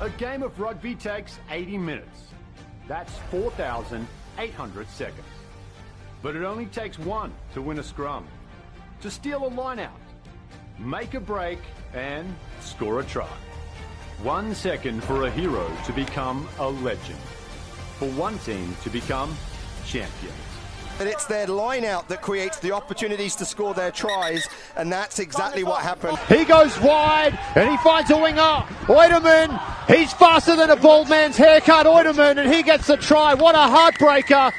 A 0.00 0.08
game 0.10 0.44
of 0.44 0.60
rugby 0.60 0.94
takes 0.94 1.40
80 1.50 1.76
minutes. 1.76 2.28
That's 2.86 3.12
4,800 3.32 4.88
seconds. 4.90 5.26
But 6.22 6.36
it 6.36 6.44
only 6.44 6.66
takes 6.66 7.00
one 7.00 7.32
to 7.54 7.60
win 7.60 7.80
a 7.80 7.82
scrum, 7.82 8.24
to 9.00 9.10
steal 9.10 9.44
a 9.44 9.48
line 9.48 9.80
out, 9.80 9.98
make 10.78 11.14
a 11.14 11.20
break, 11.20 11.58
and 11.94 12.32
score 12.60 13.00
a 13.00 13.04
try. 13.04 13.26
One 14.22 14.54
second 14.54 15.02
for 15.02 15.26
a 15.26 15.30
hero 15.32 15.68
to 15.86 15.92
become 15.92 16.48
a 16.60 16.68
legend. 16.68 17.18
For 17.98 18.08
one 18.10 18.38
team 18.38 18.76
to 18.84 18.90
become 18.90 19.36
champions. 19.84 20.47
It's 21.06 21.26
their 21.26 21.46
line 21.46 21.84
out 21.84 22.08
that 22.08 22.22
creates 22.22 22.58
the 22.58 22.72
opportunities 22.72 23.36
to 23.36 23.44
score 23.44 23.74
their 23.74 23.90
tries, 23.90 24.46
and 24.76 24.90
that's 24.92 25.18
exactly 25.18 25.64
what 25.64 25.82
happened. 25.82 26.18
He 26.28 26.44
goes 26.44 26.78
wide 26.80 27.38
and 27.54 27.70
he 27.70 27.76
finds 27.78 28.10
a 28.10 28.16
winger. 28.16 28.64
Oiderman, 28.86 29.60
he's 29.86 30.12
faster 30.12 30.56
than 30.56 30.70
a 30.70 30.76
bald 30.76 31.08
man's 31.08 31.36
haircut. 31.36 31.86
Oiderman, 31.86 32.38
and 32.38 32.52
he 32.52 32.62
gets 32.62 32.86
the 32.86 32.96
try. 32.96 33.34
What 33.34 33.54
a 33.54 33.58
heartbreaker. 33.58 34.52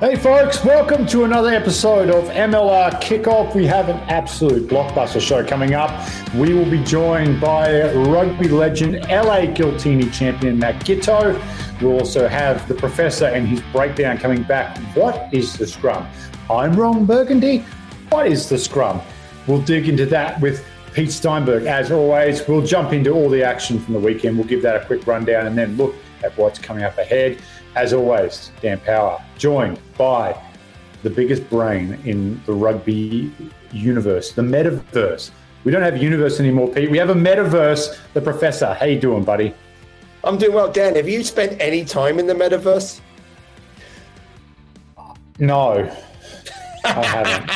Hey 0.00 0.14
folks, 0.14 0.64
welcome 0.64 1.06
to 1.08 1.24
another 1.24 1.48
episode 1.48 2.08
of 2.08 2.26
MLR 2.26 2.92
Kickoff. 3.02 3.52
We 3.52 3.66
have 3.66 3.88
an 3.88 3.96
absolute 4.08 4.68
blockbuster 4.68 5.20
show 5.20 5.44
coming 5.44 5.74
up. 5.74 5.90
We 6.36 6.54
will 6.54 6.70
be 6.70 6.84
joined 6.84 7.40
by 7.40 7.92
rugby 7.92 8.46
legend 8.46 9.00
LA 9.08 9.46
Giltini 9.46 10.12
champion 10.12 10.56
Matt 10.56 10.84
Giteau. 10.84 11.34
We'll 11.82 11.98
also 11.98 12.28
have 12.28 12.68
the 12.68 12.76
professor 12.76 13.24
and 13.24 13.48
his 13.48 13.60
breakdown 13.72 14.18
coming 14.18 14.44
back. 14.44 14.78
What 14.94 15.34
is 15.34 15.58
the 15.58 15.66
scrum? 15.66 16.06
I'm 16.48 16.76
Ron 16.76 17.04
Burgundy. 17.04 17.64
What 18.10 18.28
is 18.28 18.48
the 18.48 18.56
scrum? 18.56 19.00
We'll 19.48 19.62
dig 19.62 19.88
into 19.88 20.06
that 20.06 20.40
with 20.40 20.64
Pete 20.92 21.10
Steinberg. 21.10 21.66
As 21.66 21.90
always, 21.90 22.46
we'll 22.46 22.64
jump 22.64 22.92
into 22.92 23.10
all 23.10 23.28
the 23.28 23.42
action 23.42 23.80
from 23.80 23.94
the 23.94 24.00
weekend. 24.00 24.38
We'll 24.38 24.46
give 24.46 24.62
that 24.62 24.80
a 24.80 24.86
quick 24.86 25.08
rundown 25.08 25.48
and 25.48 25.58
then 25.58 25.76
look 25.76 25.96
at 26.22 26.36
what's 26.38 26.60
coming 26.60 26.84
up 26.84 26.98
ahead. 26.98 27.40
As 27.74 27.92
always, 27.92 28.50
Dan 28.60 28.80
Power, 28.80 29.22
joined 29.36 29.78
by 29.96 30.40
the 31.02 31.10
biggest 31.10 31.48
brain 31.48 31.98
in 32.04 32.40
the 32.44 32.52
rugby 32.52 33.32
universe, 33.72 34.32
the 34.32 34.42
metaverse. 34.42 35.30
We 35.64 35.72
don't 35.72 35.82
have 35.82 35.94
a 35.94 35.98
universe 35.98 36.40
anymore, 36.40 36.68
Pete. 36.72 36.90
We 36.90 36.98
have 36.98 37.10
a 37.10 37.14
metaverse. 37.14 37.98
The 38.14 38.20
professor. 38.20 38.74
How 38.74 38.86
you 38.86 38.98
doing, 38.98 39.24
buddy? 39.24 39.54
I'm 40.24 40.38
doing 40.38 40.54
well, 40.54 40.70
Dan. 40.70 40.96
Have 40.96 41.08
you 41.08 41.22
spent 41.22 41.60
any 41.60 41.84
time 41.84 42.18
in 42.18 42.26
the 42.26 42.34
metaverse? 42.34 43.00
No, 45.38 45.90
I 46.84 47.06
haven't. 47.06 47.50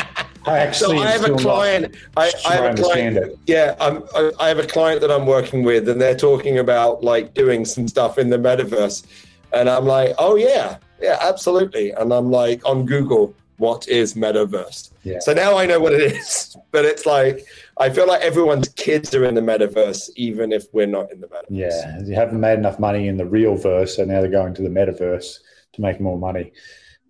I 0.47 0.59
actually 0.59 0.99
so 0.99 1.03
I 1.03 1.11
have 1.11 1.25
a 1.25 1.35
client. 1.35 1.97
I, 2.17 2.33
I, 2.47 2.55
have 2.55 2.79
a 2.79 2.83
client. 2.83 3.17
it. 3.17 3.39
Yeah, 3.47 3.77
I'm, 3.81 4.03
I, 4.15 4.33
I 4.41 4.49
have 4.49 4.59
a 4.59 4.67
client 4.67 5.01
that 5.01 5.11
I'm 5.11 5.27
working 5.27 5.63
with, 5.63 5.89
and 5.89 6.01
they're 6.01 6.17
talking 6.17 6.59
about 6.59 7.05
like 7.05 7.35
doing 7.35 7.65
some 7.65 7.87
stuff 7.87 8.19
in 8.19 8.31
the 8.31 8.39
metaverse, 8.39 9.05
and 9.53 9.69
I'm 9.69 9.85
like, 9.87 10.15
oh 10.19 10.37
yeah, 10.37 10.79
yeah, 11.01 11.19
absolutely. 11.21 11.91
And 11.93 12.13
I'm 12.13 12.31
like 12.31 12.65
on 12.65 12.87
Google, 12.87 13.35
what 13.59 13.87
is 13.89 14.15
metaverse? 14.15 14.91
Yeah. 15.03 15.19
So 15.21 15.33
now 15.33 15.57
I 15.57 15.67
know 15.67 15.81
what 15.81 15.93
it 15.93 16.13
is, 16.13 16.57
but 16.71 16.85
it's 16.85 17.07
like 17.07 17.47
I 17.79 17.91
feel 17.91 18.07
like 18.07 18.23
everyone's 18.23 18.69
kids 18.69 19.15
are 19.15 19.25
in 19.25 19.35
the 19.35 19.41
metaverse, 19.41 20.11
even 20.17 20.53
if 20.53 20.67
we're 20.73 20.87
not 20.87 21.13
in 21.13 21.21
the 21.21 21.29
metaverse. 21.29 21.47
Yeah, 21.51 22.01
you 22.03 22.15
haven't 22.15 22.41
made 22.41 22.59
enough 22.59 22.79
money 22.79 23.09
in 23.09 23.17
the 23.17 23.27
real 23.27 23.57
verse, 23.57 23.97
so 23.97 24.05
now 24.05 24.21
they're 24.21 24.31
going 24.31 24.55
to 24.55 24.63
the 24.63 24.69
metaverse 24.69 25.39
to 25.75 25.81
make 25.81 26.01
more 26.01 26.19
money 26.19 26.53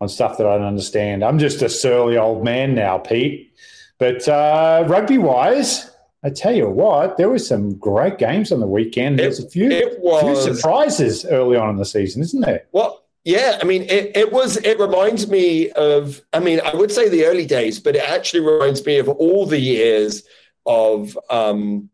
on 0.01 0.09
stuff 0.09 0.37
that 0.37 0.47
I 0.47 0.59
don't 0.59 0.67
understand. 0.67 1.25
I'm 1.25 1.39
just 1.39 1.63
a 1.63 1.69
surly 1.69 2.19
old 2.19 2.45
man 2.45 2.75
now, 2.75 2.99
Pete. 2.99 3.55
But 3.99 4.27
uh, 4.29 4.85
rugby 4.89 5.19
wise, 5.19 5.92
I 6.25 6.31
tell 6.31 6.55
you 6.55 6.69
what, 6.69 7.17
there 7.17 7.29
were 7.29 7.39
some 7.39 7.75
great 7.77 8.19
games 8.19 8.53
on 8.53 8.61
the 8.61 8.67
weekend. 8.67 9.19
There's 9.19 9.41
a 9.41 9.49
few, 9.49 9.71
it 9.71 9.99
was, 9.99 10.23
few 10.23 10.55
surprises 10.55 11.25
early 11.25 11.57
on 11.57 11.71
in 11.71 11.77
the 11.77 11.85
season, 11.85 12.23
isn't 12.23 12.41
there? 12.41 12.65
Well, 12.71 13.03
yeah, 13.25 13.59
I 13.61 13.65
mean, 13.65 13.83
it, 13.83 14.17
it 14.17 14.33
was, 14.33 14.57
it 14.59 14.79
reminds 14.79 15.29
me 15.29 15.71
of, 15.71 16.21
I 16.33 16.39
mean, 16.39 16.61
I 16.65 16.75
would 16.75 16.93
say 16.93 17.09
the 17.09 17.25
early 17.25 17.47
days, 17.47 17.81
but 17.81 17.97
it 17.97 18.09
actually 18.09 18.41
reminds 18.41 18.85
me 18.87 18.99
of 18.99 19.09
all 19.09 19.47
the 19.47 19.59
years 19.59 20.23
of 20.65 21.19
um, 21.29 21.91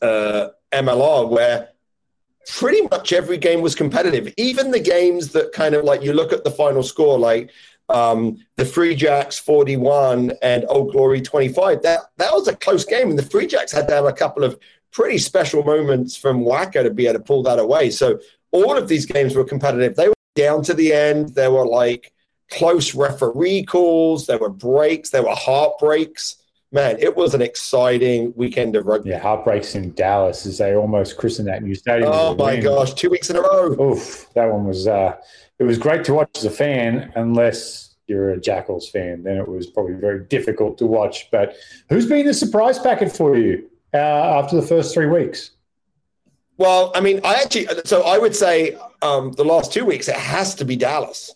uh, 0.00 0.48
MLR 0.72 1.28
where 1.28 1.70
pretty 2.48 2.82
much 2.88 3.12
every 3.12 3.38
game 3.38 3.60
was 3.60 3.74
competitive. 3.74 4.32
Even 4.36 4.70
the 4.70 4.80
games 4.80 5.32
that 5.32 5.52
kind 5.52 5.74
of 5.74 5.84
like 5.84 6.02
you 6.02 6.12
look 6.12 6.32
at 6.32 6.44
the 6.44 6.50
final 6.50 6.82
score, 6.82 7.18
like 7.18 7.50
um, 7.88 8.38
the 8.56 8.64
Free 8.64 8.94
Jacks 8.94 9.38
41 9.38 10.32
and 10.42 10.64
Old 10.68 10.92
Glory 10.92 11.20
25, 11.20 11.82
that, 11.82 12.00
that 12.16 12.32
was 12.32 12.48
a 12.48 12.56
close 12.56 12.84
game. 12.84 13.10
And 13.10 13.18
the 13.18 13.22
Free 13.22 13.46
Jacks 13.46 13.72
had 13.72 13.88
to 13.88 13.94
have 13.94 14.06
a 14.06 14.12
couple 14.12 14.44
of 14.44 14.58
pretty 14.92 15.18
special 15.18 15.62
moments 15.62 16.16
from 16.16 16.40
Wacker 16.40 16.82
to 16.82 16.90
be 16.90 17.06
able 17.06 17.18
to 17.18 17.24
pull 17.24 17.42
that 17.44 17.58
away. 17.58 17.90
So 17.90 18.18
all 18.50 18.76
of 18.76 18.88
these 18.88 19.06
games 19.06 19.34
were 19.34 19.44
competitive. 19.44 19.94
They 19.94 20.08
were 20.08 20.14
down 20.34 20.62
to 20.64 20.74
the 20.74 20.92
end. 20.92 21.34
There 21.34 21.50
were 21.50 21.66
like 21.66 22.12
close 22.50 22.94
referee 22.94 23.64
calls. 23.64 24.26
There 24.26 24.38
were 24.38 24.48
breaks. 24.48 25.10
There 25.10 25.22
were 25.22 25.34
heartbreaks. 25.34 26.36
Man, 26.72 26.96
it 26.98 27.16
was 27.16 27.32
an 27.34 27.42
exciting 27.42 28.32
weekend 28.36 28.74
of 28.74 28.86
rugby. 28.86 29.10
Yeah, 29.10 29.20
heartbreaks 29.20 29.76
in 29.76 29.94
Dallas 29.94 30.46
as 30.46 30.58
they 30.58 30.74
almost 30.74 31.16
christened 31.16 31.48
that 31.48 31.62
new 31.62 31.74
stadium. 31.74 32.10
Oh 32.12 32.34
my 32.34 32.54
win. 32.54 32.64
gosh, 32.64 32.92
two 32.94 33.08
weeks 33.08 33.30
in 33.30 33.36
a 33.36 33.40
row. 33.40 33.92
Oof, 33.92 34.28
that 34.34 34.50
one 34.50 34.64
was. 34.64 34.86
Uh, 34.86 35.16
it 35.58 35.64
was 35.64 35.78
great 35.78 36.04
to 36.04 36.14
watch 36.14 36.30
as 36.36 36.44
a 36.44 36.50
fan, 36.50 37.12
unless 37.16 37.94
you're 38.06 38.30
a 38.30 38.40
Jackals 38.40 38.88
fan. 38.88 39.22
Then 39.22 39.36
it 39.36 39.48
was 39.48 39.66
probably 39.66 39.94
very 39.94 40.24
difficult 40.24 40.78
to 40.78 40.86
watch. 40.86 41.30
But 41.30 41.56
who's 41.88 42.06
been 42.06 42.26
the 42.26 42.34
surprise 42.34 42.78
packet 42.78 43.10
for 43.10 43.36
you 43.36 43.68
uh, 43.94 43.96
after 43.96 44.56
the 44.56 44.66
first 44.66 44.94
three 44.94 45.06
weeks? 45.06 45.52
Well, 46.58 46.92
I 46.94 47.00
mean, 47.00 47.20
I 47.24 47.34
actually, 47.34 47.68
so 47.84 48.02
I 48.02 48.16
would 48.16 48.34
say 48.34 48.78
um, 49.02 49.32
the 49.32 49.44
last 49.44 49.72
two 49.72 49.84
weeks, 49.84 50.08
it 50.08 50.16
has 50.16 50.54
to 50.56 50.64
be 50.64 50.76
Dallas. 50.76 51.34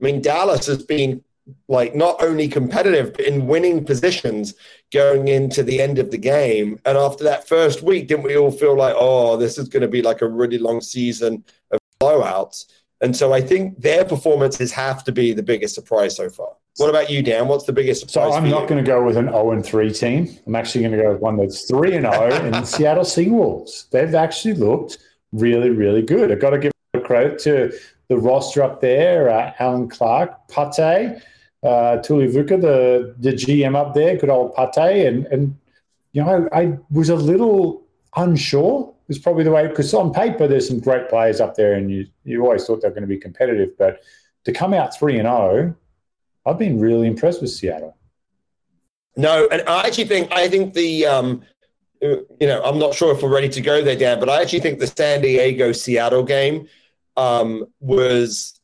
I 0.00 0.04
mean, 0.04 0.22
Dallas 0.22 0.66
has 0.66 0.82
been 0.82 1.22
like 1.68 1.94
not 1.94 2.22
only 2.22 2.48
competitive, 2.48 3.12
but 3.12 3.26
in 3.26 3.46
winning 3.46 3.84
positions 3.84 4.54
going 4.92 5.28
into 5.28 5.62
the 5.62 5.80
end 5.82 5.98
of 5.98 6.10
the 6.10 6.18
game. 6.18 6.78
And 6.86 6.96
after 6.96 7.24
that 7.24 7.46
first 7.46 7.82
week, 7.82 8.08
didn't 8.08 8.24
we 8.24 8.36
all 8.36 8.50
feel 8.50 8.76
like, 8.76 8.94
oh, 8.98 9.36
this 9.36 9.58
is 9.58 9.68
going 9.68 9.82
to 9.82 9.88
be 9.88 10.00
like 10.00 10.22
a 10.22 10.28
really 10.28 10.58
long 10.58 10.80
season 10.80 11.44
of 11.70 11.78
blowouts? 12.00 12.66
And 13.04 13.14
so 13.14 13.34
I 13.34 13.42
think 13.42 13.82
their 13.82 14.02
performances 14.02 14.72
have 14.72 15.04
to 15.04 15.12
be 15.12 15.34
the 15.34 15.42
biggest 15.42 15.74
surprise 15.74 16.16
so 16.16 16.30
far. 16.30 16.48
What 16.78 16.88
about 16.88 17.10
you, 17.10 17.22
Dan? 17.22 17.48
What's 17.48 17.64
the 17.64 17.72
biggest 17.74 18.00
surprise? 18.00 18.32
So 18.32 18.38
I'm 18.38 18.48
not 18.48 18.66
going 18.66 18.82
to 18.82 18.90
go 18.90 19.04
with 19.04 19.18
an 19.18 19.26
0 19.26 19.50
and 19.50 19.64
3 19.64 19.92
team. 19.92 20.34
I'm 20.46 20.56
actually 20.56 20.80
going 20.80 20.96
to 20.96 21.02
go 21.02 21.12
with 21.12 21.20
one 21.20 21.36
that's 21.36 21.68
3 21.68 21.96
and 21.96 22.06
0 22.06 22.46
in 22.46 22.52
the 22.52 22.64
Seattle 22.64 23.04
Seawolves. 23.04 23.90
They've 23.90 24.14
actually 24.14 24.54
looked 24.54 24.96
really, 25.32 25.68
really 25.68 26.00
good. 26.00 26.32
I've 26.32 26.40
got 26.40 26.50
to 26.50 26.58
give 26.58 26.72
credit 27.04 27.38
to 27.40 27.78
the 28.08 28.16
roster 28.16 28.62
up 28.62 28.80
there 28.80 29.28
uh, 29.28 29.52
Alan 29.58 29.86
Clark, 29.90 30.48
Pate, 30.48 31.20
uh, 31.62 31.98
Tuilevuka, 32.00 32.58
the, 32.58 33.14
the 33.18 33.32
GM 33.34 33.76
up 33.76 33.92
there, 33.92 34.16
good 34.16 34.30
old 34.30 34.54
Pate. 34.56 35.06
And, 35.06 35.26
and 35.26 35.58
you 36.12 36.24
know, 36.24 36.48
I, 36.50 36.62
I 36.62 36.78
was 36.90 37.10
a 37.10 37.16
little 37.16 37.84
unsure 38.16 38.93
is 39.08 39.18
probably 39.18 39.44
the 39.44 39.50
way 39.50 39.66
because 39.66 39.92
on 39.94 40.12
paper 40.12 40.46
there's 40.46 40.66
some 40.66 40.80
great 40.80 41.08
players 41.08 41.40
up 41.40 41.54
there 41.54 41.74
and 41.74 41.90
you 41.90 42.06
you 42.24 42.42
always 42.42 42.66
thought 42.66 42.80
they're 42.80 42.90
going 42.90 43.02
to 43.02 43.08
be 43.08 43.18
competitive 43.18 43.76
but 43.78 44.00
to 44.44 44.52
come 44.52 44.74
out 44.74 44.96
3 44.96 45.18
and 45.18 45.28
0 45.28 45.76
I've 46.46 46.58
been 46.58 46.78
really 46.78 47.06
impressed 47.06 47.40
with 47.40 47.50
Seattle. 47.50 47.96
No, 49.16 49.48
and 49.50 49.62
I 49.68 49.86
actually 49.86 50.06
think 50.06 50.32
I 50.32 50.48
think 50.48 50.74
the 50.74 51.06
um, 51.06 51.42
you 52.00 52.26
know 52.40 52.62
I'm 52.62 52.78
not 52.78 52.94
sure 52.94 53.14
if 53.14 53.22
we're 53.22 53.32
ready 53.32 53.48
to 53.48 53.60
go 53.60 53.82
there, 53.82 53.96
Dan, 53.96 54.20
but 54.20 54.28
I 54.28 54.42
actually 54.42 54.60
think 54.60 54.78
the 54.78 54.86
San 54.86 55.22
Diego 55.22 55.72
Seattle 55.72 56.24
game 56.24 56.68
um, 57.16 57.66
was 57.80 58.60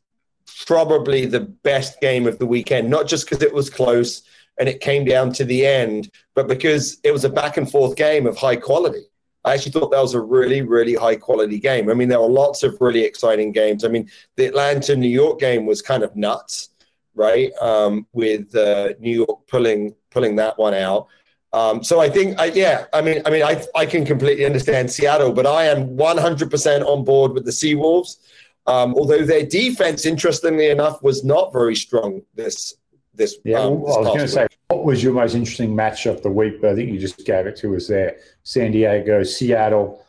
probably 0.66 1.26
the 1.26 1.40
best 1.40 2.00
game 2.00 2.26
of 2.26 2.38
the 2.38 2.46
weekend. 2.46 2.90
Not 2.90 3.06
just 3.06 3.26
because 3.26 3.42
it 3.42 3.54
was 3.54 3.70
close 3.70 4.22
and 4.58 4.68
it 4.68 4.80
came 4.80 5.04
down 5.04 5.32
to 5.34 5.44
the 5.44 5.64
end, 5.64 6.10
but 6.34 6.48
because 6.48 6.98
it 7.04 7.12
was 7.12 7.24
a 7.24 7.30
back 7.30 7.56
and 7.56 7.70
forth 7.70 7.96
game 7.96 8.26
of 8.26 8.36
high 8.36 8.56
quality. 8.56 9.04
I 9.44 9.54
actually 9.54 9.72
thought 9.72 9.90
that 9.90 10.02
was 10.02 10.14
a 10.14 10.20
really, 10.20 10.62
really 10.62 10.94
high 10.94 11.16
quality 11.16 11.58
game. 11.58 11.90
I 11.90 11.94
mean, 11.94 12.08
there 12.08 12.20
were 12.20 12.28
lots 12.28 12.62
of 12.62 12.76
really 12.80 13.04
exciting 13.04 13.52
games. 13.52 13.84
I 13.84 13.88
mean, 13.88 14.10
the 14.36 14.46
Atlanta 14.46 14.94
New 14.94 15.08
York 15.08 15.40
game 15.40 15.64
was 15.66 15.80
kind 15.80 16.02
of 16.02 16.14
nuts 16.14 16.70
right? 17.14 17.52
Um, 17.60 18.06
with 18.12 18.54
uh, 18.54 18.90
New 18.98 19.14
York 19.14 19.46
pulling 19.46 19.94
pulling 20.10 20.36
that 20.36 20.58
one 20.58 20.74
out. 20.74 21.06
Um, 21.52 21.82
so 21.82 22.00
I 22.00 22.08
think, 22.08 22.38
I, 22.38 22.46
yeah, 22.46 22.86
I 22.92 23.02
mean, 23.02 23.22
I 23.26 23.30
mean, 23.30 23.42
I 23.42 23.62
I 23.74 23.86
can 23.86 24.04
completely 24.04 24.44
understand 24.46 24.90
Seattle, 24.90 25.32
but 25.32 25.46
I 25.46 25.64
am 25.64 25.96
100% 25.96 26.86
on 26.86 27.04
board 27.04 27.32
with 27.32 27.44
the 27.44 27.50
Seawolves. 27.50 28.16
Um, 28.66 28.94
although 28.94 29.24
their 29.24 29.44
defense, 29.44 30.06
interestingly 30.06 30.68
enough, 30.68 31.02
was 31.02 31.24
not 31.24 31.52
very 31.52 31.74
strong 31.74 32.22
this 32.34 32.74
this. 33.14 33.36
Yeah, 33.44 33.60
um, 33.60 33.80
well, 33.80 33.96
I 33.96 34.00
was 34.00 34.08
going 34.08 34.20
to 34.20 34.28
say, 34.28 34.46
what 34.68 34.84
was 34.84 35.02
your 35.02 35.12
most 35.12 35.34
interesting 35.34 35.74
match 35.74 36.06
of 36.06 36.22
the 36.22 36.30
week? 36.30 36.60
But 36.60 36.70
I 36.70 36.74
think 36.74 36.90
you 36.90 36.98
just 36.98 37.24
gave 37.24 37.46
it 37.46 37.56
to 37.56 37.76
us 37.76 37.88
there: 37.88 38.18
San 38.42 38.72
Diego, 38.72 39.22
Seattle. 39.22 40.04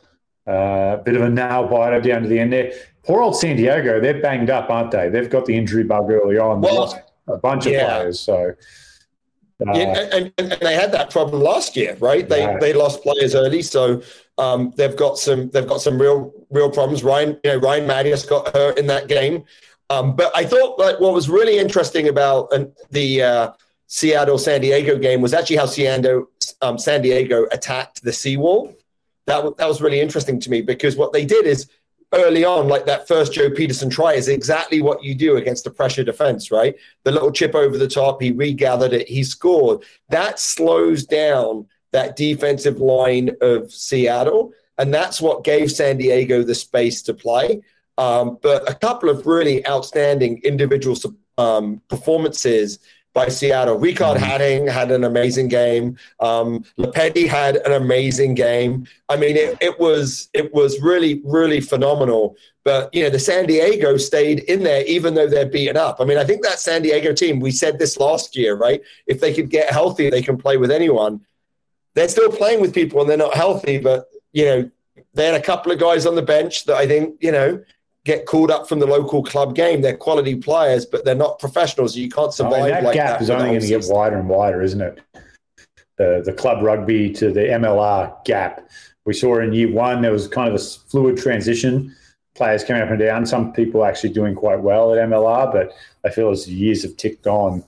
A 0.47 0.51
uh, 0.51 0.97
bit 1.03 1.15
of 1.15 1.21
a 1.21 1.29
nail 1.29 1.67
biter 1.67 2.01
down 2.01 2.23
to 2.23 2.27
the 2.27 2.39
end 2.39 2.51
there. 2.51 2.73
Poor 3.03 3.21
old 3.21 3.35
San 3.35 3.57
Diego, 3.57 4.01
they're 4.01 4.21
banged 4.21 4.49
up, 4.49 4.71
aren't 4.71 4.89
they? 4.89 5.07
They've 5.07 5.29
got 5.29 5.45
the 5.45 5.55
injury 5.55 5.83
bug 5.83 6.09
early 6.09 6.39
on. 6.39 6.61
Well, 6.61 6.99
a 7.27 7.37
bunch 7.37 7.67
of 7.67 7.73
yeah. 7.73 7.85
players. 7.85 8.19
So, 8.19 8.53
Uh, 9.61 9.73
yeah, 9.75 10.09
and, 10.11 10.33
and, 10.37 10.53
and 10.53 10.61
they 10.61 10.73
had 10.73 10.91
that 10.91 11.11
problem 11.11 11.43
last 11.43 11.75
year, 11.75 11.95
right? 11.99 12.27
They 12.27 12.57
they 12.59 12.73
lost 12.73 13.03
players 13.03 13.35
early, 13.35 13.61
so 13.61 14.01
um, 14.39 14.73
they've 14.75 14.95
got 14.95 15.19
some 15.19 15.49
they've 15.51 15.67
got 15.67 15.81
some 15.81 16.01
real 16.01 16.33
real 16.49 16.71
problems. 16.71 17.03
Ryan, 17.03 17.39
you 17.43 17.51
know, 17.51 17.57
Ryan 17.57 17.87
Matyas 17.87 18.27
got 18.27 18.55
hurt 18.55 18.79
in 18.79 18.87
that 18.87 19.07
game, 19.07 19.43
um, 19.91 20.15
but 20.15 20.31
I 20.35 20.45
thought 20.45 20.79
like 20.79 20.99
what 20.99 21.13
was 21.13 21.29
really 21.29 21.57
interesting 21.57 22.07
about 22.07 22.47
uh, 22.53 22.65
the 22.91 23.21
uh, 23.21 23.51
Seattle 23.87 24.37
San 24.37 24.61
Diego 24.61 24.97
game 24.97 25.19
was 25.19 25.33
actually 25.33 25.57
how 25.57 25.65
Seando, 25.65 26.27
um, 26.61 26.77
San 26.77 27.01
Diego 27.01 27.45
attacked 27.51 28.01
the 28.01 28.13
seawall. 28.13 28.73
That 29.27 29.43
wa- 29.43 29.53
that 29.57 29.67
was 29.67 29.81
really 29.81 29.99
interesting 29.99 30.39
to 30.39 30.49
me 30.49 30.61
because 30.61 30.95
what 30.95 31.11
they 31.11 31.25
did 31.25 31.45
is 31.45 31.69
early 32.13 32.45
on, 32.45 32.69
like 32.69 32.85
that 32.85 33.07
first 33.07 33.33
Joe 33.33 33.49
Pietersen 33.49 33.91
try, 33.91 34.13
is 34.13 34.29
exactly 34.29 34.81
what 34.81 35.03
you 35.03 35.13
do 35.13 35.35
against 35.35 35.67
a 35.67 35.71
pressure 35.71 36.03
defense, 36.05 36.51
right? 36.51 36.75
The 37.03 37.11
little 37.11 37.31
chip 37.31 37.53
over 37.53 37.77
the 37.77 37.87
top, 37.87 38.21
he 38.21 38.31
regathered 38.31 38.93
it, 38.93 39.09
he 39.09 39.23
scored. 39.23 39.83
That 40.09 40.39
slows 40.39 41.05
down 41.05 41.67
that 41.91 42.15
defensive 42.15 42.79
line 42.79 43.31
of 43.41 43.71
Seattle, 43.71 44.53
and 44.77 44.93
that's 44.93 45.19
what 45.19 45.43
gave 45.43 45.69
San 45.69 45.97
Diego 45.97 46.43
the 46.43 46.55
space 46.55 47.01
to 47.03 47.13
play. 47.13 47.61
Um, 48.01 48.39
but 48.41 48.67
a 48.67 48.73
couple 48.73 49.09
of 49.09 49.27
really 49.27 49.65
outstanding 49.67 50.41
individual 50.43 50.97
um, 51.37 51.81
performances 51.87 52.79
by 53.13 53.27
Seattle. 53.27 53.77
Riekert 53.77 54.17
Hattingh 54.17 54.67
had 54.67 54.89
an 54.89 55.03
amazing 55.03 55.49
game. 55.49 55.97
Um, 56.19 56.65
Lepetti 56.79 57.27
had 57.27 57.57
an 57.57 57.73
amazing 57.73 58.33
game. 58.33 58.87
I 59.07 59.17
mean, 59.17 59.37
it, 59.37 59.55
it 59.61 59.79
was 59.79 60.29
it 60.33 60.51
was 60.51 60.81
really 60.81 61.21
really 61.25 61.61
phenomenal. 61.61 62.35
But 62.63 62.91
you 62.91 63.03
know, 63.03 63.11
the 63.11 63.19
San 63.19 63.45
Diego 63.45 63.97
stayed 63.97 64.39
in 64.39 64.63
there 64.63 64.83
even 64.85 65.13
though 65.13 65.27
they're 65.27 65.45
beaten 65.45 65.77
up. 65.77 65.97
I 65.99 66.05
mean, 66.05 66.17
I 66.17 66.23
think 66.23 66.41
that 66.41 66.59
San 66.59 66.81
Diego 66.81 67.13
team. 67.13 67.39
We 67.39 67.51
said 67.51 67.77
this 67.77 67.99
last 67.99 68.35
year, 68.35 68.55
right? 68.55 68.81
If 69.05 69.19
they 69.19 69.31
could 69.31 69.51
get 69.51 69.69
healthy, 69.69 70.09
they 70.09 70.23
can 70.23 70.37
play 70.37 70.57
with 70.57 70.71
anyone. 70.71 71.21
They're 71.93 72.09
still 72.09 72.31
playing 72.31 72.61
with 72.61 72.73
people 72.73 72.99
and 73.01 73.07
they're 73.07 73.17
not 73.27 73.35
healthy, 73.35 73.77
but 73.77 74.07
you 74.33 74.45
know, 74.45 74.71
they 75.13 75.25
had 75.27 75.35
a 75.35 75.43
couple 75.43 75.71
of 75.71 75.79
guys 75.79 76.07
on 76.07 76.15
the 76.15 76.21
bench 76.21 76.65
that 76.65 76.77
I 76.77 76.87
think 76.87 77.17
you 77.19 77.31
know 77.31 77.63
get 78.05 78.25
called 78.25 78.49
up 78.51 78.67
from 78.67 78.79
the 78.79 78.87
local 78.87 79.23
club 79.23 79.55
game. 79.55 79.81
They're 79.81 79.95
quality 79.97 80.35
players, 80.35 80.85
but 80.85 81.05
they're 81.05 81.15
not 81.15 81.39
professionals. 81.39 81.95
You 81.95 82.09
can't 82.09 82.29
I 82.29 82.31
survive 82.31 82.61
mean, 82.63 82.69
that 82.71 82.83
like 82.83 82.93
gap 82.95 83.19
that. 83.19 83.21
is 83.23 83.29
only 83.29 83.49
going 83.49 83.61
to 83.61 83.67
get 83.67 83.85
wider 83.87 84.17
and 84.17 84.27
wider, 84.29 84.61
isn't 84.61 84.81
it? 84.81 84.99
The 85.97 86.21
the 86.25 86.33
club 86.33 86.63
rugby 86.63 87.11
to 87.13 87.31
the 87.31 87.41
MLR 87.41 88.23
gap. 88.25 88.67
We 89.05 89.13
saw 89.13 89.39
in 89.39 89.53
year 89.53 89.71
one 89.71 90.01
there 90.01 90.11
was 90.11 90.27
kind 90.27 90.49
of 90.49 90.55
a 90.55 90.63
fluid 90.63 91.17
transition. 91.17 91.95
Players 92.33 92.63
coming 92.63 92.81
up 92.81 92.89
and 92.89 92.99
down. 92.99 93.25
Some 93.25 93.51
people 93.53 93.83
actually 93.83 94.13
doing 94.13 94.35
quite 94.35 94.61
well 94.61 94.93
at 94.93 95.07
MLR, 95.09 95.51
but 95.51 95.73
I 96.05 96.09
feel 96.09 96.29
as 96.31 96.45
the 96.45 96.53
years 96.53 96.81
have 96.83 96.95
ticked 96.95 97.27
on, 97.27 97.63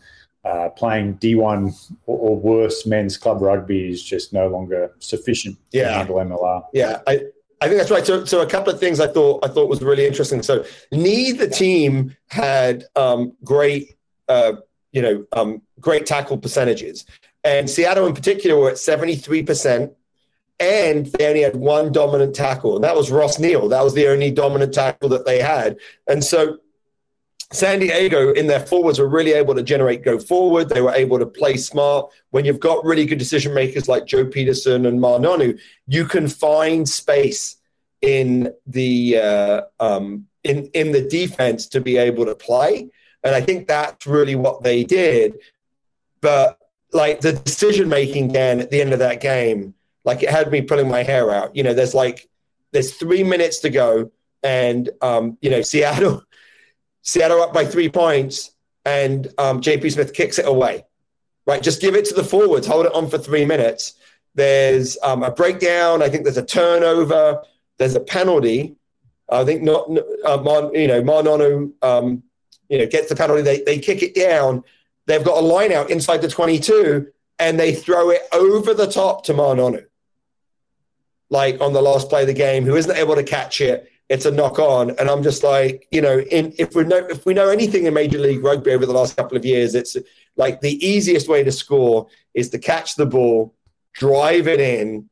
uh, 0.46 0.70
playing 0.70 1.16
D1 1.16 1.92
or, 2.06 2.18
or 2.30 2.40
worse 2.40 2.86
men's 2.86 3.18
club 3.18 3.42
rugby 3.42 3.90
is 3.90 4.02
just 4.02 4.32
no 4.32 4.48
longer 4.48 4.92
sufficient 5.00 5.58
to 5.74 5.80
Yeah. 5.80 5.98
handle 5.98 6.16
MLR. 6.16 6.64
Yeah, 6.74 7.02
I, 7.06 7.26
I 7.63 7.68
think 7.68 7.77
that's 7.77 7.92
right. 7.92 8.06
So, 8.06 8.25
so 8.25 8.42
a 8.42 8.45
couple 8.45 8.74
of 8.74 8.80
things 8.80 9.00
I 9.00 9.07
thought 9.07 9.45
I 9.45 9.48
thought 9.48 9.69
was 9.69 9.81
really 9.81 10.06
interesting. 10.06 10.44
So, 10.44 10.65
neither 10.92 11.48
team 11.48 12.13
had 12.27 12.83
um, 12.98 13.38
great, 13.42 13.95
uh, 14.27 14.54
you 14.92 15.01
know, 15.01 15.25
um, 15.31 15.62
great 15.80 16.06
tackle 16.06 16.38
percentages, 16.38 17.06
and 17.45 17.69
Seattle 17.69 18.06
in 18.06 18.13
particular 18.13 18.60
were 18.60 18.69
at 18.71 18.77
seventy 18.77 19.15
three 19.15 19.44
percent, 19.44 19.94
and 20.60 21.06
they 21.06 21.25
only 21.25 21.42
had 21.42 21.56
one 21.56 21.94
dominant 21.94 22.36
tackle, 22.36 22.75
and 22.75 22.83
that 22.83 22.98
was 22.98 23.10
Ross 23.10 23.39
Neal. 23.39 23.69
That 23.69 23.81
was 23.81 23.94
the 23.94 24.10
only 24.10 24.30
dominant 24.30 24.74
tackle 24.74 25.07
that 25.10 25.25
they 25.25 25.42
had, 25.42 25.77
and 26.06 26.21
so. 26.21 26.57
San 27.54 27.80
Diego 27.80 28.34
in 28.34 28.48
their 28.48 28.60
forwards 28.60 28.98
were 28.98 29.08
really 29.08 29.34
able 29.34 29.54
to 29.54 29.62
generate 29.62 30.04
go 30.04 30.18
forward. 30.18 30.70
They 30.70 30.82
were 30.82 30.94
able 30.94 31.20
to 31.20 31.26
play 31.28 31.56
smart. 31.56 32.12
When 32.32 32.46
you've 32.46 32.60
got 32.60 32.84
really 32.84 33.06
good 33.06 33.20
decision 33.20 33.54
makers 33.54 33.88
like 33.88 34.08
Joe 34.08 34.26
Pietersen 34.26 34.88
and 34.88 35.00
Ma'a 35.00 35.20
Nonu, 35.20 35.60
you 35.86 36.06
can 36.06 36.28
find 36.28 36.90
space 36.90 37.58
in 38.02 38.52
the 38.66 39.20
uh, 39.20 39.62
um, 39.80 40.26
in 40.44 40.66
in 40.74 40.92
the 40.92 41.08
defense 41.08 41.68
to 41.68 41.80
be 41.80 41.98
able 41.98 42.26
to 42.26 42.34
play, 42.34 42.90
and 43.24 43.36
I 43.36 43.42
think 43.42 43.68
that's 43.68 44.08
really 44.08 44.36
what 44.36 44.64
they 44.64 44.84
did. 44.84 45.38
But 46.22 46.58
like 46.92 47.22
the 47.22 47.34
decision 47.34 47.88
making, 47.88 48.30
Dan, 48.30 48.62
at 48.62 48.72
the 48.72 48.82
end 48.82 48.94
of 48.94 49.00
that 49.00 49.22
game, 49.22 49.76
like 50.06 50.24
it 50.24 50.30
had 50.32 50.52
me 50.52 50.64
pulling 50.64 50.90
my 50.90 51.04
hair 51.04 51.30
out. 51.30 51.56
You 51.56 51.62
know, 51.62 51.76
there's 51.76 51.94
like 51.94 52.28
there's 52.72 52.96
three 52.96 53.24
minutes 53.24 53.60
to 53.60 53.70
go, 53.70 54.12
and 54.42 54.90
um, 55.04 55.38
you 55.40 55.52
know 55.52 55.62
Seattle 55.74 56.24
Seattle 57.04 57.42
up 57.42 57.54
by 57.54 57.66
three 57.66 57.90
points, 57.90 58.52
and 58.86 59.28
um, 59.38 59.62
JP 59.62 59.92
Smith 59.92 60.14
kicks 60.14 60.40
it 60.40 60.48
away. 60.48 60.86
Right, 61.46 61.62
just 61.62 61.82
give 61.82 61.96
it 61.96 62.06
to 62.06 62.14
the 62.14 62.24
forwards, 62.24 62.66
hold 62.66 62.86
it 62.86 62.96
on 62.96 63.10
for 63.10 63.18
three 63.18 63.46
minutes. 63.46 63.96
There's 64.34 64.98
um, 65.04 65.24
a 65.24 65.30
breakdown. 65.30 66.02
I 66.02 66.10
think 66.10 66.24
there's 66.24 66.38
a 66.38 66.46
turnover. 66.46 67.44
There's 67.78 67.96
a 67.96 68.00
penalty. 68.00 68.76
I 69.30 69.44
think 69.46 69.62
not. 69.62 69.90
Uh, 70.26 70.70
you 70.74 70.88
know, 70.88 71.02
Ma'a 71.02 71.24
Nonu, 71.24 71.72
um, 71.82 72.24
you 72.70 72.78
know, 72.78 72.86
gets 72.88 73.10
the 73.10 73.16
penalty. 73.16 73.42
They 73.42 73.62
they 73.62 73.80
kick 73.80 74.02
it 74.02 74.16
down. 74.16 74.64
They've 75.06 75.24
got 75.24 75.38
a 75.38 75.46
line 75.46 75.72
out 75.74 75.90
inside 75.90 76.22
the 76.22 76.30
22, 76.30 77.08
and 77.40 77.60
they 77.60 77.76
throw 77.76 78.10
it 78.10 78.22
over 78.32 78.74
the 78.74 78.88
top 78.88 79.26
to 79.26 79.34
Ma'a 79.34 79.56
Nonu. 79.56 79.86
Like 81.30 81.60
on 81.62 81.74
the 81.74 81.82
last 81.82 82.10
play 82.10 82.22
of 82.22 82.28
the 82.28 82.34
game, 82.34 82.64
who 82.64 82.76
isn't 82.76 82.96
able 82.96 83.16
to 83.16 83.24
catch 83.24 83.60
it. 83.60 83.90
It's 84.10 84.26
a 84.26 84.32
knock 84.32 84.60
on, 84.60 84.92
and 84.92 85.10
I'm 85.10 85.24
just 85.24 85.44
like, 85.44 85.88
you 85.92 86.02
know, 86.02 86.20
in 86.20 86.54
if 86.58 86.76
we 86.76 86.84
know 86.84 86.98
if 87.10 87.26
we 87.26 87.34
know 87.34 87.50
anything 87.50 87.86
in 87.86 87.94
Major 87.94 88.20
League 88.20 88.44
Rugby 88.44 88.72
over 88.72 88.86
the 88.86 88.94
last 88.94 89.16
couple 89.16 89.38
of 89.38 89.46
years, 89.46 89.76
it's 89.76 89.96
like 90.36 90.62
the 90.62 90.86
easiest 90.86 91.28
way 91.28 91.44
to 91.44 91.52
score 91.52 92.08
is 92.34 92.50
to 92.50 92.60
catch 92.60 92.96
the 92.96 93.06
ball, 93.06 93.56
drive 93.94 94.48
it 94.48 94.60
in, 94.60 95.10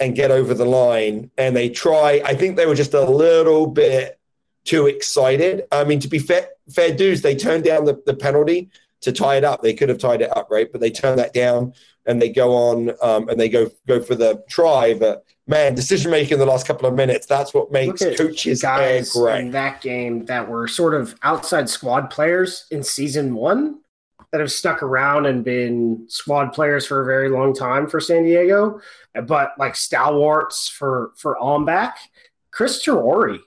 and 0.00 0.14
get 0.14 0.30
over 0.30 0.54
the 0.54 0.64
line. 0.64 1.30
And 1.36 1.56
they 1.56 1.68
try. 1.68 2.22
I 2.24 2.34
think 2.34 2.56
they 2.56 2.66
were 2.66 2.74
just 2.74 2.94
a 2.94 3.04
little 3.04 3.66
bit 3.66 4.18
too 4.64 4.86
excited. 4.86 5.64
I 5.72 5.84
mean, 5.84 6.00
to 6.00 6.08
be 6.08 6.18
fair, 6.18 6.48
fair 6.70 6.94
dues, 6.94 7.22
they 7.22 7.34
turned 7.34 7.64
down 7.64 7.84
the, 7.84 8.00
the 8.06 8.14
penalty 8.14 8.70
to 9.00 9.12
tie 9.12 9.36
it 9.36 9.44
up. 9.44 9.62
They 9.62 9.74
could 9.74 9.88
have 9.88 9.98
tied 9.98 10.22
it 10.22 10.36
up, 10.36 10.48
right? 10.50 10.70
But 10.70 10.80
they 10.80 10.90
turned 10.90 11.18
that 11.18 11.32
down 11.32 11.74
and 12.08 12.20
they 12.20 12.30
go 12.30 12.54
on 12.54 12.90
um, 13.02 13.28
and 13.28 13.38
they 13.38 13.48
go 13.48 13.70
go 13.86 14.02
for 14.02 14.16
the 14.16 14.42
try. 14.48 14.94
But 14.94 15.24
man, 15.46 15.74
decision 15.74 16.10
making 16.10 16.32
in 16.32 16.38
the 16.40 16.46
last 16.46 16.66
couple 16.66 16.88
of 16.88 16.94
minutes, 16.94 17.26
that's 17.26 17.54
what 17.54 17.70
makes 17.70 18.02
coaches 18.16 18.62
guys 18.62 19.14
in 19.14 19.50
that 19.52 19.80
game 19.82 20.24
that 20.24 20.48
were 20.48 20.66
sort 20.66 20.94
of 20.94 21.14
outside 21.22 21.68
squad 21.68 22.10
players 22.10 22.66
in 22.70 22.82
season 22.82 23.34
one 23.34 23.80
that 24.32 24.40
have 24.40 24.50
stuck 24.50 24.82
around 24.82 25.26
and 25.26 25.44
been 25.44 26.04
squad 26.08 26.52
players 26.52 26.86
for 26.86 27.02
a 27.02 27.04
very 27.04 27.28
long 27.28 27.54
time 27.54 27.86
for 27.86 28.00
San 28.00 28.24
Diego, 28.24 28.80
but 29.24 29.52
like 29.58 29.76
stalwarts 29.76 30.68
for 30.68 31.12
for 31.16 31.36
Ombak, 31.40 31.92
Chris 32.50 32.84
Terori, 32.84 33.38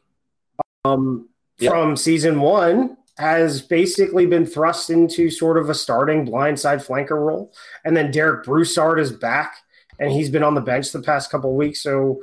um, 0.86 1.28
Yeah. 1.58 1.72
from 1.72 1.98
season 1.98 2.42
one 2.42 2.98
has 3.22 3.62
basically 3.62 4.26
been 4.26 4.46
thrust 4.46 4.90
into 4.90 5.30
sort 5.30 5.58
of 5.58 5.70
a 5.70 5.74
starting 5.76 6.26
blindside 6.26 6.86
flanker 6.86 7.12
role, 7.26 7.54
and 7.86 7.96
then 7.96 8.12
Derek 8.12 8.44
Broussard 8.44 9.00
is 9.00 9.12
back 9.12 9.54
and 10.00 10.12
he's 10.12 10.30
been 10.32 10.42
on 10.44 10.56
the 10.56 10.62
bench 10.62 10.92
the 10.92 11.02
past 11.02 11.30
couple 11.32 11.52
of 11.52 11.56
weeks. 11.56 11.82
So, 11.84 12.22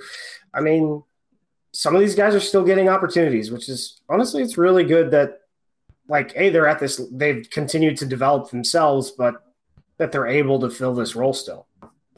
I 0.53 0.61
mean, 0.61 1.03
some 1.73 1.95
of 1.95 2.01
these 2.01 2.17
guys 2.17 2.35
are 2.35 2.41
still 2.41 2.65
getting 2.65 2.89
opportunities, 2.89 3.53
which 3.53 3.69
is 3.69 4.01
honestly, 4.09 4.43
it's 4.43 4.59
really 4.59 4.83
good 4.85 5.13
that, 5.13 5.43
like, 6.09 6.33
hey, 6.35 6.51
they're 6.51 6.67
at 6.67 6.81
this, 6.81 7.01
they've 7.13 7.49
continued 7.51 7.97
to 7.99 8.07
develop 8.07 8.51
themselves, 8.51 9.13
but 9.13 9.35
that 9.99 10.11
they're 10.11 10.27
able 10.27 10.59
to 10.61 10.71
fill 10.71 10.95
this 10.95 11.15
role 11.15 11.33
still. 11.33 11.69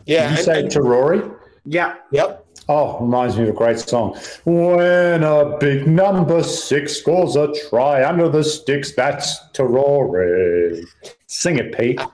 Yeah, 0.06 0.22
Did 0.22 0.30
you 0.30 0.36
and- 0.36 0.38
say 0.38 0.60
and- 0.60 0.70
to 0.70 0.80
Rory? 0.82 1.22
Yeah. 1.66 1.96
yep. 2.10 2.46
Oh, 2.72 3.00
reminds 3.00 3.36
me 3.36 3.42
of 3.42 3.48
a 3.48 3.52
great 3.52 3.80
song. 3.80 4.16
When 4.44 5.24
a 5.24 5.58
big 5.58 5.88
number 5.88 6.40
six 6.44 6.98
scores 6.98 7.34
a 7.34 7.52
try 7.68 8.08
under 8.08 8.28
the 8.28 8.44
sticks, 8.44 8.94
that's 8.94 9.40
Terore. 9.54 10.80
Sing 11.26 11.58
it, 11.58 11.76
Pete. 11.76 12.00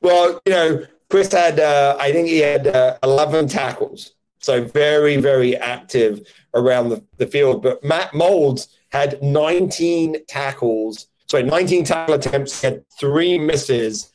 Well, 0.00 0.38
you 0.44 0.52
know, 0.52 0.86
Chris 1.08 1.32
had, 1.32 1.58
uh, 1.58 1.96
I 1.98 2.12
think 2.12 2.28
he 2.28 2.38
had 2.38 2.66
uh, 2.66 2.98
11 3.02 3.48
tackles. 3.48 4.12
So 4.38 4.62
very, 4.62 5.16
very 5.16 5.56
active 5.56 6.28
around 6.52 6.90
the, 6.90 7.02
the 7.16 7.26
field. 7.26 7.62
But 7.62 7.82
Matt 7.82 8.12
Molds 8.12 8.68
had 8.92 9.22
19 9.22 10.26
tackles. 10.26 11.06
Sorry, 11.30 11.42
19 11.44 11.84
tackle 11.84 12.16
attempts, 12.16 12.60
had 12.60 12.84
three 13.00 13.38
misses 13.38 14.12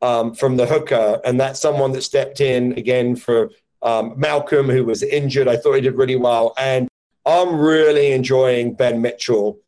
um, 0.00 0.34
from 0.34 0.56
the 0.56 0.66
hooker. 0.66 1.20
And 1.24 1.40
that's 1.40 1.60
someone 1.60 1.90
that 1.92 2.02
stepped 2.02 2.40
in 2.40 2.78
again 2.78 3.16
for 3.16 3.50
um, 3.84 4.14
Malcolm, 4.16 4.68
who 4.68 4.84
was 4.84 5.02
injured. 5.02 5.46
I 5.46 5.56
thought 5.56 5.74
he 5.74 5.80
did 5.82 5.94
really 5.94 6.16
well. 6.16 6.54
And 6.58 6.88
I'm 7.26 7.56
really 7.56 8.12
enjoying 8.12 8.74
Ben 8.74 9.00
Mitchell. 9.00 9.58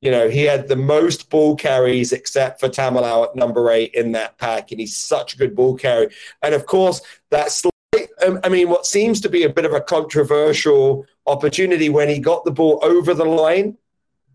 You 0.00 0.10
know, 0.10 0.28
he 0.28 0.42
had 0.42 0.68
the 0.68 0.76
most 0.76 1.30
ball 1.30 1.56
carries 1.56 2.12
except 2.12 2.60
for 2.60 2.68
Tamalau 2.68 3.28
at 3.28 3.36
number 3.36 3.70
eight 3.70 3.94
in 3.94 4.12
that 4.12 4.38
pack, 4.38 4.70
and 4.70 4.80
he's 4.80 4.96
such 4.96 5.34
a 5.34 5.38
good 5.38 5.56
ball 5.56 5.74
carry. 5.76 6.08
And 6.42 6.54
of 6.54 6.66
course, 6.66 7.00
that 7.30 7.50
slight, 7.50 8.08
um, 8.26 8.40
I 8.44 8.48
mean, 8.48 8.68
what 8.68 8.86
seems 8.86 9.20
to 9.22 9.28
be 9.28 9.44
a 9.44 9.50
bit 9.50 9.64
of 9.64 9.72
a 9.72 9.80
controversial 9.80 11.06
opportunity 11.26 11.88
when 11.88 12.08
he 12.08 12.18
got 12.18 12.44
the 12.44 12.50
ball 12.50 12.78
over 12.82 13.14
the 13.14 13.24
line, 13.24 13.76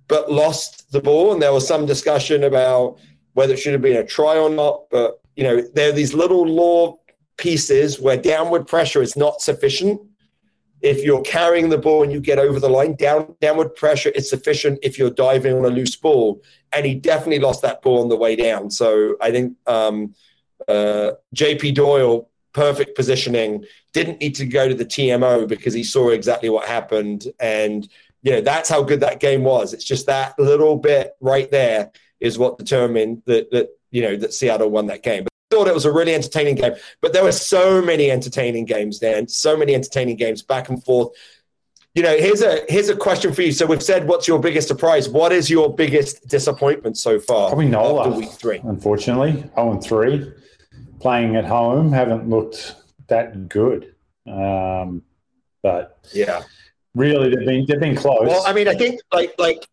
but 0.08 0.32
lost 0.32 0.92
the 0.92 1.02
ball. 1.02 1.32
And 1.32 1.42
there 1.42 1.54
was 1.54 1.68
some 1.68 1.86
discussion 1.86 2.44
about, 2.44 2.98
whether 3.34 3.54
it 3.54 3.60
should 3.60 3.74
have 3.74 3.82
been 3.82 3.98
a 3.98 4.06
try 4.06 4.38
or 4.38 4.50
not. 4.50 4.90
But 4.90 5.22
you 5.36 5.44
know, 5.44 5.62
there 5.74 5.90
are 5.90 5.94
these 5.94 6.14
little 6.14 6.46
law 6.46 6.98
pieces 7.42 8.00
where 8.00 8.18
downward 8.18 8.68
pressure 8.68 9.02
is 9.02 9.18
not 9.18 9.42
sufficient. 9.42 10.00
If 10.82 11.04
you're 11.04 11.22
carrying 11.24 11.70
the 11.70 11.78
ball 11.78 12.04
and 12.04 12.12
you 12.12 12.22
get 12.22 12.40
over 12.40 12.60
the 12.60 12.70
line, 12.70 12.96
down 12.96 13.36
downward 13.42 13.76
pressure 13.76 14.10
is 14.10 14.30
sufficient 14.30 14.80
if 14.84 14.98
you're 14.98 15.10
diving 15.10 15.56
on 15.56 15.66
a 15.66 15.70
loose 15.70 15.96
ball. 15.96 16.42
And 16.72 16.86
he 16.86 16.96
definitely 16.96 17.40
lost 17.40 17.64
that 17.64 17.82
ball 17.82 18.02
on 18.04 18.10
the 18.10 18.16
way 18.16 18.36
down. 18.36 18.70
So 18.70 19.16
I 19.20 19.32
think 19.32 19.58
um, 19.68 20.14
uh, 20.68 21.12
JP 21.36 21.76
Doyle, 21.76 22.30
perfect 22.54 22.96
positioning, 22.96 23.66
didn't 23.92 24.22
need 24.22 24.36
to 24.36 24.46
go 24.46 24.68
to 24.70 24.76
the 24.76 24.86
TMO 24.86 25.48
because 25.48 25.74
he 25.74 25.84
saw 25.84 26.10
exactly 26.10 26.50
what 26.50 26.68
happened. 26.68 27.26
And 27.40 27.88
you 28.22 28.34
know 28.34 28.42
that's 28.42 28.70
how 28.70 28.84
good 28.84 29.00
that 29.00 29.20
game 29.20 29.44
was. 29.44 29.74
It's 29.74 29.84
just 29.84 30.06
that 30.06 30.38
little 30.38 30.78
bit 30.78 31.16
right 31.20 31.50
there 31.50 31.92
is 32.20 32.38
what 32.38 32.60
determined 32.60 33.24
that 33.26 33.50
that 33.52 33.70
you 33.90 34.04
know 34.04 34.16
that 34.16 34.34
Seattle 34.34 34.70
won 34.70 34.86
that 34.88 35.02
game. 35.02 35.26
Thought 35.52 35.68
it 35.68 35.74
was 35.74 35.84
a 35.86 35.92
really 35.92 36.16
entertaining 36.16 36.56
game. 36.56 36.74
But 37.02 37.12
there 37.12 37.24
were 37.24 37.34
so 37.34 37.82
many 37.82 38.10
entertaining 38.10 38.64
games 38.64 39.00
then, 39.00 39.28
so 39.28 39.58
many 39.58 39.76
entertaining 39.76 40.16
games 40.16 40.42
back 40.42 40.70
and 40.70 40.82
forth. 40.82 41.10
You 41.94 42.04
know, 42.04 42.16
here's 42.18 42.42
a 42.42 42.62
here's 42.70 42.88
a 42.88 42.96
question 42.96 43.34
for 43.34 43.42
you. 43.42 43.52
So 43.52 43.66
we've 43.66 43.84
said, 43.84 44.08
what's 44.08 44.30
your 44.30 44.40
biggest 44.40 44.70
surprise? 44.70 45.10
What 45.10 45.34
is 45.34 45.50
your 45.50 45.76
biggest 45.76 46.26
disappointment 46.30 46.98
so 46.98 47.20
far? 47.20 47.50
Probably 47.50 47.68
Nola. 47.68 48.08
after 48.08 48.18
week 48.18 48.32
three. 48.32 48.62
Unfortunately, 48.64 49.34
zero 49.34 49.72
and 49.74 49.84
three, 49.84 50.32
playing 51.02 51.36
at 51.36 51.44
home, 51.44 51.92
haven't 51.92 52.30
looked 52.30 52.76
that 53.08 53.50
good. 53.50 53.94
Um, 54.26 55.02
but 55.62 56.00
Yeah. 56.14 56.44
really, 56.96 57.36
they've 57.36 57.46
been 57.46 57.66
they've 57.68 57.80
been 57.80 57.98
close. 57.98 58.22
Well, 58.26 58.44
I 58.48 58.54
mean, 58.54 58.70
I 58.70 58.74
think 58.76 59.02
like 59.12 59.36
like 59.38 59.68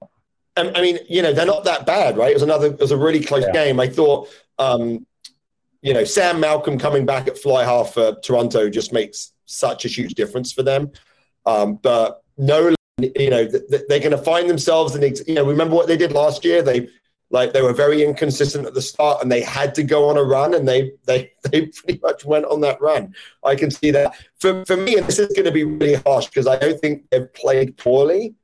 I 0.56 0.72
I 0.74 0.80
mean, 0.82 0.98
you 1.08 1.22
know, 1.22 1.32
they're 1.32 1.46
not 1.46 1.62
that 1.66 1.86
bad, 1.86 2.16
right? 2.16 2.32
It 2.32 2.34
was 2.34 2.42
another 2.42 2.66
it 2.66 2.80
was 2.80 2.90
a 2.90 2.96
really 2.96 3.22
close 3.22 3.44
Yeah. 3.44 3.52
game. 3.52 3.78
I 3.78 3.86
thought 3.86 4.28
um, 4.58 5.06
you 5.88 5.94
know, 5.94 6.04
Sam 6.04 6.38
Malcolm 6.38 6.78
coming 6.78 7.06
back 7.06 7.28
at 7.28 7.38
fly 7.38 7.64
half 7.64 7.94
for 7.94 8.14
Toronto 8.16 8.68
just 8.68 8.92
makes 8.92 9.32
such 9.46 9.86
a 9.86 9.88
huge 9.88 10.12
difference 10.12 10.52
for 10.52 10.62
them. 10.62 10.92
Um, 11.46 11.76
but 11.76 12.22
no, 12.36 12.74
you 12.98 13.30
know, 13.30 13.48
th- 13.48 13.62
th- 13.70 13.82
they're 13.88 13.98
going 13.98 14.10
to 14.10 14.18
find 14.18 14.50
themselves 14.50 14.94
in, 14.94 15.14
you 15.26 15.32
know, 15.32 15.46
remember 15.46 15.74
what 15.74 15.86
they 15.86 15.96
did 15.96 16.12
last 16.12 16.44
year? 16.44 16.60
They 16.60 16.90
like 17.30 17.54
they 17.54 17.62
were 17.62 17.72
very 17.72 18.04
inconsistent 18.04 18.66
at 18.66 18.74
the 18.74 18.82
start 18.82 19.22
and 19.22 19.32
they 19.32 19.40
had 19.40 19.74
to 19.76 19.82
go 19.82 20.10
on 20.10 20.18
a 20.18 20.22
run 20.22 20.52
and 20.52 20.68
they 20.68 20.92
they 21.06 21.32
they 21.50 21.68
pretty 21.68 21.98
much 22.02 22.22
went 22.22 22.44
on 22.44 22.60
that 22.60 22.78
run. 22.82 23.14
I 23.42 23.54
can 23.54 23.70
see 23.70 23.90
that. 23.92 24.14
For 24.40 24.66
for 24.66 24.76
me, 24.76 24.98
and 24.98 25.06
this 25.06 25.18
is 25.18 25.28
going 25.28 25.46
to 25.46 25.52
be 25.52 25.64
really 25.64 26.02
harsh 26.04 26.26
because 26.26 26.46
I 26.46 26.58
don't 26.58 26.78
think 26.78 27.08
they've 27.08 27.32
played 27.32 27.78
poorly, 27.78 28.34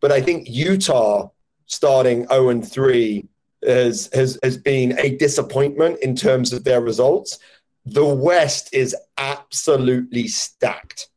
but 0.00 0.10
I 0.10 0.22
think 0.22 0.48
Utah 0.48 1.28
starting 1.66 2.26
0 2.28 2.48
and 2.48 2.66
3 2.66 3.28
has 3.66 4.10
has 4.12 4.38
has 4.42 4.56
been 4.56 4.98
a 4.98 5.16
disappointment 5.16 5.98
in 6.00 6.16
terms 6.16 6.52
of 6.52 6.64
their 6.64 6.80
results. 6.80 7.38
The 7.86 8.04
West 8.04 8.72
is 8.72 8.96
absolutely 9.18 10.28
stacked 10.28 11.08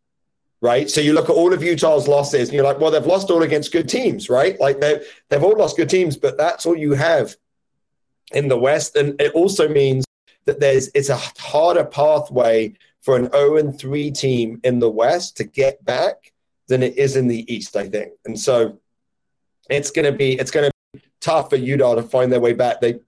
right? 0.62 0.90
So 0.90 1.02
you 1.02 1.14
look 1.14 1.30
at 1.30 1.36
all 1.36 1.54
of 1.54 1.64
Utah's 1.64 2.08
losses, 2.08 2.50
and 2.50 2.56
you're 2.56 2.64
like, 2.64 2.80
well, 2.80 2.92
they've 2.92 3.06
lost 3.06 3.30
all 3.30 3.44
against 3.44 3.72
good 3.72 3.88
teams, 3.88 4.30
right? 4.30 4.60
Like 4.60 4.80
they 4.80 5.02
they've 5.30 5.44
all 5.44 5.58
lost 5.58 5.78
good 5.78 5.90
teams, 5.90 6.18
but 6.18 6.38
that's 6.38 6.66
all 6.66 6.76
you 6.76 6.94
have 6.94 7.36
in 8.34 8.48
the 8.48 8.58
West, 8.58 8.96
and 8.96 9.20
it 9.22 9.34
also 9.34 9.68
means 9.68 10.06
that 10.46 10.60
there's 10.60 10.90
it's 10.94 11.10
a 11.10 11.18
harder 11.38 11.86
pathway 11.86 12.74
for 13.02 13.16
an 13.16 13.32
0 13.32 13.58
and 13.58 13.80
3 13.80 14.12
team 14.12 14.60
in 14.64 14.80
the 14.80 14.90
West 14.90 15.38
to 15.38 15.44
get 15.44 15.84
back 15.86 16.34
than 16.68 16.84
it 16.84 16.98
is 16.98 17.16
in 17.16 17.28
the 17.28 17.54
East, 17.54 17.78
I 17.78 17.88
think, 17.88 18.14
and 18.26 18.38
so 18.40 18.80
it's 19.70 19.92
going 19.92 20.12
to 20.12 20.18
be 20.18 20.34
it's 20.34 20.52
going 20.52 20.66
to 20.66 20.72
tough 21.20 21.50
for 21.50 21.56
Utah 21.56 21.96
to 21.96 22.04
find 22.04 22.32
their 22.32 22.40
way 22.40 22.54
back. 22.54 22.82
They, 22.82 23.00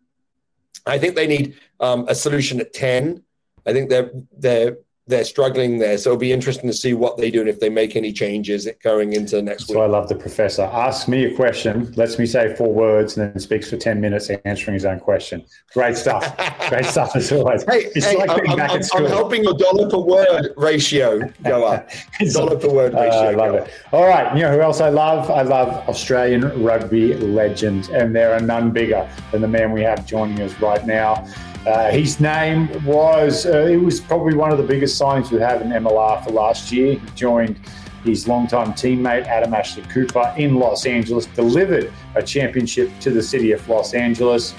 I 0.85 0.97
think 0.97 1.15
they 1.15 1.27
need 1.27 1.55
um, 1.79 2.05
a 2.07 2.15
solution 2.15 2.59
at 2.59 2.73
ten. 2.73 3.23
I 3.65 3.73
think 3.73 3.89
they're 3.89 4.11
they're 4.37 4.77
they're 5.09 5.23
struggling 5.25 5.79
there. 5.79 5.97
So 5.97 6.11
it'll 6.11 6.19
be 6.19 6.31
interesting 6.31 6.69
to 6.69 6.73
see 6.75 6.93
what 6.93 7.17
they 7.17 7.31
do 7.31 7.39
and 7.41 7.49
if 7.49 7.59
they 7.59 7.67
make 7.69 7.95
any 7.95 8.13
changes 8.13 8.67
going 8.83 9.13
into 9.13 9.41
next 9.41 9.67
week. 9.67 9.75
So 9.75 9.81
I 9.81 9.87
love 9.87 10.07
the 10.07 10.15
professor. 10.15 10.61
Ask 10.61 11.07
me 11.07 11.25
a 11.25 11.35
question, 11.35 11.91
lets 11.93 12.19
me 12.19 12.27
say 12.27 12.55
four 12.55 12.71
words, 12.71 13.17
and 13.17 13.33
then 13.33 13.39
speaks 13.39 13.69
for 13.71 13.75
10 13.77 13.99
minutes 13.99 14.29
answering 14.45 14.75
his 14.75 14.85
own 14.85 14.99
question. 14.99 15.43
Great 15.73 15.97
stuff. 15.97 16.23
Great 16.69 16.85
stuff 16.95 17.15
as 17.15 17.31
always. 17.31 17.63
Hey, 17.63 17.85
it's 17.95 18.05
hey, 18.05 18.17
like 18.17 18.35
being 18.43 18.51
I'm, 18.51 18.57
back 18.57 18.69
I'm- 18.69 18.79
at 18.79 18.85
school. 18.85 19.05
I'm 19.05 19.11
helping 19.11 19.43
your 19.43 19.55
dollar 19.55 19.89
per 19.89 19.97
word 19.97 20.53
ratio 20.57 21.19
go 21.43 21.65
up. 21.65 21.89
Dollar 22.33 22.57
per 22.57 22.69
word 22.69 22.93
Uh, 22.93 22.99
ratio. 23.01 23.19
I 23.19 23.31
love 23.31 23.55
it. 23.55 23.61
up. 23.63 23.69
All 23.91 24.05
right. 24.07 24.35
You 24.35 24.43
know 24.43 24.51
who 24.53 24.61
else 24.61 24.79
I 24.79 24.89
love? 24.89 25.31
I 25.31 25.41
love 25.41 25.69
Australian 25.89 26.63
rugby 26.63 27.15
legends, 27.15 27.89
and 27.89 28.15
there 28.15 28.33
are 28.33 28.39
none 28.39 28.69
bigger 28.69 29.09
than 29.31 29.41
the 29.41 29.47
man 29.47 29.71
we 29.71 29.81
have 29.81 30.05
joining 30.05 30.39
us 30.41 30.53
right 30.61 30.85
now. 30.85 31.25
Uh, 31.67 31.91
his 31.91 32.19
name 32.19 32.69
was, 32.85 33.45
uh, 33.45 33.67
it 33.69 33.77
was 33.77 33.99
probably 33.99 34.33
one 34.33 34.51
of 34.51 34.57
the 34.57 34.63
biggest 34.63 34.99
signings 34.99 35.29
we 35.29 35.39
have 35.39 35.61
in 35.61 35.69
MLR 35.69 36.23
for 36.23 36.31
last 36.31 36.71
year. 36.71 36.93
He 36.93 37.07
joined 37.15 37.59
his 38.03 38.27
longtime 38.27 38.73
teammate 38.73 39.25
Adam 39.25 39.53
Ashley 39.53 39.83
Cooper 39.83 40.33
in 40.37 40.55
Los 40.55 40.85
Angeles, 40.85 41.25
delivered 41.27 41.91
a 42.15 42.23
championship 42.23 42.89
to 43.01 43.11
the 43.11 43.21
city 43.21 43.51
of 43.51 43.67
Los 43.67 43.93
Angeles, 43.93 44.55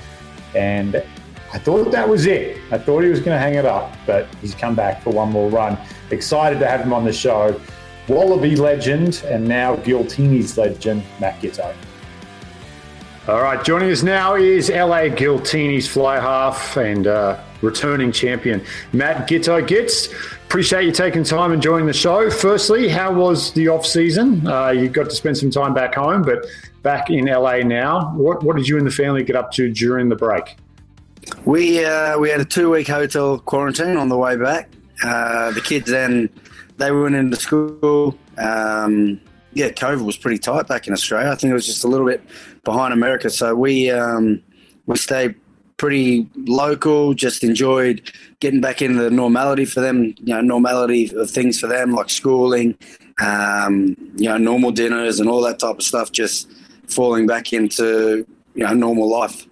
and 0.55 1.03
I 1.53 1.59
thought 1.59 1.91
that 1.91 2.09
was 2.09 2.27
it. 2.27 2.59
I 2.71 2.79
thought 2.79 3.03
he 3.03 3.09
was 3.09 3.21
going 3.21 3.33
to 3.35 3.39
hang 3.39 3.55
it 3.55 3.65
up, 3.65 3.97
but 4.07 4.29
he's 4.41 4.55
come 4.55 4.75
back 4.75 5.03
for 5.03 5.11
one 5.11 5.31
more 5.31 5.51
run. 5.51 5.79
Excited 6.11 6.61
to 6.61 6.67
have 6.67 6.83
him 6.83 6.93
on 6.93 7.05
the 7.05 7.13
show. 7.13 7.59
Wallaby 8.09 8.57
legend 8.57 9.23
and 9.27 9.47
now 9.47 9.77
Giltini's 9.77 10.57
legend, 10.59 11.03
Matt 11.19 11.41
Giteau. 11.41 11.75
All 13.31 13.43
right, 13.43 13.65
joining 13.65 13.93
us 13.93 14.03
now 14.03 14.35
is 14.35 14.71
LA 14.71 15.03
Giltini's 15.03 15.87
fly 15.87 16.19
half 16.19 16.77
and 16.77 17.07
uh, 17.07 17.41
returning 17.63 18.11
champion, 18.11 18.61
Matt 18.93 19.29
Giteau. 19.29 19.63
Appreciate 20.47 20.85
you 20.85 20.91
taking 20.91 21.23
time 21.23 21.53
and 21.53 21.63
joining 21.63 21.87
the 21.87 21.93
show. 21.93 22.29
Firstly, 22.29 22.89
how 22.89 23.13
was 23.13 23.53
the 23.53 23.69
off 23.69 23.87
season? 23.87 24.45
Uh, 24.45 24.71
you 24.71 24.89
got 24.89 25.05
to 25.05 25.15
spend 25.15 25.39
some 25.39 25.49
time 25.49 25.73
back 25.73 25.95
home, 25.95 26.23
but 26.23 26.45
back 26.83 27.09
in 27.09 27.27
LA 27.27 27.59
now. 27.59 28.13
What, 28.17 28.43
what 28.43 28.57
did 28.57 28.67
you 28.67 28.79
and 28.79 28.85
the 28.85 28.91
family 28.91 29.23
get 29.23 29.37
up 29.37 29.53
to 29.53 29.73
during 29.73 30.09
the 30.09 30.17
break? 30.17 30.57
We 31.45 31.85
uh, 31.85 32.19
we 32.19 32.31
had 32.31 32.41
a 32.41 32.45
two 32.45 32.71
week 32.71 32.89
hotel 32.89 33.39
quarantine 33.39 33.97
on 33.97 34.09
the 34.09 34.19
way 34.19 34.35
back. 34.35 34.71
Uh, 35.05 35.53
the 35.53 35.61
kids 35.61 35.89
then 35.89 36.31
they 36.79 36.91
went 36.91 37.15
into 37.15 37.37
school. 37.37 38.19
Um, 38.39 39.21
yeah, 39.53 39.69
COVID 39.71 40.05
was 40.05 40.17
pretty 40.17 40.39
tight 40.39 40.69
back 40.69 40.87
in 40.87 40.93
Australia. 40.93 41.31
I 41.31 41.35
think 41.35 41.51
it 41.51 41.55
was 41.55 41.67
just 41.67 41.85
a 41.85 41.89
little 41.89 42.07
bit 42.07 42.23
behind 42.65 42.93
America. 42.93 43.31
So 43.31 43.55
we 43.55 43.91
um, 43.91 44.43
we 44.87 44.97
stayed 44.97 45.35
pretty 45.77 46.29
local. 46.37 47.15
Just 47.15 47.43
enjoyed 47.43 48.13
getting 48.41 48.61
back 48.61 48.83
into 48.83 49.03
the 49.03 49.11
normality 49.11 49.65
for 49.65 49.81
them. 49.81 50.15
You 50.19 50.35
know, 50.35 50.41
normality 50.41 51.11
of 51.17 51.31
things 51.31 51.59
for 51.59 51.67
them 51.67 51.93
like 51.93 52.11
schooling, 52.11 52.77
um, 53.21 53.97
you 54.17 54.29
know, 54.29 54.37
normal 54.37 54.71
dinners 54.71 55.21
and 55.21 55.29
all 55.29 55.43
that 55.43 55.59
type 55.59 55.77
of 55.77 55.83
stuff. 55.83 56.13
Just 56.13 56.51
falling 56.87 57.27
back 57.27 57.53
into 57.53 58.27
you 58.55 58.65
know 58.65 58.75
normal 58.75 59.09
life. 59.09 59.47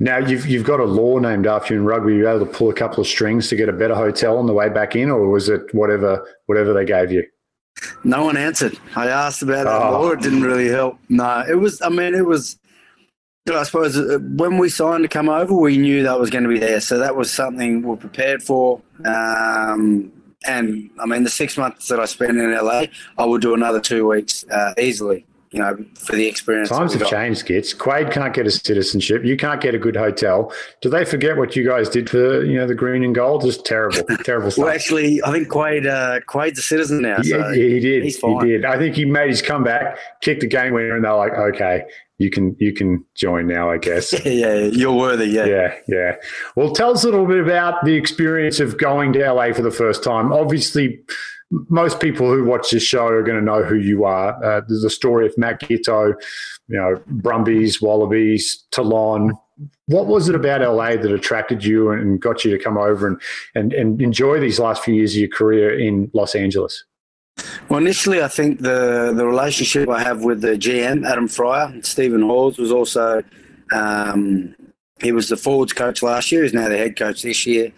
Now 0.00 0.18
you've 0.18 0.46
you've 0.46 0.64
got 0.64 0.80
a 0.80 0.84
law 0.84 1.18
named 1.18 1.46
after 1.46 1.74
you 1.74 1.80
in 1.80 1.86
rugby. 1.86 2.12
Were 2.12 2.18
you 2.18 2.28
able 2.28 2.44
to 2.44 2.52
pull 2.52 2.70
a 2.70 2.74
couple 2.74 3.00
of 3.00 3.06
strings 3.06 3.48
to 3.48 3.56
get 3.56 3.68
a 3.68 3.72
better 3.72 3.94
hotel 3.94 4.38
on 4.38 4.46
the 4.46 4.52
way 4.52 4.68
back 4.68 4.96
in, 4.96 5.10
or 5.10 5.28
was 5.28 5.48
it 5.48 5.72
whatever 5.72 6.26
whatever 6.46 6.72
they 6.72 6.84
gave 6.84 7.12
you? 7.12 7.24
No 8.04 8.24
one 8.24 8.36
answered. 8.36 8.78
I 8.96 9.08
asked 9.08 9.42
about 9.42 9.66
Oh. 9.66 10.10
It 10.10 10.20
didn't 10.20 10.42
really 10.42 10.68
help. 10.68 10.98
No, 11.08 11.44
it 11.48 11.54
was. 11.54 11.80
I 11.82 11.88
mean, 11.88 12.14
it 12.14 12.26
was. 12.26 12.58
I 13.52 13.62
suppose 13.64 13.96
uh, 13.98 14.18
when 14.22 14.56
we 14.56 14.70
signed 14.70 15.02
to 15.04 15.08
come 15.08 15.28
over, 15.28 15.52
we 15.54 15.76
knew 15.76 16.02
that 16.04 16.18
was 16.18 16.30
going 16.30 16.44
to 16.44 16.48
be 16.48 16.58
there, 16.58 16.80
so 16.80 16.98
that 16.98 17.14
was 17.14 17.30
something 17.30 17.82
we're 17.82 17.96
prepared 17.96 18.42
for. 18.42 18.80
Um, 19.04 20.10
and 20.46 20.90
I 20.98 21.04
mean, 21.06 21.24
the 21.24 21.30
six 21.30 21.58
months 21.58 21.88
that 21.88 22.00
I 22.00 22.06
spent 22.06 22.38
in 22.38 22.52
LA, 22.54 22.84
I 23.18 23.24
would 23.26 23.42
do 23.42 23.52
another 23.54 23.80
two 23.80 24.06
weeks 24.08 24.44
uh, 24.50 24.72
easily. 24.78 25.26
You 25.54 25.60
know, 25.60 25.76
for 25.94 26.16
the 26.16 26.26
experience. 26.26 26.68
Times 26.68 26.94
have 26.94 27.02
got. 27.02 27.10
changed, 27.10 27.46
Gits. 27.46 27.72
Quade 27.72 28.10
can't 28.10 28.34
get 28.34 28.44
a 28.44 28.50
citizenship. 28.50 29.24
You 29.24 29.36
can't 29.36 29.60
get 29.60 29.72
a 29.72 29.78
good 29.78 29.94
hotel. 29.94 30.52
Do 30.80 30.90
they 30.90 31.04
forget 31.04 31.36
what 31.36 31.54
you 31.54 31.64
guys 31.64 31.88
did 31.88 32.10
for 32.10 32.44
you 32.44 32.58
know 32.58 32.66
the 32.66 32.74
green 32.74 33.04
and 33.04 33.14
gold? 33.14 33.42
Just 33.42 33.64
terrible, 33.64 34.02
terrible 34.24 34.50
stuff. 34.50 34.64
Well, 34.64 34.74
actually, 34.74 35.22
I 35.22 35.30
think 35.30 35.48
Quade 35.48 35.86
uh, 35.86 36.22
Quade's 36.26 36.58
a 36.58 36.62
citizen 36.62 37.02
now. 37.02 37.22
So 37.22 37.50
yeah, 37.50 37.54
he 37.54 37.78
did. 37.78 38.02
he's 38.02 38.18
fine. 38.18 38.44
He 38.44 38.50
did. 38.50 38.64
I 38.64 38.76
think 38.78 38.96
he 38.96 39.04
made 39.04 39.28
his 39.28 39.42
comeback, 39.42 39.96
kicked 40.22 40.42
a 40.42 40.48
game 40.48 40.74
winner, 40.74 40.96
and 40.96 41.04
they're 41.04 41.14
like, 41.14 41.34
"Okay, 41.34 41.84
you 42.18 42.30
can 42.30 42.56
you 42.58 42.72
can 42.72 43.04
join 43.14 43.46
now, 43.46 43.70
I 43.70 43.78
guess." 43.78 44.12
yeah, 44.24 44.32
yeah, 44.32 44.54
you're 44.72 44.92
worthy. 44.92 45.26
Yeah. 45.26 45.46
Yeah, 45.46 45.74
yeah. 45.86 46.16
Well, 46.56 46.72
tell 46.72 46.90
us 46.90 47.04
a 47.04 47.10
little 47.10 47.26
bit 47.26 47.38
about 47.38 47.84
the 47.84 47.94
experience 47.94 48.58
of 48.58 48.76
going 48.76 49.12
to 49.12 49.32
LA 49.32 49.52
for 49.52 49.62
the 49.62 49.70
first 49.70 50.02
time. 50.02 50.32
Obviously, 50.32 50.98
most 51.68 52.00
people 52.00 52.28
who 52.28 52.44
watch 52.44 52.70
this 52.70 52.82
show 52.82 53.06
are 53.06 53.22
going 53.22 53.38
to 53.38 53.44
know 53.44 53.62
who 53.62 53.76
you 53.76 54.04
are. 54.04 54.42
Uh, 54.42 54.60
there's 54.66 54.84
a 54.84 54.90
story 54.90 55.26
of 55.26 55.36
Matt 55.36 55.60
Giteau, 55.60 56.14
you 56.68 56.76
know, 56.76 57.00
Brumbies, 57.06 57.80
Wallabies, 57.80 58.64
Toulon. 58.70 59.32
What 59.86 60.06
was 60.06 60.28
it 60.28 60.34
about 60.34 60.60
LA 60.60 60.96
that 60.96 61.12
attracted 61.12 61.64
you 61.64 61.90
and 61.90 62.20
got 62.20 62.44
you 62.44 62.56
to 62.56 62.62
come 62.62 62.76
over 62.76 63.06
and, 63.06 63.20
and, 63.54 63.72
and 63.72 64.02
enjoy 64.02 64.40
these 64.40 64.58
last 64.58 64.82
few 64.82 64.94
years 64.94 65.14
of 65.14 65.20
your 65.20 65.28
career 65.28 65.78
in 65.78 66.10
Los 66.12 66.34
Angeles? 66.34 66.84
Well, 67.68 67.80
initially, 67.80 68.22
I 68.22 68.28
think 68.28 68.60
the 68.60 69.12
the 69.14 69.26
relationship 69.26 69.88
I 69.88 70.02
have 70.02 70.22
with 70.22 70.40
the 70.40 70.56
GM 70.56 71.04
Adam 71.04 71.26
Freier, 71.26 71.84
Stephen 71.84 72.20
Hoiles, 72.20 72.58
was 72.58 72.70
also 72.70 73.24
um, 73.72 74.54
he 75.00 75.12
was 75.12 75.28
the 75.28 75.36
forwards 75.36 75.72
coach 75.72 76.02
last 76.02 76.30
year. 76.30 76.42
He's 76.42 76.54
now 76.54 76.68
the 76.68 76.78
head 76.78 76.96
coach 76.96 77.22
this 77.22 77.46
year. 77.46 77.72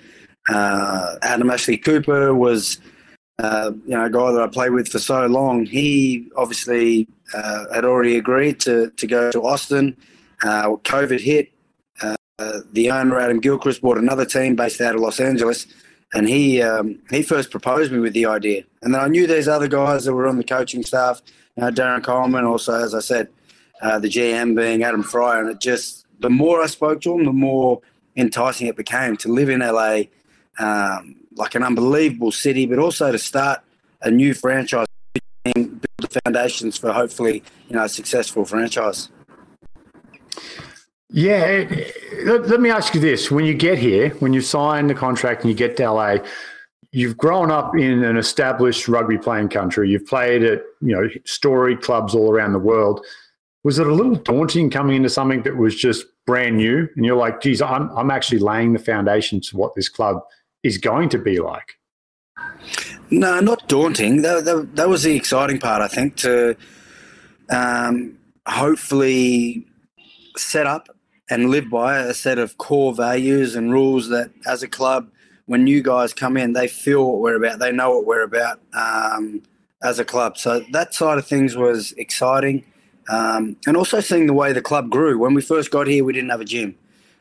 Uh, 0.49 1.17
Adam 1.23 1.51
Ashley 1.51 1.77
Cooper 1.77 2.35
was, 2.35 2.79
uh, 3.39 3.73
you 3.85 3.91
know, 3.91 4.05
a 4.05 4.11
guy 4.11 4.33
that 4.33 4.43
I 4.43 4.47
played 4.47 4.73
with 4.73 4.89
for 4.89 4.99
so 4.99 5.27
long. 5.27 5.67
He 5.67 6.29
obviously 6.37 7.07
uh, 7.35 7.65
had 7.75 7.85
already 7.85 8.17
agreed 8.17 8.61
to, 8.61 8.91
to 8.91 9.07
go 9.07 9.31
to 9.31 9.43
Austin. 9.43 9.97
Uh, 10.43 10.71
COVID 10.85 11.21
hit. 11.21 11.53
Uh, 12.39 12.61
the 12.73 12.91
owner, 12.91 13.19
Adam 13.19 13.41
Gilchrist, 13.41 13.81
bought 13.81 13.97
another 13.97 14.27
team 14.27 14.57
based 14.57 14.81
out 14.83 14.95
of 14.95 15.01
Los 15.01 15.21
Angeles. 15.21 15.67
And 16.13 16.29
he 16.29 16.61
um, 16.61 16.99
he 17.11 17.23
first 17.23 17.51
proposed 17.51 17.91
me 17.91 17.99
with 17.99 18.13
the 18.13 18.27
idea. 18.27 18.63
And 18.83 18.95
then 18.95 19.01
I 19.01 19.09
knew 19.09 19.27
there's 19.27 19.49
other 19.49 19.69
guys 19.69 20.05
that 20.05 20.13
were 20.13 20.27
on 20.27 20.37
the 20.37 20.45
coaching 20.45 20.85
staff, 20.85 21.23
you 21.57 21.63
know, 21.63 21.71
Darren 21.71 22.05
Coleman, 22.05 22.45
also, 22.45 22.75
as 22.75 22.95
I 22.95 23.01
said, 23.01 23.29
uh, 23.81 23.99
the 23.99 24.09
GM 24.09 24.55
being 24.55 24.83
Adam 24.83 25.03
Freier. 25.03 25.41
And 25.41 25.51
it 25.51 25.61
just, 25.61 26.07
the 26.21 26.31
more 26.31 26.63
I 26.63 26.67
spoke 26.67 27.01
to 27.03 27.15
him, 27.15 27.25
the 27.25 27.33
more 27.33 27.81
enticing 28.17 28.67
it 28.67 28.77
became 28.77 29.17
to 29.19 29.29
live 29.29 29.49
in 29.49 29.61
LA, 29.61 30.03
um, 30.59 31.17
like 31.37 31.55
an 31.55 31.63
unbelievable 31.63 32.33
city, 32.33 32.67
but 32.67 32.79
also 32.79 33.13
to 33.13 33.19
start 33.19 33.61
a 34.03 34.11
new 34.11 34.35
franchise, 34.35 34.87
and 35.45 35.55
build 35.55 35.81
the 36.01 36.21
foundations 36.25 36.77
for 36.77 36.93
hopefully, 36.93 37.43
you 37.69 37.77
know, 37.77 37.85
a 37.85 37.89
successful 37.89 38.45
franchise. 38.45 39.09
Yeah, 41.11 41.65
eh, 41.71 41.91
let, 42.25 42.49
let 42.49 42.61
me 42.61 42.71
ask 42.71 42.95
you 42.95 43.01
this: 43.01 43.31
When 43.31 43.45
you 43.45 43.55
get 43.55 43.79
here, 43.79 44.11
when 44.19 44.33
you 44.33 44.41
sign 44.41 44.87
the 44.87 44.95
contract 44.95 45.43
and 45.43 45.51
you 45.51 45.57
get 45.57 45.77
to 45.77 45.91
LA, 45.91 46.17
you've 46.91 47.17
grown 47.17 47.51
up 47.51 47.77
in 47.77 48.03
an 48.03 48.17
established 48.17 48.89
rugby 48.89 49.19
playing 49.19 49.49
country. 49.49 49.89
You've 49.89 50.07
played 50.07 50.43
at 50.43 50.63
you 50.81 50.95
know 50.95 51.09
storied 51.25 51.81
clubs 51.81 52.15
all 52.15 52.31
around 52.33 52.53
the 52.53 52.59
world. 52.59 53.05
Was 53.63 53.79
it 53.79 53.87
a 53.87 53.95
little 53.95 54.15
daunting 54.15 54.71
coming 54.71 54.97
into 54.97 55.09
something 55.09 55.43
that 55.43 55.57
was 55.57 55.75
just 55.75 56.07
brand 56.27 56.57
new, 56.57 56.89
and 56.97 57.05
you're 57.05 57.17
like, 57.17 57.41
"Geez, 57.41 57.63
I'm 57.63 57.89
I'm 57.97 58.11
actually 58.11 58.41
laying 58.41 58.73
the 58.73 58.79
foundations 58.81 59.53
of 59.53 59.55
what 59.55 59.75
this 59.75 59.89
club 59.89 60.23
is 60.67 60.79
going 60.79 61.09
to 61.11 61.19
be 61.19 61.39
like"? 61.39 61.77
No, 63.11 63.41
not 63.41 63.69
daunting. 63.69 64.23
That, 64.23 64.45
that, 64.45 64.77
that 64.77 64.89
was 64.89 65.05
the 65.05 65.15
exciting 65.15 65.59
part, 65.59 65.81
I 65.81 65.89
think, 65.89 66.17
to 66.17 66.57
um, 67.51 68.19
hopefully 68.47 69.67
set 70.37 70.67
up 70.67 70.89
and 71.31 71.51
live 71.51 71.71
by 71.71 71.99
a 71.99 72.15
set 72.15 72.39
of 72.39 72.59
core 72.59 72.95
values 72.95 73.55
and 73.57 73.73
rules 73.73 74.09
that, 74.09 74.31
as 74.47 74.63
a 74.63 74.69
club, 74.69 75.09
when 75.47 75.65
new 75.65 75.83
guys 75.83 76.13
come 76.13 76.37
in, 76.37 76.53
they 76.53 76.69
feel 76.69 77.05
what 77.07 77.21
we're 77.21 77.37
about. 77.37 77.59
They 77.59 77.73
know 77.73 77.97
what 77.97 78.07
we're 78.07 78.23
about 78.23 78.61
um, 78.75 79.43
as 79.83 79.99
a 79.99 80.05
club. 80.05 80.37
So 80.37 80.65
that 80.73 80.95
side 80.95 81.19
of 81.19 81.27
things 81.27 81.57
was 81.57 81.93
exciting, 81.93 82.65
um, 83.09 83.57
and 83.67 83.77
also 83.77 84.01
seeing 84.01 84.27
the 84.27 84.33
way 84.33 84.53
the 84.53 84.63
club 84.63 84.91
grew. 84.91 85.19
When 85.19 85.35
we 85.35 85.43
first 85.43 85.71
got 85.71 85.87
here, 85.87 86.05
we 86.05 86.13
didn't 86.13 86.31
have 86.31 86.41
a 86.41 86.45
gym, 86.45 86.75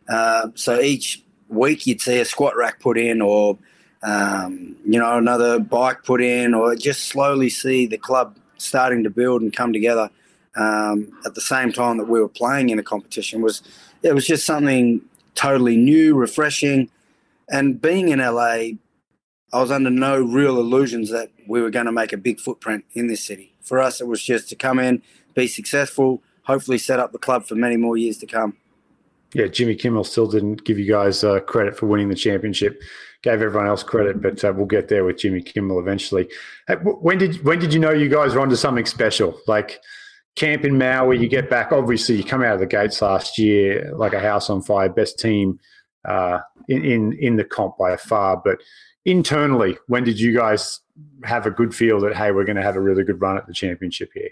uh, 0.09 0.49
so 0.55 0.79
each 0.79 1.23
week 1.49 1.87
you'd 1.87 2.01
see 2.01 2.19
a 2.19 2.25
squat 2.25 2.55
rack 2.55 2.79
put 2.79 2.97
in, 2.97 3.21
or 3.21 3.57
um, 4.03 4.75
you 4.85 4.99
know 4.99 5.17
another 5.17 5.59
bike 5.59 6.03
put 6.03 6.21
in, 6.21 6.53
or 6.53 6.75
just 6.75 7.05
slowly 7.05 7.49
see 7.49 7.85
the 7.85 7.97
club 7.97 8.37
starting 8.57 9.03
to 9.03 9.09
build 9.09 9.41
and 9.41 9.55
come 9.55 9.73
together. 9.73 10.09
Um, 10.57 11.11
at 11.25 11.35
the 11.35 11.41
same 11.41 11.73
time 11.73 11.97
that 11.97 12.07
we 12.07 12.21
were 12.21 12.29
playing 12.29 12.69
in 12.69 12.79
a 12.79 12.83
competition 12.83 13.41
was 13.41 13.61
it 14.03 14.13
was 14.13 14.25
just 14.25 14.45
something 14.45 15.01
totally 15.33 15.75
new, 15.75 16.15
refreshing. 16.15 16.89
And 17.49 17.81
being 17.81 18.09
in 18.09 18.19
LA, 18.19 18.77
I 19.53 19.61
was 19.61 19.71
under 19.71 19.89
no 19.89 20.19
real 20.19 20.57
illusions 20.57 21.09
that 21.11 21.31
we 21.47 21.61
were 21.61 21.69
going 21.69 21.85
to 21.85 21.91
make 21.91 22.13
a 22.13 22.17
big 22.17 22.39
footprint 22.39 22.85
in 22.93 23.07
this 23.07 23.23
city. 23.23 23.53
For 23.61 23.79
us, 23.79 24.01
it 24.01 24.07
was 24.07 24.23
just 24.23 24.49
to 24.49 24.55
come 24.55 24.79
in, 24.79 25.01
be 25.33 25.47
successful, 25.47 26.23
hopefully 26.43 26.77
set 26.77 26.99
up 26.99 27.11
the 27.11 27.17
club 27.17 27.45
for 27.45 27.55
many 27.55 27.77
more 27.77 27.97
years 27.97 28.17
to 28.19 28.25
come. 28.25 28.57
Yeah, 29.35 29.47
Jimmy 29.47 29.75
Kimmel 29.75 30.05
still 30.05 30.27
didn't 30.27 30.63
give 30.63 30.79
you 30.79 30.89
guys 30.89 31.21
uh, 31.21 31.41
credit 31.41 31.75
for 31.75 31.87
winning 31.87 32.07
the 32.07 32.15
championship. 32.15 32.81
Gave 33.21 33.41
everyone 33.41 33.67
else 33.67 33.83
credit, 33.83 34.21
but 34.21 34.41
uh, 34.45 34.53
we'll 34.55 34.65
get 34.65 34.87
there 34.87 35.03
with 35.03 35.17
Jimmy 35.17 35.41
Kimmel 35.41 35.77
eventually. 35.77 36.29
When 36.81 37.17
did 37.17 37.43
when 37.43 37.59
did 37.59 37.73
you 37.73 37.79
know 37.81 37.91
you 37.91 38.07
guys 38.07 38.33
were 38.33 38.39
onto 38.39 38.55
something 38.55 38.85
special? 38.85 39.37
Like 39.45 39.81
camp 40.37 40.63
in 40.63 40.77
Maui, 40.77 41.19
you 41.19 41.27
get 41.27 41.49
back. 41.49 41.73
Obviously, 41.73 42.15
you 42.15 42.23
come 42.23 42.43
out 42.43 42.53
of 42.53 42.61
the 42.61 42.65
gates 42.65 43.01
last 43.01 43.37
year 43.37 43.91
like 43.93 44.13
a 44.13 44.21
house 44.21 44.49
on 44.49 44.61
fire, 44.61 44.87
best 44.87 45.19
team 45.19 45.59
uh, 46.05 46.39
in, 46.69 46.85
in 46.85 47.13
in 47.19 47.35
the 47.35 47.43
comp 47.43 47.77
by 47.77 47.97
far. 47.97 48.37
But 48.37 48.59
internally, 49.03 49.77
when 49.87 50.05
did 50.05 50.17
you 50.17 50.33
guys 50.33 50.79
have 51.25 51.45
a 51.45 51.51
good 51.51 51.75
feel 51.75 51.99
that 51.99 52.15
hey, 52.15 52.31
we're 52.31 52.45
going 52.45 52.55
to 52.55 52.63
have 52.63 52.77
a 52.77 52.81
really 52.81 53.03
good 53.03 53.19
run 53.19 53.37
at 53.37 53.47
the 53.47 53.53
championship 53.53 54.11
here? 54.13 54.29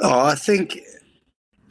Oh, 0.00 0.26
I 0.26 0.34
think 0.34 0.78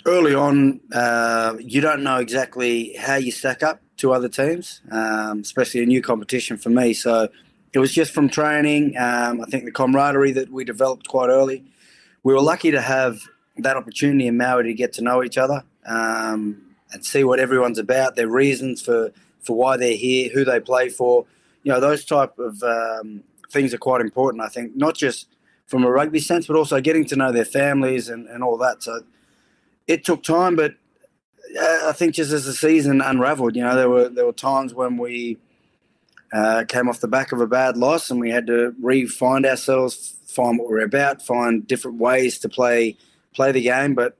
early 0.05 0.35
on, 0.35 0.81
uh, 0.93 1.55
you 1.59 1.81
don't 1.81 2.03
know 2.03 2.17
exactly 2.17 2.93
how 2.95 3.15
you 3.15 3.31
stack 3.31 3.63
up 3.63 3.81
to 3.97 4.13
other 4.13 4.29
teams, 4.29 4.81
um, 4.91 5.39
especially 5.41 5.83
a 5.83 5.85
new 5.85 6.01
competition 6.01 6.57
for 6.57 6.69
me. 6.69 6.93
So 6.93 7.29
it 7.73 7.79
was 7.79 7.93
just 7.93 8.11
from 8.11 8.29
training. 8.29 8.97
Um, 8.97 9.41
I 9.41 9.45
think 9.45 9.65
the 9.65 9.71
camaraderie 9.71 10.33
that 10.33 10.51
we 10.51 10.63
developed 10.63 11.07
quite 11.07 11.29
early 11.29 11.63
we 12.23 12.33
were 12.33 12.41
lucky 12.41 12.71
to 12.71 12.81
have 12.81 13.21
that 13.57 13.77
opportunity 13.77 14.27
in 14.27 14.37
Maui 14.37 14.63
to 14.63 14.73
get 14.73 14.93
to 14.93 15.01
know 15.01 15.23
each 15.23 15.37
other 15.37 15.63
um, 15.85 16.61
and 16.91 17.05
see 17.05 17.23
what 17.23 17.39
everyone's 17.39 17.77
about, 17.77 18.15
their 18.15 18.29
reasons 18.29 18.81
for, 18.81 19.11
for 19.41 19.55
why 19.55 19.77
they're 19.77 19.95
here, 19.95 20.29
who 20.33 20.43
they 20.43 20.59
play 20.59 20.89
for. 20.89 21.25
You 21.63 21.73
know, 21.73 21.79
those 21.79 22.05
type 22.05 22.39
of 22.39 22.63
um, 22.63 23.23
things 23.51 23.73
are 23.73 23.77
quite 23.77 24.01
important, 24.01 24.41
I 24.41 24.47
think, 24.47 24.75
not 24.75 24.95
just 24.95 25.27
from 25.67 25.83
a 25.83 25.91
rugby 25.91 26.19
sense, 26.19 26.47
but 26.47 26.55
also 26.55 26.81
getting 26.81 27.05
to 27.05 27.15
know 27.15 27.31
their 27.31 27.45
families 27.45 28.09
and, 28.09 28.27
and 28.27 28.43
all 28.43 28.57
that. 28.57 28.83
So 28.83 29.01
it 29.87 30.05
took 30.05 30.23
time, 30.23 30.55
but 30.55 30.73
uh, 31.59 31.79
I 31.85 31.91
think 31.91 32.15
just 32.15 32.31
as 32.31 32.45
the 32.45 32.53
season 32.53 33.01
unraveled, 33.01 33.55
you 33.55 33.63
know, 33.63 33.75
there 33.75 33.89
were 33.89 34.09
there 34.09 34.25
were 34.25 34.33
times 34.33 34.73
when 34.73 34.97
we 34.97 35.37
uh, 36.31 36.63
came 36.67 36.89
off 36.89 36.99
the 36.99 37.07
back 37.07 37.31
of 37.31 37.39
a 37.39 37.47
bad 37.47 37.77
loss 37.77 38.09
and 38.09 38.19
we 38.19 38.31
had 38.31 38.47
to 38.47 38.73
re-find 38.81 39.45
ourselves, 39.45 40.15
find 40.27 40.57
what 40.57 40.69
we're 40.69 40.83
about, 40.83 41.21
find 41.21 41.67
different 41.67 41.99
ways 41.99 42.39
to 42.39 42.49
play 42.49 42.97
play 43.35 43.51
the 43.51 43.61
game. 43.61 43.93
But 43.93 44.17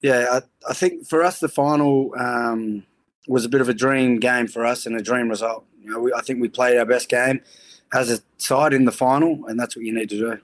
yeah, 0.00 0.26
I, 0.30 0.70
I 0.70 0.74
think 0.74 1.06
for 1.06 1.22
us 1.22 1.40
the 1.40 1.48
final 1.48 2.12
um, 2.18 2.84
was 3.28 3.44
a 3.44 3.48
bit 3.48 3.60
of 3.60 3.68
a 3.68 3.74
dream 3.74 4.18
game 4.18 4.46
for 4.46 4.64
us 4.64 4.86
and 4.86 4.96
a 4.96 5.02
dream 5.02 5.28
result. 5.28 5.64
You 5.82 5.90
know, 5.90 6.00
we, 6.00 6.12
I 6.12 6.20
think 6.22 6.40
we 6.40 6.48
played 6.48 6.78
our 6.78 6.86
best 6.86 7.08
game 7.08 7.40
as 7.92 8.10
a 8.10 8.20
side 8.38 8.72
in 8.72 8.84
the 8.84 8.92
final, 8.92 9.44
and 9.46 9.60
that's 9.60 9.76
what 9.76 9.84
you 9.84 9.92
need 9.92 10.08
to 10.10 10.18
do. 10.18 10.38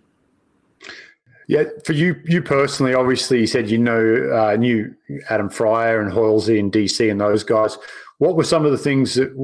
Yeah, 1.48 1.64
for 1.86 1.94
you, 1.94 2.14
you 2.26 2.42
personally, 2.42 2.92
obviously, 2.92 3.40
you 3.40 3.46
said 3.46 3.70
you 3.70 3.78
know 3.78 4.30
uh, 4.34 4.54
knew 4.56 4.94
Adam 5.30 5.48
Freier 5.48 6.00
and 6.00 6.12
Hoilesy 6.12 6.60
and 6.60 6.70
DC 6.70 7.10
and 7.10 7.18
those 7.18 7.42
guys. 7.42 7.78
What 8.18 8.36
were 8.36 8.44
some 8.44 8.66
of 8.66 8.70
the 8.70 8.78
things 8.78 9.14
that 9.14 9.34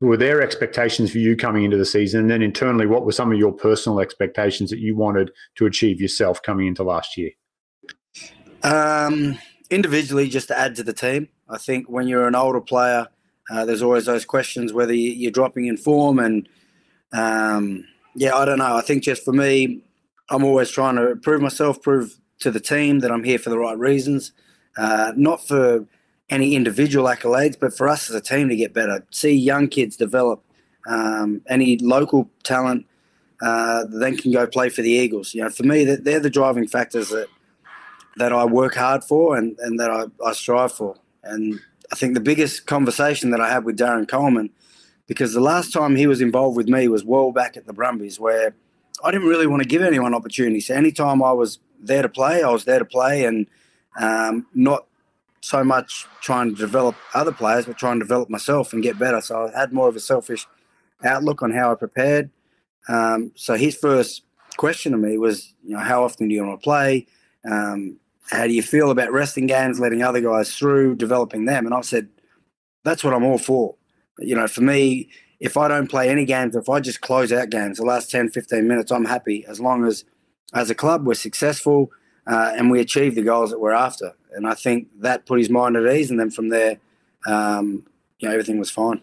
were 0.00 0.16
their 0.16 0.42
expectations 0.42 1.12
for 1.12 1.18
you 1.18 1.36
coming 1.36 1.62
into 1.62 1.76
the 1.76 1.84
season? 1.84 2.20
And 2.20 2.30
then 2.30 2.42
internally, 2.42 2.86
what 2.86 3.06
were 3.06 3.12
some 3.12 3.30
of 3.30 3.38
your 3.38 3.52
personal 3.52 4.00
expectations 4.00 4.68
that 4.70 4.80
you 4.80 4.96
wanted 4.96 5.30
to 5.54 5.66
achieve 5.66 6.00
yourself 6.00 6.42
coming 6.42 6.66
into 6.66 6.82
last 6.82 7.16
year? 7.16 7.30
Um, 8.64 9.38
individually, 9.70 10.28
just 10.28 10.48
to 10.48 10.58
add 10.58 10.74
to 10.76 10.82
the 10.82 10.92
team. 10.92 11.28
I 11.48 11.58
think 11.58 11.88
when 11.88 12.08
you're 12.08 12.26
an 12.26 12.34
older 12.34 12.60
player, 12.60 13.06
uh, 13.48 13.64
there's 13.64 13.82
always 13.82 14.06
those 14.06 14.24
questions 14.24 14.72
whether 14.72 14.94
you're 14.94 15.30
dropping 15.30 15.66
in 15.66 15.76
form. 15.76 16.18
And 16.18 16.48
um, 17.12 17.86
yeah, 18.16 18.34
I 18.34 18.44
don't 18.44 18.58
know. 18.58 18.74
I 18.74 18.80
think 18.80 19.04
just 19.04 19.24
for 19.24 19.32
me, 19.32 19.82
I'm 20.30 20.44
always 20.44 20.70
trying 20.70 20.96
to 20.96 21.16
prove 21.16 21.40
myself, 21.40 21.82
prove 21.82 22.18
to 22.40 22.50
the 22.50 22.60
team 22.60 23.00
that 23.00 23.10
I'm 23.10 23.24
here 23.24 23.38
for 23.38 23.50
the 23.50 23.58
right 23.58 23.78
reasons, 23.78 24.32
uh, 24.76 25.12
not 25.16 25.46
for 25.46 25.86
any 26.30 26.54
individual 26.54 27.06
accolades, 27.06 27.58
but 27.58 27.76
for 27.76 27.88
us 27.88 28.08
as 28.08 28.16
a 28.16 28.20
team 28.20 28.48
to 28.48 28.56
get 28.56 28.72
better, 28.72 29.06
see 29.10 29.32
young 29.32 29.68
kids 29.68 29.96
develop, 29.96 30.42
um, 30.86 31.42
any 31.48 31.78
local 31.78 32.30
talent 32.42 32.86
uh, 33.42 33.84
then 33.90 34.16
can 34.16 34.32
go 34.32 34.46
play 34.46 34.68
for 34.68 34.82
the 34.82 34.90
Eagles. 34.90 35.34
You 35.34 35.42
know, 35.42 35.50
for 35.50 35.64
me, 35.64 35.84
that 35.84 36.04
they're 36.04 36.20
the 36.20 36.30
driving 36.30 36.66
factors 36.66 37.10
that 37.10 37.28
that 38.16 38.32
I 38.32 38.44
work 38.44 38.76
hard 38.76 39.02
for 39.02 39.36
and, 39.36 39.58
and 39.58 39.78
that 39.80 39.90
I, 39.90 40.04
I 40.24 40.32
strive 40.34 40.70
for. 40.70 40.94
And 41.24 41.58
I 41.90 41.96
think 41.96 42.14
the 42.14 42.20
biggest 42.20 42.64
conversation 42.64 43.30
that 43.30 43.40
I 43.40 43.50
had 43.50 43.64
with 43.64 43.76
Darren 43.76 44.06
Coleman, 44.06 44.50
because 45.08 45.34
the 45.34 45.40
last 45.40 45.72
time 45.72 45.96
he 45.96 46.06
was 46.06 46.20
involved 46.20 46.56
with 46.56 46.68
me 46.68 46.86
was 46.86 47.04
well 47.04 47.32
back 47.32 47.56
at 47.56 47.66
the 47.66 47.72
Brumbies, 47.72 48.20
where 48.20 48.54
I 49.04 49.10
didn't 49.10 49.28
really 49.28 49.46
want 49.46 49.62
to 49.62 49.68
give 49.68 49.82
anyone 49.82 50.14
opportunities. 50.14 50.68
So 50.68 50.74
anytime 50.74 51.22
I 51.22 51.32
was 51.32 51.58
there 51.78 52.02
to 52.02 52.08
play, 52.08 52.42
I 52.42 52.50
was 52.50 52.64
there 52.64 52.78
to 52.78 52.84
play 52.86 53.26
and 53.26 53.46
um, 54.00 54.46
not 54.54 54.86
so 55.42 55.62
much 55.62 56.06
trying 56.22 56.48
to 56.48 56.56
develop 56.56 56.96
other 57.12 57.30
players, 57.30 57.66
but 57.66 57.76
trying 57.76 57.98
to 57.98 58.04
develop 58.04 58.30
myself 58.30 58.72
and 58.72 58.82
get 58.82 58.98
better. 58.98 59.20
So 59.20 59.50
I 59.54 59.60
had 59.60 59.74
more 59.74 59.88
of 59.88 59.94
a 59.94 60.00
selfish 60.00 60.46
outlook 61.04 61.42
on 61.42 61.52
how 61.52 61.70
I 61.70 61.74
prepared. 61.74 62.30
Um, 62.88 63.32
so 63.34 63.54
his 63.54 63.76
first 63.76 64.22
question 64.56 64.92
to 64.92 64.98
me 64.98 65.18
was, 65.18 65.54
you 65.62 65.74
know, 65.74 65.82
how 65.82 66.02
often 66.02 66.28
do 66.28 66.34
you 66.34 66.42
want 66.42 66.58
to 66.58 66.64
play? 66.64 67.06
Um, 67.44 67.98
how 68.30 68.46
do 68.46 68.54
you 68.54 68.62
feel 68.62 68.90
about 68.90 69.12
resting 69.12 69.46
games, 69.46 69.78
letting 69.78 70.02
other 70.02 70.22
guys 70.22 70.56
through, 70.56 70.96
developing 70.96 71.44
them? 71.44 71.66
And 71.66 71.74
I 71.74 71.82
said, 71.82 72.08
that's 72.84 73.04
what 73.04 73.12
I'm 73.12 73.24
all 73.24 73.38
for. 73.38 73.74
You 74.18 74.34
know, 74.34 74.48
for 74.48 74.62
me, 74.62 75.10
if 75.44 75.58
I 75.58 75.68
don't 75.68 75.88
play 75.88 76.08
any 76.08 76.24
games, 76.24 76.56
if 76.56 76.70
I 76.70 76.80
just 76.80 77.02
close 77.02 77.30
out 77.30 77.50
games, 77.50 77.76
the 77.76 77.84
last 77.84 78.10
10, 78.10 78.30
15 78.30 78.66
minutes, 78.66 78.90
I'm 78.90 79.04
happy 79.04 79.44
as 79.46 79.60
long 79.60 79.84
as, 79.84 80.06
as 80.54 80.70
a 80.70 80.74
club, 80.74 81.06
we're 81.06 81.12
successful 81.12 81.92
uh, 82.26 82.54
and 82.56 82.70
we 82.70 82.80
achieve 82.80 83.14
the 83.14 83.22
goals 83.22 83.50
that 83.50 83.60
we're 83.60 83.72
after. 83.72 84.14
And 84.32 84.46
I 84.46 84.54
think 84.54 84.88
that 85.00 85.26
put 85.26 85.38
his 85.38 85.50
mind 85.50 85.76
at 85.76 85.84
ease. 85.94 86.10
And 86.10 86.18
then 86.18 86.30
from 86.30 86.48
there, 86.48 86.78
um, 87.26 87.86
you 88.20 88.26
know, 88.26 88.32
everything 88.32 88.58
was 88.58 88.70
fine. 88.70 89.02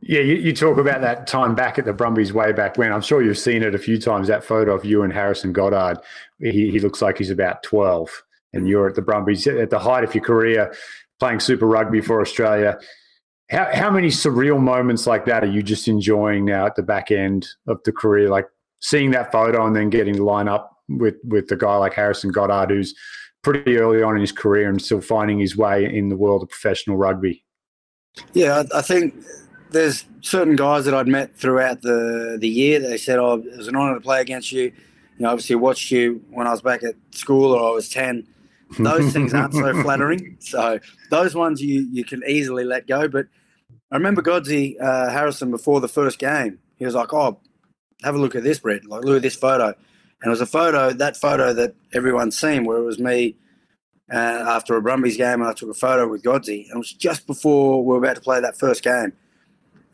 Yeah, 0.00 0.20
you, 0.20 0.34
you, 0.34 0.52
talk 0.52 0.76
about 0.76 1.02
that 1.02 1.28
time 1.28 1.54
back 1.54 1.78
at 1.78 1.84
the 1.84 1.92
Brumbies 1.92 2.32
way 2.32 2.52
back 2.52 2.76
when. 2.76 2.92
I'm 2.92 3.00
sure 3.00 3.22
you've 3.22 3.38
seen 3.38 3.62
it 3.62 3.76
a 3.76 3.78
few 3.78 4.00
times. 4.00 4.26
That 4.26 4.42
photo 4.42 4.74
of 4.74 4.84
you 4.84 5.02
and 5.02 5.12
Harrison 5.12 5.52
Goddard. 5.52 5.98
He, 6.40 6.70
he 6.70 6.80
looks 6.80 7.00
like 7.00 7.18
he's 7.18 7.30
about 7.30 7.62
12, 7.64 8.24
and 8.52 8.68
you're 8.68 8.88
at 8.88 8.94
the 8.94 9.02
Brumbies 9.02 9.46
at 9.48 9.70
the 9.70 9.78
height 9.78 10.04
of 10.04 10.14
your 10.14 10.22
career, 10.22 10.72
playing 11.18 11.40
Super 11.40 11.66
Rugby 11.66 12.00
for 12.00 12.20
Australia. 12.20 12.78
How 13.50 13.68
how 13.72 13.90
many 13.90 14.08
surreal 14.08 14.60
moments 14.60 15.06
like 15.06 15.24
that 15.26 15.42
are 15.42 15.50
you 15.50 15.62
just 15.62 15.88
enjoying 15.88 16.44
now 16.44 16.66
at 16.66 16.76
the 16.76 16.82
back 16.82 17.10
end 17.10 17.46
of 17.66 17.82
the 17.84 17.92
career? 17.92 18.28
Like 18.28 18.46
seeing 18.80 19.10
that 19.12 19.32
photo 19.32 19.66
and 19.66 19.74
then 19.74 19.90
getting 19.90 20.14
to 20.16 20.24
line 20.24 20.48
up 20.48 20.76
with 20.88 21.16
with 21.24 21.50
a 21.50 21.56
guy 21.56 21.76
like 21.76 21.94
Harrison 21.94 22.30
Goddard, 22.30 22.70
who's 22.70 22.94
pretty 23.42 23.78
early 23.78 24.02
on 24.02 24.14
in 24.14 24.20
his 24.20 24.32
career 24.32 24.68
and 24.68 24.80
still 24.80 25.00
finding 25.00 25.38
his 25.38 25.56
way 25.56 25.84
in 25.84 26.08
the 26.08 26.16
world 26.16 26.42
of 26.42 26.48
professional 26.48 26.96
rugby. 26.96 27.44
Yeah, 28.34 28.64
I, 28.74 28.78
I 28.78 28.82
think 28.82 29.14
there's 29.70 30.04
certain 30.20 30.56
guys 30.56 30.84
that 30.84 30.94
I'd 30.94 31.08
met 31.08 31.34
throughout 31.36 31.82
the 31.82 32.36
the 32.40 32.48
year. 32.48 32.80
They 32.80 32.98
said, 32.98 33.18
"Oh, 33.18 33.34
it 33.34 33.56
was 33.56 33.68
an 33.68 33.76
honour 33.76 33.94
to 33.94 34.00
play 34.00 34.20
against 34.20 34.52
you." 34.52 34.64
You 34.64 35.24
know, 35.24 35.30
obviously 35.30 35.56
watched 35.56 35.90
you 35.90 36.22
when 36.30 36.46
I 36.46 36.50
was 36.50 36.62
back 36.62 36.82
at 36.82 36.94
school 37.10 37.52
or 37.52 37.70
I 37.70 37.72
was 37.72 37.88
ten. 37.88 38.26
Those 38.78 39.12
things 39.12 39.32
aren't 39.32 39.54
so 39.54 39.72
flattering. 39.82 40.36
So 40.40 40.78
those 41.10 41.34
ones 41.34 41.62
you 41.62 41.88
you 41.90 42.04
can 42.04 42.22
easily 42.26 42.64
let 42.64 42.86
go. 42.86 43.08
But 43.08 43.26
I 43.90 43.96
remember 43.96 44.22
Godsey 44.22 44.80
uh, 44.80 45.10
Harrison 45.10 45.50
before 45.50 45.80
the 45.80 45.88
first 45.88 46.18
game. 46.18 46.58
He 46.76 46.84
was 46.84 46.94
like, 46.94 47.12
"Oh, 47.12 47.40
have 48.02 48.14
a 48.14 48.18
look 48.18 48.34
at 48.34 48.42
this, 48.42 48.58
Brett. 48.58 48.84
Like, 48.84 49.04
look 49.04 49.16
at 49.16 49.22
this 49.22 49.36
photo." 49.36 49.74
And 50.20 50.28
it 50.28 50.30
was 50.30 50.40
a 50.40 50.46
photo, 50.46 50.92
that 50.92 51.16
photo 51.16 51.52
that 51.52 51.74
everyone's 51.94 52.36
seen, 52.38 52.64
where 52.64 52.78
it 52.78 52.84
was 52.84 52.98
me 52.98 53.36
uh, 54.12 54.16
after 54.16 54.76
a 54.76 54.82
Brumbies 54.82 55.16
game, 55.16 55.40
and 55.40 55.44
I 55.44 55.52
took 55.52 55.70
a 55.70 55.74
photo 55.74 56.08
with 56.08 56.22
Godsey. 56.22 56.64
And 56.64 56.74
it 56.74 56.78
was 56.78 56.92
just 56.92 57.26
before 57.26 57.84
we 57.84 57.92
were 57.92 57.98
about 57.98 58.16
to 58.16 58.20
play 58.20 58.40
that 58.40 58.58
first 58.58 58.82
game. 58.82 59.12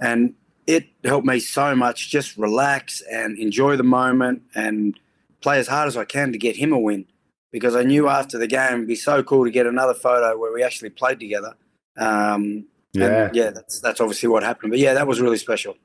And 0.01 0.35
it 0.67 0.87
helped 1.05 1.27
me 1.27 1.41
so 1.41 1.77
much 1.77 2.11
just 2.11 2.39
relax 2.39 3.03
and 3.03 3.39
enjoy 3.39 3.77
the 3.77 3.83
moment 3.83 4.43
and 4.55 4.99
play 5.43 5.59
as 5.59 5.69
hard 5.69 5.89
as 5.89 5.97
I 5.97 6.07
can 6.07 6.33
to 6.33 6.39
get 6.39 6.57
him 6.57 6.73
a 6.73 6.79
win 6.79 7.05
because 7.53 7.77
I 7.77 7.83
knew 7.83 8.09
after 8.09 8.39
the 8.39 8.47
game 8.47 8.73
it'd 8.73 8.89
be 8.89 8.97
so 8.97 9.23
cool 9.23 9.45
to 9.45 9.51
get 9.51 9.67
another 9.67 9.95
photo 9.95 10.39
where 10.39 10.53
we 10.53 10.63
actually 10.63 10.91
played 10.91 11.21
together. 11.21 11.55
Um, 11.99 12.67
yeah, 12.95 13.31
yeah, 13.33 13.51
that's 13.51 13.81
that's 13.81 14.01
obviously 14.01 14.29
what 14.29 14.43
happened. 14.43 14.71
But 14.71 14.79
yeah, 14.79 14.95
that 14.95 15.07
was 15.07 15.21
really 15.21 15.39
special. 15.39 15.77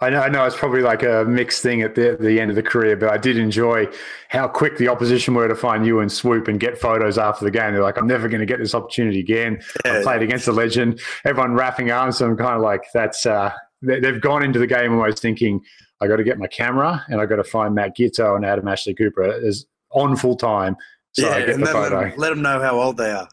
I 0.00 0.10
know, 0.10 0.20
I 0.20 0.28
know 0.28 0.44
it's 0.44 0.56
probably 0.56 0.82
like 0.82 1.02
a 1.02 1.24
mixed 1.26 1.62
thing 1.62 1.80
at 1.82 1.94
the, 1.94 2.16
the 2.20 2.40
end 2.40 2.50
of 2.50 2.56
the 2.56 2.62
career, 2.62 2.96
but 2.96 3.10
I 3.10 3.16
did 3.16 3.38
enjoy 3.38 3.86
how 4.28 4.48
quick 4.48 4.76
the 4.76 4.88
opposition 4.88 5.34
were 5.34 5.46
to 5.46 5.54
find 5.54 5.86
you 5.86 6.00
and 6.00 6.10
swoop 6.10 6.48
and 6.48 6.58
get 6.58 6.76
photos 6.76 7.16
after 7.16 7.44
the 7.44 7.50
game. 7.50 7.72
They're 7.72 7.82
like, 7.82 7.96
I'm 7.96 8.06
never 8.06 8.28
going 8.28 8.40
to 8.40 8.46
get 8.46 8.58
this 8.58 8.74
opportunity 8.74 9.20
again. 9.20 9.62
Yeah. 9.84 10.00
I 10.00 10.02
played 10.02 10.22
against 10.22 10.48
a 10.48 10.52
legend. 10.52 11.00
Everyone 11.24 11.54
wrapping 11.54 11.92
arms. 11.92 12.18
So 12.18 12.26
I'm 12.26 12.36
kind 12.36 12.56
of 12.56 12.60
like, 12.60 12.82
that's, 12.92 13.24
uh, 13.24 13.52
they've 13.82 14.20
gone 14.20 14.42
into 14.42 14.58
the 14.58 14.66
game 14.66 14.92
almost 14.92 15.22
thinking, 15.22 15.60
I 16.00 16.08
got 16.08 16.16
to 16.16 16.24
get 16.24 16.38
my 16.38 16.48
camera 16.48 17.04
and 17.08 17.20
I 17.20 17.26
got 17.26 17.36
to 17.36 17.44
find 17.44 17.74
Matt 17.74 17.96
Giteau 17.96 18.34
and 18.34 18.44
Adam 18.44 18.66
Ashley 18.66 18.94
Cooper 18.94 19.30
is 19.30 19.64
on 19.92 20.16
full 20.16 20.36
time. 20.36 20.76
So 21.12 21.28
yeah, 21.28 21.46
get 21.46 21.58
the. 21.58 21.64
Let 21.64 21.90
them, 21.90 22.12
let 22.16 22.30
them, 22.30 22.42
know 22.42 22.60
how 22.60 22.80
old 22.80 22.96
they 22.96 23.12
are. 23.12 23.28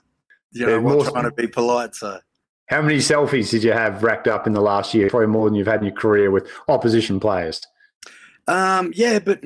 You 0.51 0.67
know, 0.67 0.79
we're 0.79 1.09
trying 1.09 1.23
to 1.23 1.31
be 1.31 1.47
polite. 1.47 1.95
So 1.95 2.19
how 2.71 2.81
many 2.81 2.97
selfies 2.97 3.51
did 3.51 3.63
you 3.63 3.73
have 3.73 4.01
racked 4.01 4.29
up 4.29 4.47
in 4.47 4.53
the 4.53 4.61
last 4.61 4.93
year? 4.93 5.09
Probably 5.09 5.27
more 5.27 5.45
than 5.45 5.55
you've 5.55 5.67
had 5.67 5.81
in 5.81 5.87
your 5.87 5.95
career 5.95 6.31
with 6.31 6.49
opposition 6.69 7.19
players. 7.19 7.61
Um, 8.47 8.93
yeah, 8.95 9.19
but 9.19 9.43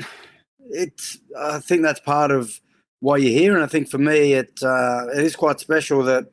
it's. 0.69 1.17
I 1.37 1.59
think 1.59 1.81
that's 1.81 1.99
part 1.99 2.29
of 2.29 2.61
why 2.99 3.17
you're 3.17 3.37
here, 3.37 3.55
and 3.55 3.63
I 3.63 3.67
think 3.67 3.89
for 3.89 3.97
me, 3.97 4.33
it 4.33 4.59
uh, 4.63 5.07
it 5.07 5.23
is 5.23 5.35
quite 5.35 5.59
special 5.59 6.03
that 6.03 6.27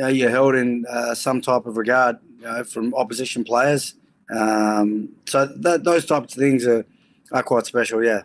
uh, 0.00 0.06
you're 0.06 0.30
held 0.30 0.54
in 0.54 0.86
uh, 0.88 1.14
some 1.16 1.40
type 1.40 1.66
of 1.66 1.76
regard 1.76 2.18
you 2.38 2.44
know, 2.44 2.62
from 2.62 2.94
opposition 2.94 3.42
players. 3.42 3.94
Um, 4.34 5.08
so 5.26 5.46
that, 5.46 5.82
those 5.82 6.06
types 6.06 6.34
of 6.34 6.40
things 6.40 6.64
are 6.64 6.86
are 7.32 7.42
quite 7.42 7.66
special. 7.66 8.04
Yeah. 8.04 8.22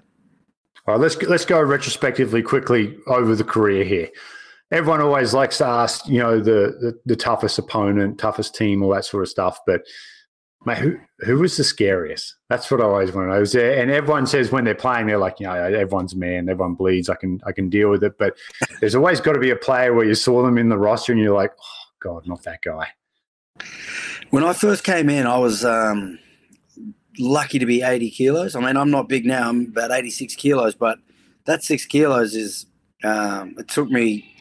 All 0.87 0.93
right, 0.93 1.01
let's 1.01 1.19
let's 1.23 1.45
go 1.45 1.59
retrospectively 1.59 2.43
quickly 2.43 2.95
over 3.07 3.35
the 3.35 3.43
career 3.43 3.83
here 3.83 4.09
everyone 4.71 5.01
always 5.01 5.33
likes 5.33 5.57
to 5.59 5.65
ask, 5.65 6.07
you 6.07 6.19
know, 6.19 6.39
the, 6.39 6.77
the, 6.79 6.99
the 7.05 7.15
toughest 7.15 7.59
opponent, 7.59 8.17
toughest 8.17 8.55
team, 8.55 8.83
all 8.83 8.93
that 8.93 9.05
sort 9.05 9.23
of 9.23 9.29
stuff. 9.29 9.59
But 9.65 9.81
mate, 10.65 10.77
who 10.77 10.97
who 11.19 11.39
was 11.39 11.57
the 11.57 11.63
scariest? 11.63 12.35
That's 12.49 12.69
what 12.69 12.81
I 12.81 12.85
always 12.85 13.11
want 13.11 13.29
to 13.29 13.35
know. 13.35 13.41
Is 13.41 13.51
There, 13.51 13.79
and 13.79 13.91
everyone 13.91 14.27
says 14.27 14.51
when 14.51 14.63
they're 14.63 14.75
playing, 14.75 15.07
they're 15.07 15.17
like, 15.17 15.39
you 15.39 15.47
know, 15.47 15.53
everyone's 15.53 16.15
man, 16.15 16.49
everyone 16.49 16.73
bleeds. 16.73 17.09
I 17.09 17.15
can 17.15 17.39
I 17.45 17.51
can 17.51 17.69
deal 17.69 17.89
with 17.89 18.03
it. 18.03 18.17
But 18.17 18.37
there's 18.79 18.95
always 18.95 19.21
got 19.21 19.33
to 19.33 19.39
be 19.39 19.51
a 19.51 19.55
player 19.55 19.93
where 19.93 20.05
you 20.05 20.15
saw 20.15 20.43
them 20.43 20.57
in 20.57 20.69
the 20.69 20.77
roster 20.77 21.11
and 21.11 21.21
you're 21.21 21.35
like, 21.35 21.51
oh 21.51 21.89
god, 21.99 22.27
not 22.27 22.43
that 22.43 22.61
guy. 22.61 22.87
When 24.31 24.43
I 24.43 24.53
first 24.53 24.83
came 24.83 25.09
in, 25.09 25.27
I 25.27 25.37
was 25.37 25.63
um, 25.63 26.19
lucky 27.17 27.59
to 27.59 27.65
be 27.65 27.83
80 27.83 28.09
kilos. 28.09 28.55
I 28.55 28.59
mean, 28.59 28.75
I'm 28.75 28.91
not 28.91 29.07
big 29.07 29.25
now. 29.25 29.47
I'm 29.47 29.67
about 29.67 29.91
86 29.91 30.35
kilos, 30.35 30.75
but 30.75 30.99
that 31.45 31.63
six 31.63 31.85
kilos 31.85 32.35
is. 32.35 32.65
Um, 33.03 33.53
it 33.59 33.67
took 33.67 33.89
me 33.89 34.34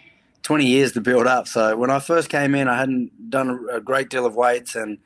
20 0.45 0.67
years 0.67 0.93
to 0.93 1.01
build 1.01 1.27
up. 1.27 1.49
So 1.49 1.77
when 1.77 1.91
I 1.91 1.99
first 1.99 2.29
came 2.29 2.55
in, 2.55 2.69
I 2.69 2.79
hadn't 2.79 3.31
done 3.31 3.67
a 3.73 3.81
great 3.81 4.11
deal 4.11 4.27
of 4.27 4.37
weights, 4.37 4.77
and 4.77 4.99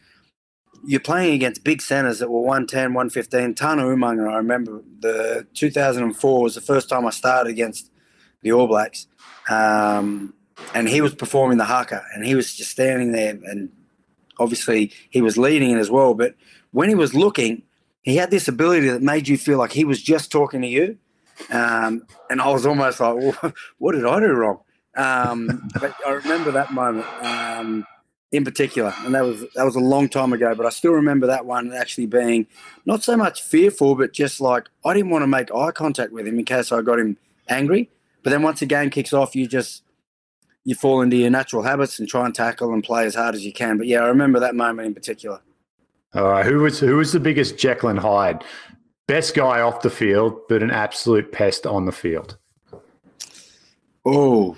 you're 0.85 1.01
playing 1.01 1.35
against 1.35 1.64
big 1.64 1.81
centers 1.81 2.18
that 2.18 2.29
were 2.29 2.40
110, 2.40 2.92
115. 2.92 3.55
Tana 3.55 3.83
Umaga, 3.83 4.31
I 4.31 4.37
remember 4.37 4.83
the 4.98 5.46
2004 5.55 6.42
was 6.42 6.55
the 6.55 6.61
first 6.61 6.88
time 6.88 7.07
I 7.07 7.11
started 7.11 7.51
against 7.51 7.90
the 8.42 8.53
All 8.53 8.66
Blacks, 8.66 9.07
um, 9.48 10.35
and 10.74 10.88
he 10.88 11.01
was 11.01 11.14
performing 11.14 11.59
the 11.59 11.64
haka, 11.64 12.05
and 12.14 12.24
he 12.24 12.35
was 12.35 12.55
just 12.55 12.72
standing 12.72 13.12
there, 13.12 13.31
and 13.31 13.70
obviously 14.38 14.92
he 15.09 15.22
was 15.22 15.38
leading 15.38 15.70
it 15.70 15.79
as 15.79 15.90
well. 15.90 16.14
But 16.14 16.35
when 16.72 16.88
he 16.88 16.96
was 16.96 17.14
looking, 17.14 17.62
he 18.03 18.16
had 18.16 18.33
this 18.33 18.48
ability 18.48 18.88
that 18.88 19.03
made 19.03 19.29
you 19.29 19.38
feel 19.38 19.59
like 19.59 19.72
he 19.72 19.85
was 19.85 20.03
just 20.03 20.33
talking 20.33 20.62
to 20.62 20.68
you. 20.68 20.98
Um, 21.51 22.03
and 22.29 22.40
I 22.40 22.51
was 22.51 22.66
almost 22.66 22.98
like, 22.98 23.14
well, 23.14 23.53
what 23.79 23.92
did 23.92 24.05
I 24.05 24.18
do 24.18 24.33
wrong? 24.33 24.61
Um, 24.98 25.70
but 25.80 25.94
I 26.04 26.11
remember 26.11 26.50
that 26.50 26.72
moment 26.72 27.06
um, 27.22 27.87
in 28.32 28.44
particular, 28.44 28.92
and 29.04 29.14
that 29.14 29.24
was 29.24 29.44
that 29.54 29.64
was 29.64 29.76
a 29.76 29.80
long 29.80 30.08
time 30.08 30.32
ago. 30.32 30.54
But 30.56 30.66
I 30.66 30.70
still 30.70 30.92
remember 30.92 31.28
that 31.28 31.46
one 31.46 31.72
actually 31.72 32.06
being 32.06 32.46
not 32.84 33.04
so 33.04 33.16
much 33.16 33.42
fearful, 33.42 33.94
but 33.94 34.12
just 34.12 34.40
like 34.40 34.68
I 34.84 34.94
didn't 34.94 35.11
want 35.11 35.22
to 35.22 35.28
make 35.28 35.54
eye 35.54 35.70
contact 35.70 36.12
with 36.12 36.26
him 36.26 36.38
in 36.38 36.44
case 36.44 36.72
I 36.72 36.82
got 36.82 36.98
him 36.98 37.16
angry. 37.48 37.90
But 38.24 38.30
then 38.30 38.42
once 38.42 38.61
the 38.61 38.66
game 38.66 38.90
kicks 38.90 39.12
off, 39.12 39.37
you 39.37 39.46
just 39.46 39.84
you 40.64 40.74
fall 40.74 41.00
into 41.00 41.16
your 41.16 41.30
natural 41.30 41.62
habits 41.62 42.00
and 42.00 42.08
try 42.08 42.26
and 42.26 42.34
tackle 42.34 42.74
and 42.74 42.82
play 42.82 43.06
as 43.06 43.14
hard 43.14 43.37
as 43.37 43.44
you 43.44 43.52
can. 43.52 43.78
But 43.78 43.87
yeah, 43.87 44.00
I 44.00 44.08
remember 44.08 44.40
that 44.40 44.56
moment 44.56 44.88
in 44.88 44.94
particular. 44.94 45.40
All 46.14 46.28
right, 46.28 46.44
who 46.44 46.58
was 46.58 46.80
who 46.80 46.96
was 46.96 47.12
the 47.12 47.20
biggest 47.20 47.56
Jekyll 47.56 47.90
and 47.90 48.00
Hyde? 48.00 48.42
Best 49.06 49.34
guy 49.34 49.61
off 49.61 49.82
the 49.82 49.90
field, 49.90 50.40
but 50.48 50.62
an 50.62 50.72
absolute 50.72 51.30
pest 51.30 51.66
on 51.66 51.87
the 51.87 51.92
field. 51.92 52.37
Oh, 54.04 54.56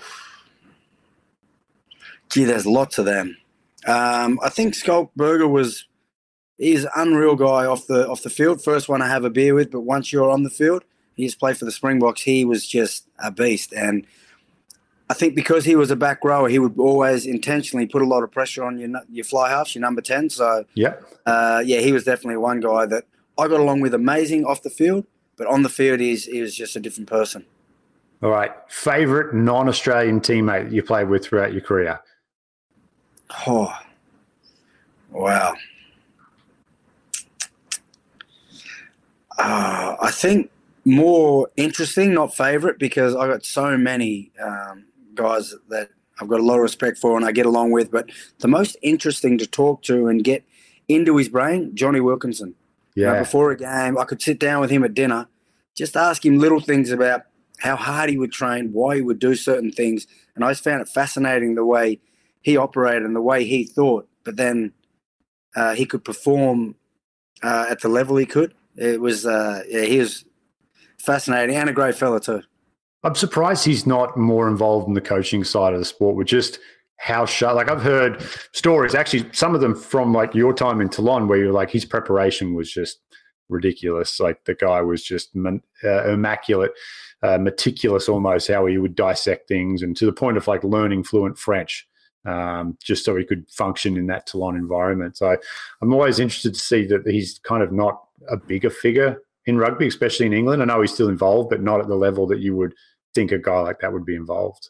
Gee, 2.31 2.45
there's 2.45 2.65
lots 2.65 2.97
of 2.97 3.05
them. 3.05 3.37
Um, 3.85 4.39
I 4.41 4.49
think 4.49 4.75
Schalk 4.75 5.13
Burger 5.15 5.47
was 5.47 5.85
he's 6.57 6.83
an 6.83 6.91
unreal 6.95 7.35
guy 7.35 7.65
off 7.65 7.87
the 7.87 8.07
off 8.07 8.21
the 8.21 8.29
field. 8.29 8.63
First 8.63 8.87
one 8.87 9.01
I 9.01 9.07
have 9.07 9.25
a 9.25 9.29
beer 9.29 9.53
with, 9.53 9.71
but 9.71 9.81
once 9.81 10.13
you're 10.13 10.29
on 10.29 10.43
the 10.43 10.49
field, 10.49 10.83
he 11.15 11.23
he's 11.23 11.35
played 11.35 11.57
for 11.57 11.65
the 11.65 11.71
Springboks. 11.71 12.21
He 12.21 12.45
was 12.45 12.65
just 12.65 13.07
a 13.19 13.31
beast, 13.31 13.73
and 13.73 14.05
I 15.09 15.13
think 15.13 15.35
because 15.35 15.65
he 15.65 15.75
was 15.75 15.91
a 15.91 15.95
back 15.95 16.23
rower, 16.23 16.47
he 16.47 16.59
would 16.59 16.79
always 16.79 17.25
intentionally 17.25 17.85
put 17.85 18.01
a 18.01 18.07
lot 18.07 18.23
of 18.23 18.31
pressure 18.31 18.63
on 18.63 18.77
your 18.77 18.89
your 19.09 19.25
fly 19.25 19.49
halves, 19.49 19.75
your 19.75 19.81
number 19.81 20.01
ten. 20.01 20.29
So 20.29 20.65
yeah, 20.75 20.95
uh, 21.25 21.61
yeah, 21.65 21.79
he 21.79 21.91
was 21.91 22.03
definitely 22.03 22.37
one 22.37 22.59
guy 22.59 22.85
that 22.85 23.05
I 23.37 23.47
got 23.47 23.59
along 23.59 23.81
with 23.81 23.93
amazing 23.93 24.45
off 24.45 24.61
the 24.61 24.69
field, 24.69 25.05
but 25.35 25.47
on 25.47 25.63
the 25.63 25.69
field, 25.69 25.99
he's 25.99 26.25
he 26.25 26.41
was 26.41 26.55
just 26.55 26.75
a 26.75 26.79
different 26.79 27.09
person. 27.09 27.45
All 28.23 28.29
right, 28.29 28.51
favorite 28.69 29.33
non-Australian 29.33 30.21
teammate 30.21 30.71
you 30.71 30.83
played 30.83 31.09
with 31.09 31.25
throughout 31.25 31.53
your 31.53 31.61
career? 31.61 31.99
Oh, 33.47 33.73
wow. 35.09 35.55
Uh, 39.37 39.95
I 40.01 40.11
think 40.11 40.51
more 40.85 41.49
interesting, 41.55 42.13
not 42.13 42.35
favorite, 42.35 42.77
because 42.77 43.15
I 43.15 43.27
got 43.27 43.45
so 43.45 43.77
many 43.77 44.31
um, 44.41 44.85
guys 45.15 45.55
that 45.69 45.89
I've 46.19 46.27
got 46.27 46.39
a 46.39 46.43
lot 46.43 46.55
of 46.55 46.61
respect 46.61 46.97
for 46.97 47.15
and 47.17 47.25
I 47.25 47.31
get 47.31 47.45
along 47.45 47.71
with. 47.71 47.91
But 47.91 48.09
the 48.39 48.47
most 48.47 48.77
interesting 48.81 49.37
to 49.39 49.47
talk 49.47 49.81
to 49.83 50.07
and 50.07 50.23
get 50.23 50.43
into 50.87 51.17
his 51.17 51.29
brain, 51.29 51.75
Jonny 51.75 51.99
Wilkinson. 51.99 52.55
Yeah. 52.95 53.07
You 53.07 53.13
know, 53.13 53.19
before 53.19 53.51
a 53.51 53.57
game, 53.57 53.97
I 53.97 54.03
could 54.03 54.21
sit 54.21 54.39
down 54.39 54.61
with 54.61 54.69
him 54.69 54.83
at 54.83 54.93
dinner, 54.93 55.27
just 55.75 55.95
ask 55.95 56.25
him 56.25 56.37
little 56.37 56.59
things 56.59 56.91
about 56.91 57.23
how 57.59 57.75
hard 57.75 58.09
he 58.09 58.17
would 58.17 58.31
train, 58.31 58.73
why 58.73 58.97
he 58.97 59.01
would 59.01 59.19
do 59.19 59.35
certain 59.35 59.71
things, 59.71 60.07
and 60.35 60.43
I 60.43 60.51
just 60.51 60.63
found 60.63 60.81
it 60.81 60.89
fascinating 60.89 61.55
the 61.55 61.65
way 61.65 61.99
he 62.41 62.57
operated 62.57 63.03
and 63.03 63.15
the 63.15 63.21
way 63.21 63.43
he 63.43 63.63
thought, 63.63 64.07
but 64.23 64.35
then 64.35 64.73
uh, 65.55 65.73
he 65.73 65.85
could 65.85 66.03
perform 66.03 66.75
uh, 67.43 67.65
at 67.69 67.81
the 67.81 67.89
level 67.89 68.17
he 68.17 68.25
could. 68.25 68.53
It 68.75 69.01
was, 69.01 69.25
uh, 69.25 69.63
yeah, 69.67 69.83
he 69.83 69.99
was 69.99 70.25
fascinating 70.99 71.55
and 71.55 71.69
a 71.69 71.73
great 71.73 71.95
fella 71.95 72.19
too. 72.19 72.41
I'm 73.03 73.15
surprised 73.15 73.65
he's 73.65 73.87
not 73.87 74.15
more 74.15 74.47
involved 74.47 74.87
in 74.87 74.93
the 74.93 75.01
coaching 75.01 75.43
side 75.43 75.73
of 75.73 75.79
the 75.79 75.85
sport 75.85 76.15
with 76.15 76.27
just 76.27 76.59
how 76.97 77.25
sharp. 77.25 77.55
Like 77.55 77.69
I've 77.69 77.81
heard 77.81 78.23
stories, 78.51 78.93
actually, 78.93 79.27
some 79.33 79.55
of 79.55 79.61
them 79.61 79.73
from 79.73 80.13
like 80.13 80.35
your 80.35 80.53
time 80.53 80.81
in 80.81 80.89
Toulon, 80.89 81.27
where 81.27 81.39
you're 81.39 81.51
like 81.51 81.71
his 81.71 81.83
preparation 81.83 82.53
was 82.53 82.71
just 82.71 82.99
ridiculous. 83.49 84.19
Like 84.19 84.45
the 84.45 84.53
guy 84.53 84.81
was 84.81 85.03
just 85.03 85.35
uh, 85.83 86.07
immaculate, 86.07 86.71
uh, 87.23 87.39
meticulous 87.39 88.07
almost 88.07 88.47
how 88.47 88.67
he 88.67 88.77
would 88.77 88.95
dissect 88.95 89.47
things, 89.47 89.81
and 89.81 89.97
to 89.97 90.05
the 90.05 90.13
point 90.13 90.37
of 90.37 90.47
like 90.47 90.63
learning 90.63 91.03
fluent 91.03 91.39
French. 91.39 91.87
Um, 92.23 92.77
just 92.83 93.03
so 93.03 93.15
he 93.15 93.25
could 93.25 93.49
function 93.49 93.97
in 93.97 94.05
that 94.07 94.27
Toulon 94.27 94.55
environment. 94.55 95.17
So 95.17 95.35
I'm 95.81 95.91
always 95.91 96.19
interested 96.19 96.53
to 96.53 96.59
see 96.59 96.85
that 96.85 97.07
he's 97.07 97.39
kind 97.39 97.63
of 97.63 97.71
not 97.71 98.03
a 98.29 98.37
bigger 98.37 98.69
figure 98.69 99.19
in 99.45 99.57
rugby, 99.57 99.87
especially 99.87 100.27
in 100.27 100.33
England. 100.33 100.61
I 100.61 100.65
know 100.65 100.81
he's 100.81 100.93
still 100.93 101.09
involved, 101.09 101.49
but 101.49 101.61
not 101.61 101.79
at 101.79 101.87
the 101.87 101.95
level 101.95 102.27
that 102.27 102.39
you 102.39 102.55
would 102.55 102.75
think 103.15 103.31
a 103.31 103.37
guy 103.37 103.59
like 103.61 103.79
that 103.79 103.91
would 103.91 104.05
be 104.05 104.15
involved. 104.15 104.69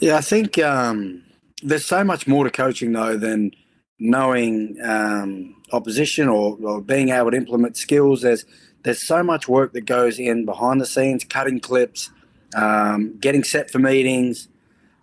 Yeah, 0.00 0.16
I 0.16 0.20
think 0.20 0.58
um, 0.58 1.22
there's 1.62 1.84
so 1.84 2.04
much 2.04 2.26
more 2.26 2.44
to 2.44 2.50
coaching 2.50 2.92
though 2.92 3.16
than 3.16 3.52
knowing 3.98 4.76
um, 4.82 5.56
opposition 5.72 6.28
or, 6.28 6.56
or, 6.62 6.80
being 6.80 7.08
able 7.08 7.30
to 7.30 7.36
implement 7.36 7.76
skills. 7.76 8.22
There's 8.22 8.44
there's 8.84 9.02
so 9.02 9.22
much 9.22 9.48
work 9.48 9.72
that 9.72 9.86
goes 9.86 10.18
in 10.18 10.44
behind 10.44 10.80
the 10.80 10.86
scenes, 10.86 11.24
cutting 11.24 11.58
clips, 11.58 12.10
um, 12.54 13.18
getting 13.18 13.42
set 13.42 13.70
for 13.70 13.80
meetings, 13.80 14.48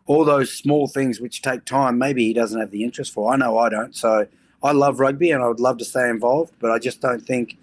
all 0.08 0.24
those 0.24 0.54
small 0.54 0.88
things 0.88 1.20
which 1.20 1.42
take 1.42 1.66
time. 1.66 1.98
Maybe 1.98 2.26
he 2.26 2.34
doesn't 2.34 2.60
have 2.60 2.72
the 2.72 2.84
interest 2.84 3.14
for. 3.14 3.34
I 3.34 3.38
know 3.38 3.58
I 3.58 3.70
don't. 3.70 3.96
So 3.96 4.28
I 4.62 4.72
love 4.72 5.00
rugby 5.00 5.32
and 5.32 5.44
I 5.44 5.48
would 5.48 5.60
love 5.60 5.78
to 5.80 5.86
stay 5.86 6.10
involved, 6.10 6.54
but 6.60 6.72
I 6.72 6.80
just 6.80 7.02
don't 7.02 7.26
think 7.26 7.58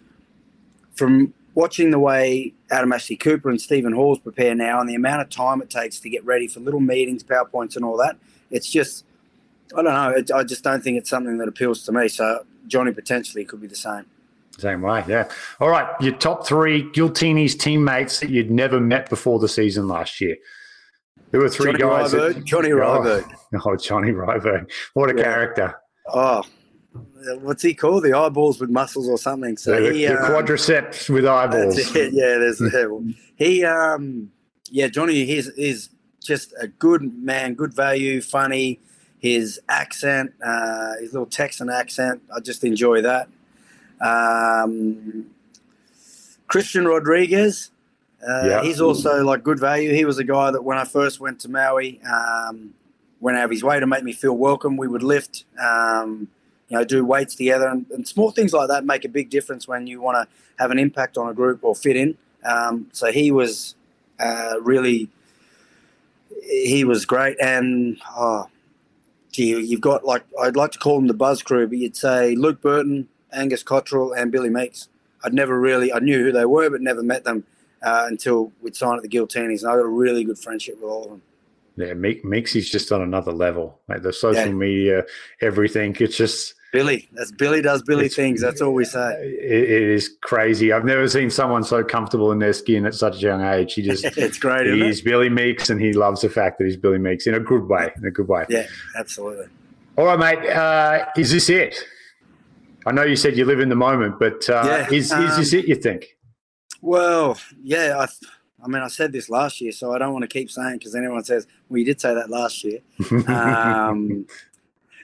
from 0.95 1.35
watching 1.55 1.91
the 1.91 1.99
way 1.99 2.53
Adam 2.71 2.93
Ashley 2.93 3.17
Cooper 3.17 3.51
and 3.51 3.61
Stephen 3.61 3.93
Hoiles 3.93 4.19
prepare 4.19 4.55
now 4.55 4.81
and 4.81 4.89
the 4.89 4.95
amount 4.95 5.23
of 5.23 5.31
time 5.31 5.63
it 5.63 5.71
takes 5.71 6.01
to 6.01 6.09
get 6.09 6.25
ready 6.25 6.49
for 6.49 6.61
little 6.61 6.81
meetings, 6.81 7.23
PowerPoints, 7.23 7.77
and 7.77 7.85
all 7.85 7.97
that, 7.99 8.17
it's 8.51 8.71
just, 8.71 9.05
I 9.77 9.83
don't 9.83 9.95
know. 9.95 10.11
It, 10.11 10.31
I 10.31 10.45
just 10.45 10.65
don't 10.65 10.83
think 10.83 10.99
it's 10.99 11.11
something 11.11 11.39
that 11.39 11.49
appeals 11.49 11.85
to 11.85 11.93
me. 11.93 12.09
So 12.09 12.45
Johnny 12.67 12.93
potentially 12.93 13.45
could 13.45 13.61
be 13.61 13.67
the 13.67 13.77
same. 13.77 14.07
Same 14.59 14.83
way, 14.83 15.03
yeah. 15.09 15.31
All 15.61 15.71
right, 15.71 15.89
your 16.01 16.13
top 16.13 16.47
three 16.47 16.83
Giltini's 16.93 17.55
teammates 17.55 18.21
that 18.21 18.29
you'd 18.29 18.51
never 18.51 18.81
met 18.81 19.09
before 19.09 19.39
the 19.39 19.49
season 19.49 19.89
last 19.89 20.21
year. 20.21 20.37
There 21.33 21.41
were 21.41 21.49
three 21.49 21.73
Johnny 21.73 21.79
guys. 21.79 22.13
Ryberg, 22.13 22.35
that, 22.35 22.45
Johnny 22.45 22.69
Ryberg. 22.69 23.35
Oh, 23.55 23.61
oh, 23.67 23.77
Johnny 23.77 24.13
Ryberg. 24.13 24.71
What 24.93 25.11
a 25.11 25.17
yeah. 25.17 25.23
character. 25.23 25.75
Oh, 26.13 26.45
what's 27.41 27.63
he 27.63 27.75
called? 27.75 28.05
The 28.05 28.13
eyeballs 28.13 28.61
with 28.61 28.69
muscles 28.69 29.09
or 29.09 29.17
something. 29.17 29.57
So 29.57 29.81
the, 29.81 29.95
he, 29.95 30.07
the 30.07 30.23
um, 30.23 30.31
quadriceps 30.31 31.09
with 31.09 31.27
eyeballs. 31.27 31.77
Yeah, 31.97 32.39
there's 32.39 32.59
the, 32.59 33.15
he. 33.37 33.65
Um, 33.65 34.31
yeah, 34.71 34.89
Johnny. 34.89 35.25
He's 35.25 35.49
is 35.49 35.89
just 36.23 36.53
a 36.61 36.69
good 36.69 37.03
man, 37.23 37.55
good 37.55 37.75
value, 37.75 38.21
funny. 38.21 38.79
His 39.19 39.61
accent, 39.69 40.33
uh, 40.45 40.95
his 41.01 41.13
little 41.13 41.27
Texan 41.27 41.71
accent, 41.71 42.23
I 42.35 42.41
just 42.41 42.65
enjoy 42.65 43.03
that. 43.03 43.29
Um, 44.01 45.27
Christian 46.49 46.87
Rodriguez, 46.87 47.71
uh, 48.27 48.45
yeah. 48.47 48.63
he's 48.63 48.81
also 48.81 49.25
like 49.25 49.43
good 49.43 49.59
value. 49.59 49.93
He 49.93 50.05
was 50.05 50.19
a 50.19 50.25
guy 50.25 50.51
that 50.51 50.63
when 50.63 50.79
I 50.79 50.85
first 50.85 51.19
went 51.19 51.41
to 51.41 51.51
Maui, 51.51 52.01
um, 52.03 52.75
went 53.21 53.37
out 53.37 53.47
of 53.47 53.51
his 53.51 53.65
way 53.65 53.81
to 53.81 53.87
make 53.87 54.05
me 54.05 54.13
feel 54.13 54.37
welcome. 54.37 54.77
We 54.77 54.89
would 54.89 55.03
lift, 55.03 55.45
um, 55.61 56.29
you 56.69 56.79
know, 56.79 56.85
do 56.85 57.05
weights 57.05 57.35
together, 57.35 57.67
and, 57.67 57.87
and, 57.91 58.07
small 58.07 58.31
things 58.31 58.53
like 58.53 58.69
that 58.69 58.85
make 58.85 59.05
a 59.05 59.09
big 59.09 59.29
difference 59.29 59.67
when 59.67 59.87
you 59.87 60.01
want 60.01 60.17
to 60.17 60.35
have 60.59 60.71
an 60.71 60.79
impact 60.79 61.19
on 61.19 61.29
a 61.29 61.35
group 61.35 61.61
or 61.63 61.75
fit 61.75 61.97
in. 61.97 62.17
Um, 62.45 62.89
so 62.93 63.11
he 63.11 63.31
was 63.31 63.75
uh, 64.21 64.55
really 64.61 65.09
he 66.43 66.85
was 66.85 67.05
great. 67.05 67.37
And 67.41 67.99
oh, 68.17 68.49
gee, 69.33 69.61
you've 69.61 69.81
got 69.81 70.05
like 70.05 70.25
I'd 70.41 70.57
like 70.57 70.71
to 70.73 70.79
call 70.79 70.97
them 70.97 71.09
the 71.09 71.15
Buzz 71.15 71.43
Crew, 71.43 71.67
but 71.67 71.79
you'd 71.79 71.97
say 71.97 72.37
Luke 72.37 72.61
Burton, 72.61 73.09
Angus 73.33 73.65
Cottrell, 73.65 74.13
and 74.13 74.31
Billy 74.31 74.51
Meakes. 74.51 74.89
I'd 75.25 75.35
never 75.35 75.59
really 75.59 75.93
I 75.93 75.99
knew 75.99 76.23
who 76.25 76.33
they 76.33 76.45
were, 76.45 76.71
but 76.71 76.81
never 76.81 77.03
met 77.03 77.25
them 77.25 77.45
uh, 77.83 78.07
until 78.09 78.53
we'd 78.63 78.77
signed 78.77 78.97
at 78.97 79.03
the 79.03 79.09
Giltinis, 79.09 79.63
and 79.63 79.71
I 79.71 79.77
got 79.77 79.83
a 79.83 79.89
really 79.89 80.25
good 80.25 80.39
friendship 80.39 80.77
with 80.81 80.91
all 80.91 81.05
of 81.05 81.11
them. 81.11 81.23
Yeah, 81.77 81.95
Meakes 81.95 82.55
is 82.55 82.69
just 82.69 82.93
on 82.93 83.01
another 83.01 83.33
level. 83.33 83.79
Like 83.89 84.03
the 84.03 84.13
social 84.13 84.47
yeah. 84.47 84.53
media, 84.53 85.05
everything. 85.41 85.97
It's 86.01 86.17
just 86.17 86.55
Billy. 86.71 87.09
That's 87.13 87.33
Billy 87.33 87.63
does 87.63 87.83
Billy 87.83 88.09
things. 88.09 88.43
That's 88.43 88.61
all 88.61 88.75
we 88.75 88.85
say. 88.85 89.15
It, 89.23 89.71
it 89.71 89.83
is 89.83 90.17
crazy. 90.21 90.73
I've 90.73 90.85
never 90.85 91.09
seen 91.09 91.31
someone 91.31 91.65
so 91.65 91.83
comfortable 91.83 92.31
in 92.31 92.39
their 92.39 92.53
skin 92.53 92.85
at 92.85 92.95
such 92.95 93.17
a 93.17 93.21
young 93.21 93.43
age. 93.43 93.75
He 93.75 93.83
just 93.91 94.05
it's 94.05 94.39
great. 94.39 94.67
He's 94.67 95.01
it? 95.01 95.05
Billy 95.05 95.31
Meakes, 95.31 95.71
and 95.71 95.81
he 95.81 95.95
loves 95.95 96.21
the 96.21 96.29
fact 96.29 96.59
that 96.59 96.65
he's 96.65 96.77
Billy 96.77 96.99
Meakes 96.99 97.27
in 97.27 97.35
a 97.35 97.41
good 97.41 97.67
way. 97.67 97.91
In 97.97 98.05
a 98.05 98.11
good 98.11 98.29
way. 98.29 98.45
Yeah, 98.51 98.67
absolutely. 98.99 99.47
All 99.97 100.05
right, 100.05 100.19
mate. 100.19 100.51
Uh, 100.51 101.07
is 101.17 101.33
this 101.33 101.49
it? 101.49 101.85
I 102.85 102.93
know 102.93 103.05
you 103.05 103.17
said 103.17 103.37
you 103.37 103.45
live 103.45 103.61
in 103.61 103.69
the 103.69 103.77
moment, 103.77 104.19
but 104.19 104.49
uh, 104.51 104.63
yeah, 104.67 104.91
is 104.91 105.13
um, 105.13 105.25
is 105.25 105.37
this 105.37 105.53
um, 105.55 105.61
it? 105.61 105.69
You 105.69 105.77
think? 105.77 106.17
Well, 106.83 107.39
yeah. 107.63 107.97
I, 107.99 108.07
I 108.63 108.69
mean, 108.69 108.83
I 108.83 108.89
said 108.89 109.13
this 109.13 109.31
last 109.31 109.61
year, 109.61 109.73
so 109.73 109.93
I 109.93 109.99
don't 109.99 110.13
want 110.13 110.25
to 110.25 110.29
keep 110.29 110.51
saying 110.51 110.79
because 110.79 110.95
anyone 110.95 111.25
says, 111.25 111.47
"Well, 111.69 111.79
you 111.79 111.85
did 111.85 112.01
say 112.01 112.15
that 112.15 112.29
last 112.29 112.63
year." 112.63 112.81
Um, 113.27 114.27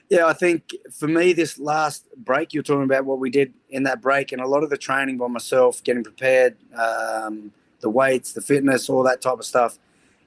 yeah, 0.09 0.25
I 0.25 0.33
think 0.33 0.73
for 0.91 1.07
me, 1.07 1.33
this 1.33 1.59
last 1.59 2.07
break, 2.17 2.51
you're 2.51 2.63
talking 2.63 2.83
about 2.83 3.05
what 3.05 3.19
we 3.19 3.29
did 3.29 3.53
in 3.69 3.83
that 3.83 4.01
break, 4.01 4.31
and 4.31 4.41
a 4.41 4.47
lot 4.47 4.63
of 4.63 4.71
the 4.71 4.77
training 4.77 5.17
by 5.17 5.27
myself, 5.27 5.83
getting 5.83 6.03
prepared, 6.03 6.57
um, 6.75 7.51
the 7.81 7.89
weights, 7.89 8.33
the 8.33 8.41
fitness, 8.41 8.89
all 8.89 9.03
that 9.03 9.21
type 9.21 9.37
of 9.37 9.45
stuff. 9.45 9.77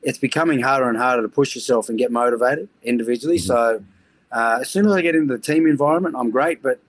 It's 0.03 0.19
becoming 0.19 0.61
harder 0.61 0.89
and 0.89 0.97
harder 0.97 1.23
to 1.23 1.29
push 1.29 1.57
yourself 1.57 1.89
and 1.89 1.99
get 1.99 2.13
motivated 2.13 2.69
individually. 2.85 3.39
Mm-hmm. 3.39 3.47
So, 3.47 3.85
uh, 4.31 4.59
as 4.61 4.71
soon 4.71 4.87
as 4.87 4.93
I 4.93 5.03
get 5.03 5.17
into 5.17 5.37
the 5.37 5.43
team 5.43 5.67
environment, 5.67 6.15
I'm 6.17 6.31
great, 6.31 6.63
but 6.63 6.81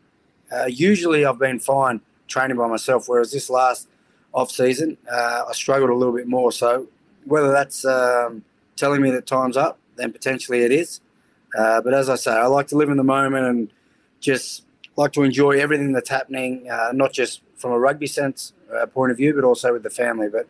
uh, 0.52 0.66
usually 0.66 1.26
I've 1.26 1.40
been 1.40 1.60
fine 1.60 2.00
training 2.28 2.58
by 2.58 2.68
myself. 2.68 3.10
Whereas 3.10 3.32
this 3.32 3.50
last 3.50 3.88
off 4.34 4.52
season, 4.52 4.98
uh, 5.12 5.44
I 5.48 5.54
struggled 5.54 5.90
a 5.90 5.96
little 5.96 6.14
bit 6.14 6.28
more. 6.28 6.52
So, 6.52 6.88
whether 7.26 7.52
that's 7.52 7.86
um, 7.86 8.44
telling 8.76 9.02
me 9.02 9.12
that 9.12 9.26
time's 9.26 9.58
up, 9.58 9.78
then 9.96 10.12
potentially 10.12 10.62
it 10.64 10.72
is. 10.72 11.00
Uh, 11.58 11.82
but 11.82 11.94
as 11.94 12.10
I 12.10 12.16
say, 12.16 12.32
I 12.32 12.48
like 12.48 12.68
to 12.70 12.78
live 12.78 12.90
in 12.90 12.98
the 12.98 13.04
moment 13.04 13.46
and 13.46 13.70
just 14.20 14.64
like 14.96 15.12
to 15.14 15.24
enjoy 15.24 15.60
everything 15.60 15.94
that's 15.94 16.10
happening, 16.10 16.70
uh, 16.70 16.92
not 16.94 17.14
just 17.14 17.42
from 17.58 17.72
a 17.72 17.80
rugby 17.80 18.08
sense 18.08 18.54
uh, 18.76 18.86
point 18.88 19.12
of 19.12 19.18
view, 19.18 19.34
but 19.34 19.44
also 19.44 19.74
with 19.74 19.84
the 19.84 19.90
family. 19.90 20.28
But 20.30 20.48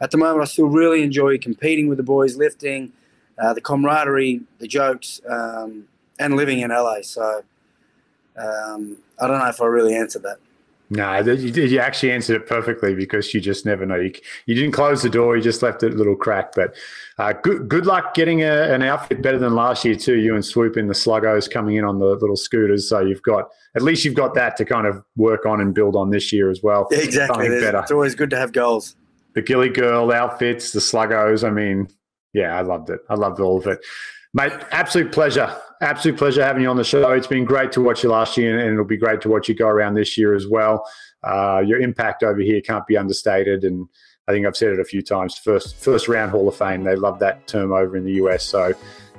at 0.00 0.10
the 0.10 0.16
moment, 0.16 0.42
I 0.42 0.44
still 0.44 0.66
really 0.66 1.02
enjoy 1.02 1.38
competing 1.38 1.88
with 1.88 1.98
the 1.98 2.04
boys, 2.04 2.36
lifting, 2.36 2.92
uh, 3.38 3.52
the 3.52 3.60
camaraderie, 3.60 4.42
the 4.58 4.68
jokes, 4.68 5.20
um, 5.28 5.88
and 6.18 6.36
living 6.36 6.60
in 6.60 6.70
LA. 6.70 7.02
So 7.02 7.42
um, 8.36 8.98
I 9.20 9.26
don't 9.26 9.38
know 9.38 9.48
if 9.48 9.60
I 9.60 9.66
really 9.66 9.94
answered 9.94 10.22
that. 10.22 10.38
No, 10.94 11.18
you 11.18 11.80
actually 11.80 12.12
answered 12.12 12.36
it 12.36 12.46
perfectly 12.46 12.94
because 12.94 13.34
you 13.34 13.40
just 13.40 13.66
never 13.66 13.84
know. 13.84 13.96
You, 13.96 14.12
you 14.46 14.54
didn't 14.54 14.72
close 14.72 15.02
the 15.02 15.10
door; 15.10 15.36
you 15.36 15.42
just 15.42 15.60
left 15.60 15.82
it 15.82 15.92
a 15.92 15.96
little 15.96 16.14
crack. 16.14 16.52
But 16.54 16.76
uh, 17.18 17.32
good 17.32 17.68
good 17.68 17.84
luck 17.84 18.14
getting 18.14 18.42
a, 18.42 18.72
an 18.72 18.82
outfit 18.82 19.20
better 19.20 19.38
than 19.38 19.56
last 19.56 19.84
year 19.84 19.96
too. 19.96 20.18
You 20.18 20.36
and 20.36 20.44
Swoop 20.44 20.76
in 20.76 20.86
the 20.86 20.94
sluggos 20.94 21.50
coming 21.50 21.74
in 21.76 21.84
on 21.84 21.98
the 21.98 22.06
little 22.06 22.36
scooters, 22.36 22.88
so 22.88 23.00
you've 23.00 23.22
got 23.22 23.48
at 23.74 23.82
least 23.82 24.04
you've 24.04 24.14
got 24.14 24.34
that 24.34 24.56
to 24.58 24.64
kind 24.64 24.86
of 24.86 25.02
work 25.16 25.46
on 25.46 25.60
and 25.60 25.74
build 25.74 25.96
on 25.96 26.10
this 26.10 26.32
year 26.32 26.48
as 26.48 26.62
well. 26.62 26.86
Yeah, 26.92 26.98
exactly, 26.98 27.48
it's 27.48 27.90
always 27.90 28.14
good 28.14 28.30
to 28.30 28.36
have 28.36 28.52
goals. 28.52 28.94
The 29.34 29.42
Gilly 29.42 29.70
Girl 29.70 30.12
outfits, 30.12 30.70
the 30.70 30.80
sluggos. 30.80 31.44
I 31.44 31.50
mean, 31.50 31.88
yeah, 32.34 32.56
I 32.56 32.60
loved 32.60 32.88
it. 32.90 33.00
I 33.10 33.14
loved 33.14 33.40
all 33.40 33.58
of 33.58 33.66
it, 33.66 33.84
mate. 34.32 34.52
Absolute 34.70 35.10
pleasure 35.10 35.56
absolute 35.84 36.16
pleasure 36.16 36.42
having 36.42 36.62
you 36.62 36.68
on 36.68 36.76
the 36.76 36.84
show. 36.84 37.12
It's 37.12 37.26
been 37.26 37.44
great 37.44 37.70
to 37.72 37.80
watch 37.80 38.02
you 38.02 38.10
last 38.10 38.36
year, 38.36 38.58
and 38.58 38.72
it'll 38.72 38.84
be 38.84 38.96
great 38.96 39.20
to 39.22 39.28
watch 39.28 39.48
you 39.48 39.54
go 39.54 39.68
around 39.68 39.94
this 39.94 40.16
year 40.16 40.34
as 40.34 40.46
well. 40.46 40.86
Uh, 41.22 41.62
your 41.64 41.80
impact 41.80 42.22
over 42.22 42.40
here 42.40 42.60
can't 42.60 42.86
be 42.86 42.96
understated, 42.96 43.64
and 43.64 43.88
I 44.26 44.32
think 44.32 44.46
I've 44.46 44.56
said 44.56 44.72
it 44.72 44.80
a 44.80 44.84
few 44.84 45.02
times. 45.02 45.38
First, 45.38 45.76
first 45.76 46.08
round 46.08 46.30
Hall 46.30 46.48
of 46.48 46.56
Fame. 46.56 46.84
They 46.84 46.96
love 46.96 47.18
that 47.20 47.46
term 47.46 47.72
over 47.72 47.96
in 47.96 48.04
the 48.04 48.12
US, 48.14 48.44
so 48.44 48.72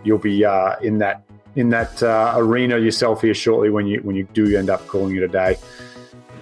you'll 0.04 0.18
be 0.18 0.44
uh, 0.44 0.76
in 0.80 0.98
that 1.00 1.24
in 1.56 1.70
that 1.70 2.04
uh, 2.04 2.34
arena 2.36 2.78
yourself 2.78 3.22
here 3.22 3.34
shortly 3.34 3.70
when 3.70 3.88
you 3.88 4.00
when 4.00 4.16
you 4.16 4.28
do 4.34 4.58
end 4.58 4.70
up 4.70 4.86
calling 4.88 5.16
it 5.16 5.24
a 5.24 5.28
day. 5.28 5.58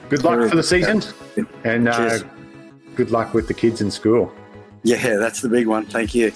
Good 0.09 0.23
luck 0.23 0.49
for 0.49 0.55
the 0.55 0.63
season, 0.63 1.01
and 1.63 1.87
uh, 1.87 2.19
good 2.95 3.11
luck 3.11 3.33
with 3.33 3.47
the 3.47 3.53
kids 3.53 3.81
in 3.81 3.91
school. 3.91 4.31
Yeah, 4.83 5.15
that's 5.15 5.41
the 5.41 5.49
big 5.49 5.67
one. 5.67 5.85
Thank 5.85 6.13
you. 6.13 6.31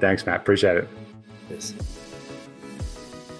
Thanks, 0.00 0.24
Matt. 0.24 0.40
Appreciate 0.40 0.78
it. 0.78 0.88
Yes. 1.50 1.74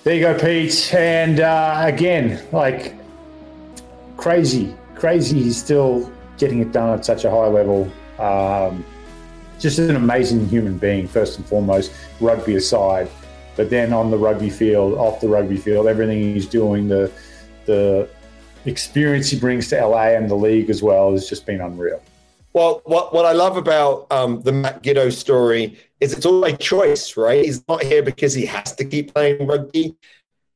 There 0.04 0.16
you 0.16 0.20
go, 0.20 0.36
Pete. 0.36 0.92
And 0.94 1.38
uh, 1.38 1.82
again, 1.84 2.44
like 2.50 2.94
crazy, 4.16 4.74
crazy. 4.96 5.40
He's 5.40 5.56
still 5.56 6.10
getting 6.38 6.58
it 6.58 6.72
done 6.72 6.98
at 6.98 7.04
such 7.04 7.24
a 7.24 7.30
high 7.30 7.46
level. 7.46 7.88
Um, 8.18 8.84
just 9.60 9.78
an 9.78 9.94
amazing 9.94 10.48
human 10.48 10.76
being, 10.76 11.06
first 11.06 11.38
and 11.38 11.46
foremost, 11.46 11.92
rugby 12.20 12.56
aside. 12.56 13.08
But 13.54 13.70
then 13.70 13.92
on 13.92 14.10
the 14.10 14.18
rugby 14.18 14.50
field, 14.50 14.94
off 14.94 15.20
the 15.20 15.28
rugby 15.28 15.56
field, 15.56 15.86
everything 15.86 16.34
he's 16.34 16.46
doing, 16.46 16.88
the 16.88 17.12
the 17.66 18.08
experience 18.64 19.30
he 19.30 19.38
brings 19.38 19.68
to 19.68 19.86
LA 19.86 20.16
and 20.16 20.28
the 20.28 20.34
league 20.34 20.68
as 20.68 20.82
well 20.82 21.12
has 21.12 21.28
just 21.28 21.46
been 21.46 21.60
unreal. 21.60 22.02
Well, 22.54 22.82
what, 22.84 23.14
what 23.14 23.24
I 23.24 23.32
love 23.32 23.56
about 23.56 24.06
um, 24.10 24.42
the 24.42 24.52
Matt 24.52 24.82
Giteau 24.82 25.10
story 25.12 25.78
is 26.02 26.12
it's 26.12 26.26
all 26.26 26.40
by 26.40 26.52
choice, 26.52 27.16
right? 27.16 27.44
He's 27.44 27.66
not 27.68 27.84
here 27.84 28.02
because 28.02 28.34
he 28.34 28.44
has 28.46 28.74
to 28.74 28.84
keep 28.84 29.14
playing 29.14 29.46
rugby. 29.46 29.96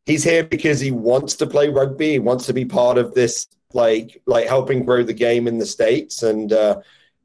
He's 0.04 0.24
here 0.24 0.42
because 0.42 0.80
he 0.80 0.90
wants 0.90 1.36
to 1.36 1.46
play 1.46 1.68
rugby. 1.68 2.12
He 2.12 2.18
wants 2.18 2.46
to 2.46 2.52
be 2.52 2.64
part 2.64 2.98
of 2.98 3.14
this, 3.14 3.46
like 3.72 4.20
like 4.26 4.48
helping 4.48 4.84
grow 4.84 5.04
the 5.04 5.12
game 5.12 5.46
in 5.46 5.58
the 5.58 5.66
states. 5.66 6.24
And 6.24 6.52
uh, 6.52 6.80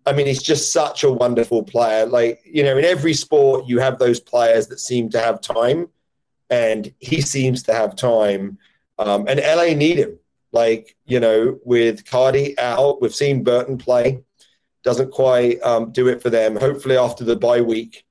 I 0.06 0.14
mean, 0.14 0.28
he's 0.28 0.44
just 0.44 0.72
such 0.72 1.04
a 1.04 1.12
wonderful 1.12 1.64
player. 1.64 2.06
Like 2.06 2.42
you 2.46 2.64
know, 2.64 2.78
in 2.78 2.86
every 2.86 3.16
sport, 3.16 3.68
you 3.68 3.80
have 3.80 3.98
those 3.98 4.20
players 4.20 4.68
that 4.68 4.80
seem 4.80 5.10
to 5.10 5.20
have 5.20 5.42
time, 5.42 5.90
and 6.52 6.94
he 7.00 7.22
seems 7.22 7.64
to 7.64 7.74
have 7.74 7.96
time. 7.96 8.60
Um, 9.00 9.26
and 9.28 9.40
LA 9.40 9.74
need 9.74 9.98
him. 9.98 10.20
Like 10.52 10.96
you 11.06 11.20
know, 11.20 11.60
with 11.66 12.06
Cardi 12.06 12.58
out, 12.60 13.02
we've 13.02 13.16
seen 13.16 13.44
Burton 13.44 13.80
play 13.80 14.22
doesn't 14.84 15.12
quite 15.12 15.62
um, 15.62 15.92
do 15.92 16.08
it 16.08 16.22
for 16.22 16.30
them. 16.30 16.56
Hopefully, 16.56 16.98
after 16.98 17.24
the 17.24 17.36
bye 17.36 17.62
week, 17.62 18.04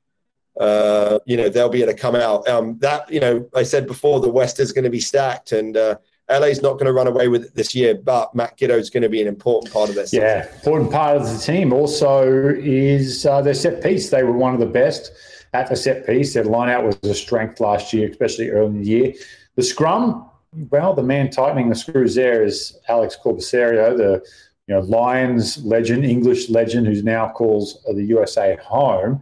uh, 0.58 1.18
you 1.26 1.36
know 1.36 1.48
they'll 1.48 1.68
be 1.68 1.82
able 1.82 1.92
to 1.92 1.98
come 1.98 2.14
out. 2.14 2.48
Um, 2.48 2.78
that 2.78 3.10
you 3.10 3.20
know, 3.20 3.48
I 3.54 3.62
said 3.62 3.86
before, 3.86 4.20
the 4.20 4.30
West 4.30 4.60
is 4.60 4.72
going 4.72 4.84
to 4.84 4.90
be 4.90 5.00
stacked, 5.00 5.52
and 5.52 5.76
uh, 5.76 5.96
LA's 6.28 6.62
not 6.62 6.74
going 6.74 6.86
to 6.86 6.92
run 6.92 7.06
away 7.06 7.28
with 7.28 7.44
it 7.44 7.54
this 7.54 7.74
year. 7.74 7.94
But 7.94 8.34
Matt 8.34 8.58
Giteau 8.58 8.78
is 8.78 8.90
going 8.90 9.02
to 9.02 9.08
be 9.08 9.20
an 9.22 9.28
important 9.28 9.72
part 9.72 9.88
of 9.88 9.94
this. 9.94 10.12
Yeah, 10.12 10.46
important 10.54 10.90
part 10.90 11.16
of 11.16 11.24
the 11.24 11.38
team 11.38 11.72
also 11.72 12.48
is 12.56 13.24
uh, 13.26 13.42
their 13.42 13.54
set 13.54 13.82
piece. 13.82 14.10
They 14.10 14.22
were 14.22 14.36
one 14.36 14.54
of 14.54 14.60
the 14.60 14.66
best 14.66 15.12
at 15.52 15.68
the 15.68 15.76
set 15.76 16.06
piece. 16.06 16.34
Their 16.34 16.44
line 16.44 16.68
out 16.68 16.84
was 16.84 16.98
a 17.02 17.14
strength 17.14 17.60
last 17.60 17.92
year, 17.92 18.08
especially 18.08 18.50
early 18.50 18.66
in 18.66 18.82
the 18.82 18.88
year. 18.88 19.14
The 19.56 19.62
scrum, 19.62 20.28
well, 20.70 20.94
the 20.94 21.02
man 21.02 21.30
tightening 21.30 21.68
the 21.68 21.74
screws 21.74 22.14
there 22.14 22.44
is 22.44 22.78
Alex 22.88 23.16
Corbisiero, 23.22 23.96
the 23.96 24.24
you 24.66 24.74
know, 24.74 24.80
Lions 24.82 25.64
legend, 25.64 26.04
English 26.04 26.48
legend, 26.48 26.86
who's 26.86 27.02
now 27.02 27.28
calls 27.28 27.82
the 27.92 28.04
USA 28.04 28.56
home. 28.62 29.20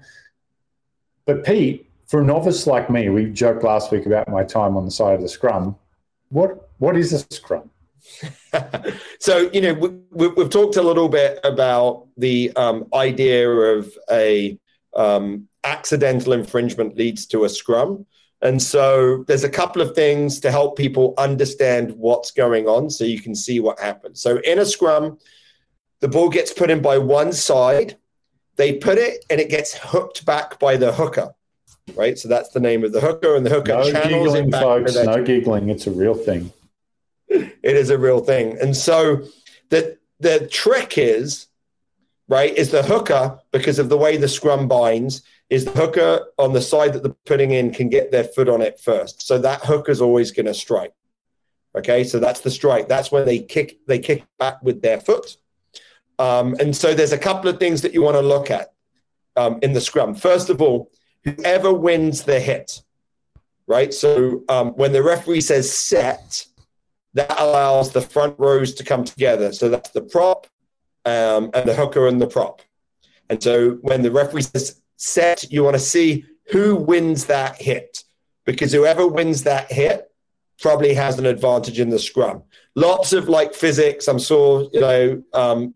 But 1.28 1.44
Pete, 1.44 1.86
for 2.06 2.22
a 2.22 2.24
novice 2.24 2.66
like 2.66 2.88
me, 2.88 3.10
we 3.10 3.26
joked 3.26 3.62
last 3.62 3.92
week 3.92 4.06
about 4.06 4.30
my 4.30 4.42
time 4.42 4.78
on 4.78 4.86
the 4.86 4.90
side 4.90 5.16
of 5.16 5.20
the 5.20 5.28
scrum. 5.28 5.76
What 6.30 6.70
what 6.78 6.96
is 6.96 7.12
a 7.12 7.18
scrum? 7.30 7.68
so 9.20 9.50
you 9.52 9.60
know 9.60 9.74
we, 10.10 10.30
have 10.38 10.48
talked 10.48 10.76
a 10.76 10.82
little 10.82 11.10
bit 11.10 11.38
about 11.44 12.06
the 12.16 12.50
um, 12.56 12.86
idea 12.94 13.46
of 13.46 13.92
a 14.10 14.58
um, 14.96 15.46
accidental 15.64 16.32
infringement 16.32 16.96
leads 16.96 17.26
to 17.26 17.44
a 17.44 17.48
scrum 17.48 18.06
and 18.40 18.62
so 18.62 19.24
there's 19.26 19.44
a 19.44 19.50
couple 19.50 19.82
of 19.82 19.94
things 19.94 20.40
to 20.40 20.50
help 20.50 20.78
people 20.78 21.12
understand 21.18 21.90
what's 21.90 22.30
going 22.30 22.66
on 22.66 22.88
so 22.88 23.04
you 23.04 23.20
can 23.20 23.34
see 23.34 23.60
what 23.60 23.78
happens 23.78 24.22
so 24.22 24.38
in 24.38 24.60
a 24.60 24.64
scrum 24.64 25.18
the 26.00 26.08
ball 26.08 26.28
gets 26.28 26.52
put 26.52 26.70
in 26.70 26.80
by 26.80 26.98
one 26.98 27.32
side. 27.32 27.96
They 28.58 28.74
put 28.74 28.98
it 28.98 29.24
and 29.30 29.40
it 29.40 29.48
gets 29.48 29.72
hooked 29.74 30.26
back 30.26 30.58
by 30.58 30.76
the 30.76 30.92
hooker. 30.92 31.32
Right. 31.94 32.18
So 32.18 32.28
that's 32.28 32.50
the 32.50 32.60
name 32.60 32.84
of 32.84 32.92
the 32.92 33.00
hooker, 33.00 33.34
and 33.34 33.46
the 33.46 33.50
hooker 33.50 33.72
no 33.72 33.90
channels 33.90 34.34
giggling, 34.34 34.52
folks. 34.52 34.94
No 34.94 35.24
giggling. 35.24 35.70
It's 35.70 35.86
a 35.86 35.90
real 35.90 36.14
thing. 36.14 36.52
It 37.28 37.56
is 37.62 37.88
a 37.88 37.96
real 37.96 38.20
thing. 38.20 38.58
And 38.60 38.76
so 38.76 39.22
the 39.70 39.96
the 40.20 40.46
trick 40.48 40.98
is, 40.98 41.46
right, 42.28 42.54
is 42.54 42.70
the 42.72 42.82
hooker, 42.82 43.38
because 43.52 43.78
of 43.78 43.88
the 43.88 43.96
way 43.96 44.18
the 44.18 44.28
scrum 44.28 44.68
binds, 44.68 45.22
is 45.48 45.64
the 45.64 45.70
hooker 45.70 46.26
on 46.36 46.52
the 46.52 46.60
side 46.60 46.92
that 46.92 47.02
they're 47.02 47.14
putting 47.24 47.52
in 47.52 47.72
can 47.72 47.88
get 47.88 48.10
their 48.10 48.24
foot 48.24 48.48
on 48.48 48.60
it 48.60 48.78
first. 48.78 49.26
So 49.26 49.38
that 49.38 49.64
hooker's 49.64 50.02
always 50.02 50.30
going 50.30 50.46
to 50.46 50.54
strike. 50.54 50.92
Okay, 51.74 52.04
so 52.04 52.18
that's 52.18 52.40
the 52.40 52.50
strike. 52.50 52.88
That's 52.88 53.10
when 53.10 53.24
they 53.24 53.38
kick 53.38 53.78
they 53.86 53.98
kick 53.98 54.24
back 54.38 54.62
with 54.62 54.82
their 54.82 55.00
foot. 55.00 55.36
Um, 56.18 56.56
and 56.58 56.74
so 56.76 56.94
there's 56.94 57.12
a 57.12 57.18
couple 57.18 57.48
of 57.48 57.58
things 57.58 57.82
that 57.82 57.94
you 57.94 58.02
want 58.02 58.16
to 58.16 58.22
look 58.22 58.50
at 58.50 58.72
um, 59.36 59.58
in 59.62 59.72
the 59.72 59.80
scrum. 59.80 60.14
First 60.14 60.50
of 60.50 60.60
all, 60.60 60.90
whoever 61.24 61.72
wins 61.72 62.24
the 62.24 62.40
hit, 62.40 62.82
right? 63.66 63.94
So 63.94 64.42
um, 64.48 64.70
when 64.70 64.92
the 64.92 65.02
referee 65.02 65.42
says 65.42 65.72
set, 65.72 66.46
that 67.14 67.34
allows 67.38 67.92
the 67.92 68.00
front 68.00 68.36
rows 68.38 68.74
to 68.74 68.84
come 68.84 69.04
together. 69.04 69.52
So 69.52 69.68
that's 69.68 69.90
the 69.90 70.02
prop 70.02 70.46
um, 71.04 71.50
and 71.54 71.68
the 71.68 71.74
hooker 71.74 72.06
and 72.06 72.20
the 72.20 72.26
prop. 72.26 72.62
And 73.30 73.42
so 73.42 73.72
when 73.82 74.02
the 74.02 74.10
referee 74.10 74.42
says 74.42 74.80
set, 74.96 75.50
you 75.50 75.64
want 75.64 75.74
to 75.74 75.80
see 75.80 76.24
who 76.50 76.76
wins 76.76 77.26
that 77.26 77.60
hit 77.60 78.04
because 78.44 78.72
whoever 78.72 79.06
wins 79.06 79.42
that 79.44 79.70
hit 79.70 80.10
probably 80.60 80.94
has 80.94 81.18
an 81.18 81.26
advantage 81.26 81.78
in 81.80 81.90
the 81.90 81.98
scrum. 81.98 82.42
Lots 82.74 83.12
of 83.12 83.28
like 83.28 83.54
physics. 83.54 84.08
I'm 84.08 84.18
sure 84.18 84.68
you 84.72 84.80
know 84.80 85.22
um, 85.32 85.74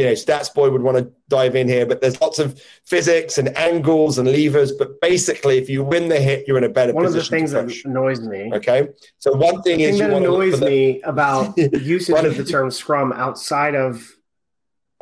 you 0.00 0.06
know, 0.06 0.12
Stats 0.12 0.54
Boy 0.54 0.70
would 0.70 0.80
want 0.80 0.96
to 0.96 1.12
dive 1.28 1.54
in 1.54 1.68
here, 1.68 1.84
but 1.84 2.00
there's 2.00 2.18
lots 2.22 2.38
of 2.38 2.58
physics 2.86 3.36
and 3.36 3.54
angles 3.54 4.16
and 4.16 4.26
levers. 4.26 4.72
But 4.72 4.98
basically, 5.02 5.58
if 5.58 5.68
you 5.68 5.84
win 5.84 6.08
the 6.08 6.18
hit, 6.18 6.48
you're 6.48 6.56
in 6.56 6.64
a 6.64 6.70
better 6.70 6.94
one 6.94 7.04
position. 7.04 7.36
One 7.36 7.44
of 7.44 7.50
the 7.50 7.58
things 7.58 7.82
that 7.82 7.90
annoys 7.90 8.20
me. 8.22 8.50
Okay. 8.54 8.88
So, 9.18 9.34
one 9.34 9.60
thing 9.60 9.76
the 9.76 9.84
is. 9.84 9.98
thing 9.98 10.08
that 10.08 10.16
annoys 10.16 10.58
me 10.58 11.02
about 11.02 11.54
the 11.54 11.78
usage 11.82 12.24
of 12.24 12.34
the 12.38 12.44
term 12.44 12.70
scrum 12.70 13.12
outside 13.12 13.74
of 13.74 14.10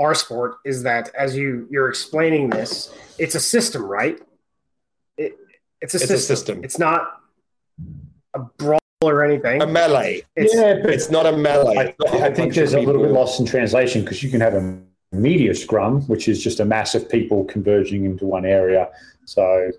our 0.01 0.17
sport 0.17 0.57
is 0.65 0.83
that 0.83 1.15
as 1.15 1.37
you 1.37 1.69
you're 1.71 1.89
explaining 1.89 2.51
this, 2.51 2.93
it's 3.19 3.37
a 3.37 3.41
system, 3.41 3.85
right? 3.85 4.21
It, 5.17 5.37
it's, 5.81 5.95
a, 5.95 5.99
it's 5.99 6.09
system. 6.09 6.15
a 6.17 6.19
system. 6.19 6.65
It's 6.65 6.79
not 6.81 7.21
a 8.35 8.41
brawl 8.41 8.81
or 9.03 9.25
anything. 9.25 9.63
A 9.63 9.67
melee. 9.67 10.23
It's, 10.35 10.53
yeah, 10.53 10.81
but 10.83 10.91
it's 10.91 11.09
not 11.09 11.25
a 11.25 11.37
melee. 11.37 11.95
I, 12.09 12.19
I 12.19 12.35
think 12.35 12.53
there's 12.55 12.75
a 12.75 12.81
little 12.81 13.03
bit 13.03 13.13
lost 13.13 13.39
in 13.39 13.47
translation 13.47 14.03
because 14.03 14.25
you 14.25 14.31
can 14.31 14.41
have 14.41 14.55
a 14.55 14.81
media 15.13 15.55
scrum, 15.55 16.03
which 16.03 16.29
is 16.29 16.43
just 16.43 16.61
a 16.61 16.65
mass 16.65 16.95
of 16.95 17.09
people 17.09 17.45
converging 17.45 18.05
into 18.05 18.27
one 18.27 18.45
area. 18.45 18.89
So 19.25 19.71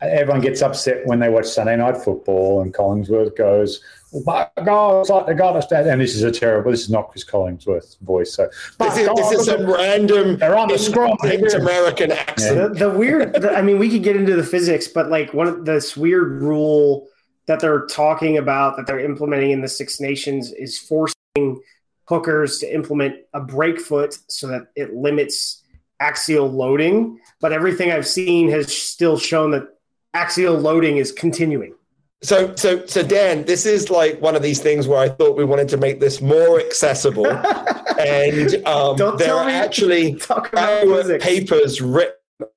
everyone 0.00 0.40
gets 0.40 0.62
upset 0.62 1.06
when 1.06 1.20
they 1.20 1.28
watch 1.28 1.46
Sunday 1.46 1.76
night 1.76 1.96
football 1.96 2.62
and 2.62 2.74
Collinsworth 2.74 3.36
goes, 3.36 3.80
oh 4.14 4.22
my 4.26 4.48
God, 4.64 5.00
it's 5.00 5.10
like 5.10 5.26
they 5.26 5.34
got 5.34 5.56
us 5.56 5.66
that. 5.68 5.86
And 5.86 6.00
this 6.00 6.14
is 6.14 6.22
a 6.24 6.30
terrible, 6.32 6.70
this 6.72 6.82
is 6.82 6.90
not 6.90 7.10
Cris 7.10 7.24
Collinsworth's 7.24 7.96
voice. 8.02 8.34
So 8.34 8.48
this 8.78 8.96
is, 8.98 9.08
this 9.14 9.32
is 9.32 9.48
a 9.48 9.64
random 9.66 10.36
they're 10.38 10.56
on 10.56 10.68
the 10.68 10.78
scrum. 10.78 11.16
American 11.22 12.12
accent. 12.12 12.74
The, 12.74 12.88
the 12.88 12.90
weird, 12.90 13.34
the, 13.34 13.56
I 13.56 13.62
mean, 13.62 13.78
we 13.78 13.88
could 13.88 14.02
get 14.02 14.16
into 14.16 14.34
the 14.34 14.44
physics, 14.44 14.88
but 14.88 15.08
like 15.08 15.32
one 15.32 15.46
of 15.46 15.64
this 15.64 15.96
weird 15.96 16.42
rule 16.42 17.08
that 17.46 17.60
they're 17.60 17.86
talking 17.86 18.38
about 18.38 18.76
that 18.76 18.86
they're 18.86 19.00
implementing 19.00 19.50
in 19.50 19.60
the 19.60 19.68
Six 19.68 20.00
Nations 20.00 20.52
is 20.52 20.78
forcing 20.78 21.60
hookers 22.06 22.58
to 22.58 22.74
implement 22.74 23.16
a 23.32 23.40
break 23.40 23.80
foot 23.80 24.18
so 24.28 24.46
that 24.48 24.68
it 24.76 24.94
limits 24.94 25.62
axial 26.00 26.50
loading. 26.50 27.18
But 27.40 27.52
everything 27.52 27.92
I've 27.92 28.06
seen 28.06 28.50
has 28.50 28.76
still 28.76 29.18
shown 29.18 29.52
that 29.52 29.68
axial 30.14 30.58
loading 30.58 30.96
is 30.96 31.12
continuing. 31.12 31.74
So, 32.22 32.54
so, 32.54 32.86
so, 32.86 33.02
Dan, 33.02 33.44
this 33.44 33.66
is 33.66 33.90
like 33.90 34.20
one 34.20 34.36
of 34.36 34.42
these 34.42 34.60
things 34.60 34.86
where 34.86 35.00
I 35.00 35.08
thought 35.08 35.36
we 35.36 35.44
wanted 35.44 35.68
to 35.70 35.76
make 35.76 35.98
this 35.98 36.20
more 36.20 36.60
accessible, 36.60 37.26
and 37.98 38.64
um, 38.64 38.96
there 39.18 39.34
are 39.34 39.48
actually 39.48 40.14
papers 41.18 41.80
written 41.80 42.14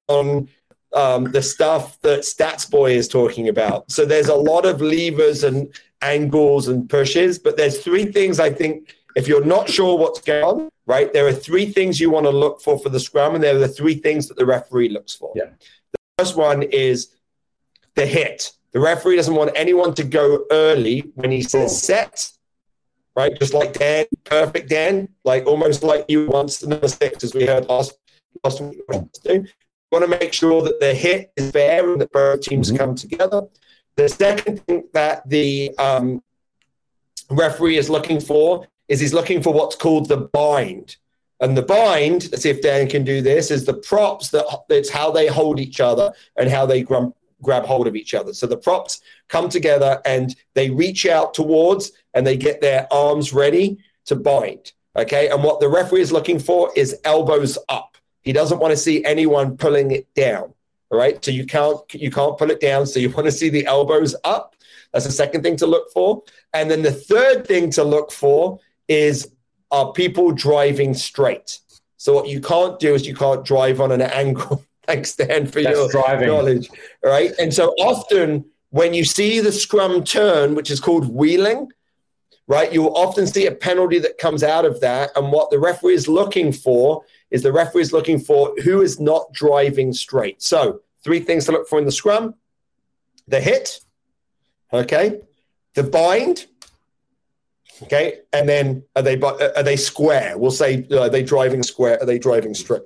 on 0.08 0.50
um, 0.94 1.32
the 1.32 1.42
stuff 1.42 2.00
that 2.02 2.20
Stats 2.20 2.70
Boy 2.70 2.92
is 2.92 3.08
talking 3.08 3.50
about. 3.50 3.92
So 3.92 4.06
there's 4.06 4.30
a 4.30 4.36
lot 4.36 4.68
of 4.68 4.82
levers 4.82 5.44
and 5.44 5.74
angles 6.04 6.68
and 6.68 6.88
pushes, 6.88 7.40
but 7.40 7.58
there's 7.58 7.80
three 7.80 8.06
things 8.06 8.40
I 8.40 8.52
think 8.52 8.96
if 9.16 9.28
you're 9.28 9.46
not 9.46 9.70
sure 9.70 9.98
what's 9.98 10.22
going 10.22 10.44
on, 10.44 10.70
right, 10.86 11.12
there 11.14 11.26
are 11.26 11.34
three 11.34 11.66
things 11.66 12.00
you 12.00 12.10
want 12.10 12.26
to 12.26 12.32
look 12.32 12.62
for 12.62 12.78
for 12.78 12.90
the 12.90 13.00
scrum, 13.00 13.36
and 13.36 13.44
there 13.44 13.56
are 13.56 13.60
the 13.60 13.68
three 13.68 13.96
things 13.96 14.28
that 14.28 14.38
the 14.38 14.46
referee 14.46 14.90
looks 14.90 15.16
for. 15.16 15.32
Yeah. 15.36 15.52
The 15.92 16.00
first 16.24 16.36
one 16.36 16.64
is 16.64 17.16
the 17.96 18.06
hit. 18.06 18.52
The 18.74 18.82
referee 18.82 19.16
doesn't 19.16 19.34
want 19.34 19.52
anyone 19.56 19.94
to 19.96 20.04
go 20.04 20.46
early 20.52 21.12
when 21.16 21.32
he 21.32 21.42
says 21.42 21.82
set, 21.82 22.30
right? 23.16 23.38
Just 23.40 23.54
like 23.54 23.74
Dan, 23.74 24.06
perfect 24.26 24.70
Dan, 24.70 25.08
like 25.24 25.46
almost 25.46 25.82
like 25.82 26.06
you 26.10 26.28
once 26.28 26.60
the 26.60 26.68
number 26.68 26.90
six, 26.90 27.24
as 27.24 27.34
we 27.34 27.46
heard 27.46 27.70
last 27.70 27.98
last 28.44 28.60
week 28.60 28.82
You 29.24 29.46
want 29.92 30.04
to 30.04 30.08
make 30.08 30.34
sure 30.34 30.62
that 30.64 30.82
the 30.82 30.94
hit 30.94 31.32
is 31.38 31.52
fair 31.52 31.90
and 31.90 32.02
that 32.02 32.12
both 32.12 32.42
teams 32.42 32.68
mm-hmm. 32.68 32.78
come 32.78 32.96
together. 32.96 33.44
The 33.96 34.10
second 34.10 34.62
thing 34.66 34.84
that 34.94 35.28
the 35.30 35.74
um, 35.78 36.22
referee 37.30 37.78
is 37.78 37.90
looking 37.90 38.20
for 38.20 38.68
is 38.88 39.00
he's 39.00 39.14
looking 39.14 39.42
for 39.42 39.54
what's 39.54 39.76
called 39.76 40.08
the 40.08 40.18
bind. 40.18 40.98
And 41.40 41.58
the 41.58 41.64
bind, 41.64 42.32
let's 42.32 42.44
see 42.44 42.50
if 42.50 42.62
Dan 42.62 42.88
can 42.88 43.04
do 43.04 43.22
this, 43.22 43.52
is 43.52 43.66
the 43.66 43.74
props 43.74 44.30
that 44.30 44.46
it's 44.70 44.90
how 44.90 45.12
they 45.12 45.28
hold 45.28 45.60
each 45.60 45.80
other 45.80 46.14
and 46.38 46.50
how 46.50 46.66
they 46.66 46.82
grab, 46.82 47.14
grab 47.42 47.66
hold 47.66 47.88
of 47.88 47.96
each 47.96 48.14
other. 48.14 48.34
So 48.34 48.48
the 48.48 48.58
props 48.58 49.02
come 49.28 49.50
together 49.50 50.02
and 50.06 50.36
they 50.54 50.70
reach 50.70 51.06
out 51.06 51.34
towards 51.34 51.92
and 52.14 52.26
they 52.26 52.38
get 52.38 52.62
their 52.62 52.88
arms 52.92 53.34
ready 53.34 53.78
to 54.06 54.16
bind. 54.16 54.72
Okay. 54.96 55.30
And 55.30 55.44
what 55.44 55.60
the 55.60 55.68
referee 55.68 56.02
is 56.02 56.12
looking 56.12 56.40
for 56.40 56.72
is 56.76 57.00
elbows 57.04 57.58
up. 57.68 57.98
He 58.22 58.32
doesn't 58.32 58.60
want 58.60 58.72
to 58.72 58.78
see 58.78 59.04
anyone 59.04 59.58
pulling 59.58 59.92
it 59.92 60.12
down. 60.14 60.54
All 60.90 60.98
right. 60.98 61.24
So 61.24 61.32
you 61.32 61.46
can't 61.46 61.82
you 61.94 62.10
can't 62.10 62.38
pull 62.38 62.52
it 62.52 62.62
down. 62.62 62.86
So 62.86 63.00
you 63.00 63.10
want 63.16 63.26
to 63.26 63.32
see 63.32 63.50
the 63.50 63.66
elbows 63.66 64.16
up. 64.24 64.56
That's 64.94 65.06
the 65.06 65.12
second 65.12 65.44
thing 65.44 65.58
to 65.58 65.68
look 65.68 65.92
for. 65.92 66.24
And 66.54 66.72
then 66.72 66.82
the 66.82 66.92
third 66.92 67.46
thing 67.46 67.70
to 67.72 67.84
look 67.84 68.12
for 68.12 68.60
is 68.88 69.32
are 69.72 69.92
people 69.94 70.32
driving 70.32 70.94
straight? 70.94 71.60
So 71.98 72.14
what 72.14 72.28
you 72.28 72.40
can't 72.40 72.80
do 72.80 72.94
is 72.94 73.08
you 73.08 73.16
can't 73.16 73.44
drive 73.44 73.82
on 73.82 73.92
an 73.92 74.02
angle 74.02 74.64
Thanks, 74.88 75.16
Dan, 75.16 75.48
for 75.48 75.62
That's 75.62 75.76
your 75.76 75.90
driving. 75.90 76.28
knowledge. 76.28 76.70
Right. 77.04 77.32
And 77.40 77.54
so 77.54 77.70
often 77.80 78.46
when 78.70 78.94
you 78.94 79.04
see 79.04 79.40
the 79.40 79.52
scrum 79.52 80.04
turn, 80.04 80.56
which 80.56 80.70
is 80.70 80.80
called 80.80 81.14
wheeling, 81.14 81.72
right, 82.48 82.72
you'll 82.72 82.96
often 82.96 83.26
see 83.26 83.48
a 83.48 83.52
penalty 83.52 84.00
that 84.00 84.18
comes 84.18 84.44
out 84.44 84.66
of 84.66 84.80
that. 84.82 85.12
And 85.16 85.32
what 85.32 85.50
the 85.50 85.60
referee 85.60 85.96
is 85.96 86.08
looking 86.08 86.52
for 86.52 87.04
is 87.32 87.42
the 87.42 87.52
referee 87.52 87.82
is 87.82 87.94
looking 87.94 88.20
for 88.20 88.54
who 88.64 88.82
is 88.82 89.00
not 89.00 89.34
driving 89.34 89.92
straight. 89.92 90.42
So 90.42 90.82
three 91.04 91.20
things 91.20 91.46
to 91.46 91.52
look 91.52 91.68
for 91.68 91.80
in 91.80 91.86
the 91.86 91.92
scrum 91.92 92.36
the 93.28 93.42
hit, 93.42 93.80
okay, 94.72 95.20
the 95.74 95.82
bind, 95.82 96.46
okay, 97.84 98.20
and 98.34 98.48
then 98.48 98.84
are 98.96 99.02
they 99.02 99.20
are 99.20 99.64
they 99.64 99.76
square? 99.76 100.38
We'll 100.38 100.52
say 100.52 100.88
are 100.92 101.10
they 101.10 101.24
driving 101.24 101.64
square? 101.64 102.02
Are 102.02 102.06
they 102.06 102.20
driving 102.20 102.54
straight? 102.54 102.84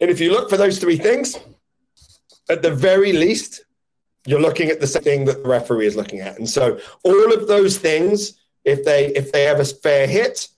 And 0.00 0.10
if 0.10 0.20
you 0.20 0.32
look 0.32 0.50
for 0.50 0.56
those 0.56 0.78
three 0.78 0.96
things, 0.96 1.36
at 2.48 2.62
the 2.62 2.74
very 2.74 3.12
least, 3.12 3.64
you're 4.26 4.40
looking 4.40 4.68
at 4.68 4.80
the 4.80 4.86
same 4.86 5.02
thing 5.02 5.24
that 5.26 5.42
the 5.42 5.48
referee 5.48 5.86
is 5.86 5.96
looking 5.96 6.20
at. 6.20 6.38
And 6.38 6.48
so 6.48 6.78
all 7.04 7.32
of 7.32 7.48
those 7.48 7.78
things, 7.78 8.40
if 8.64 8.84
they 8.84 9.06
if 9.14 9.32
they 9.32 9.44
have 9.44 9.60
a 9.60 9.64
fair 9.64 10.06
hit, 10.06 10.48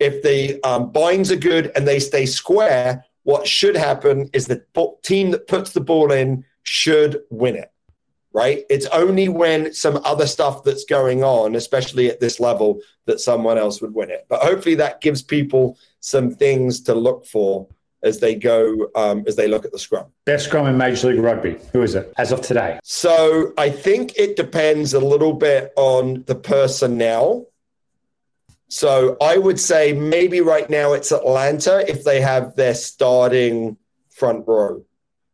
if 0.00 0.22
the 0.22 0.62
um, 0.62 0.90
binds 0.90 1.30
are 1.30 1.36
good 1.36 1.72
and 1.76 1.86
they 1.86 1.98
stay 1.98 2.26
square, 2.26 3.04
what 3.22 3.46
should 3.46 3.76
happen 3.76 4.28
is 4.32 4.46
the 4.46 4.64
team 5.02 5.30
that 5.30 5.46
puts 5.46 5.72
the 5.72 5.80
ball 5.80 6.12
in 6.12 6.44
should 6.62 7.22
win 7.30 7.56
it. 7.56 7.70
Right? 8.34 8.64
It's 8.68 8.86
only 8.86 9.28
when 9.28 9.72
some 9.72 10.00
other 10.04 10.26
stuff 10.26 10.64
that's 10.64 10.84
going 10.84 11.22
on, 11.22 11.54
especially 11.54 12.10
at 12.10 12.18
this 12.18 12.40
level, 12.40 12.80
that 13.06 13.20
someone 13.20 13.58
else 13.58 13.80
would 13.80 13.94
win 13.94 14.10
it. 14.10 14.26
But 14.28 14.42
hopefully 14.42 14.74
that 14.74 15.00
gives 15.00 15.22
people 15.22 15.78
some 16.00 16.32
things 16.32 16.80
to 16.82 16.94
look 16.94 17.26
for 17.26 17.68
as 18.02 18.18
they 18.18 18.34
go 18.34 18.90
um, 18.96 19.24
as 19.28 19.36
they 19.36 19.46
look 19.46 19.64
at 19.64 19.70
the 19.72 19.78
scrum. 19.78 20.06
Best 20.26 20.46
scrum 20.46 20.66
in 20.66 20.76
Major 20.76 21.10
League 21.12 21.20
Rugby. 21.20 21.58
Who 21.72 21.82
is 21.82 21.94
it 21.94 22.12
as 22.18 22.32
of 22.32 22.40
today? 22.42 22.80
So 22.82 23.52
I 23.56 23.70
think 23.70 24.18
it 24.18 24.34
depends 24.36 24.94
a 24.94 25.00
little 25.00 25.32
bit 25.32 25.72
on 25.76 26.24
the 26.26 26.34
personnel. 26.34 27.48
So 28.68 29.16
I 29.22 29.38
would 29.38 29.60
say 29.60 29.92
maybe 29.92 30.40
right 30.40 30.68
now 30.68 30.92
it's 30.92 31.12
Atlanta 31.12 31.88
if 31.88 32.02
they 32.02 32.20
have 32.20 32.56
their 32.56 32.74
starting 32.74 33.76
front 34.10 34.46
row, 34.48 34.84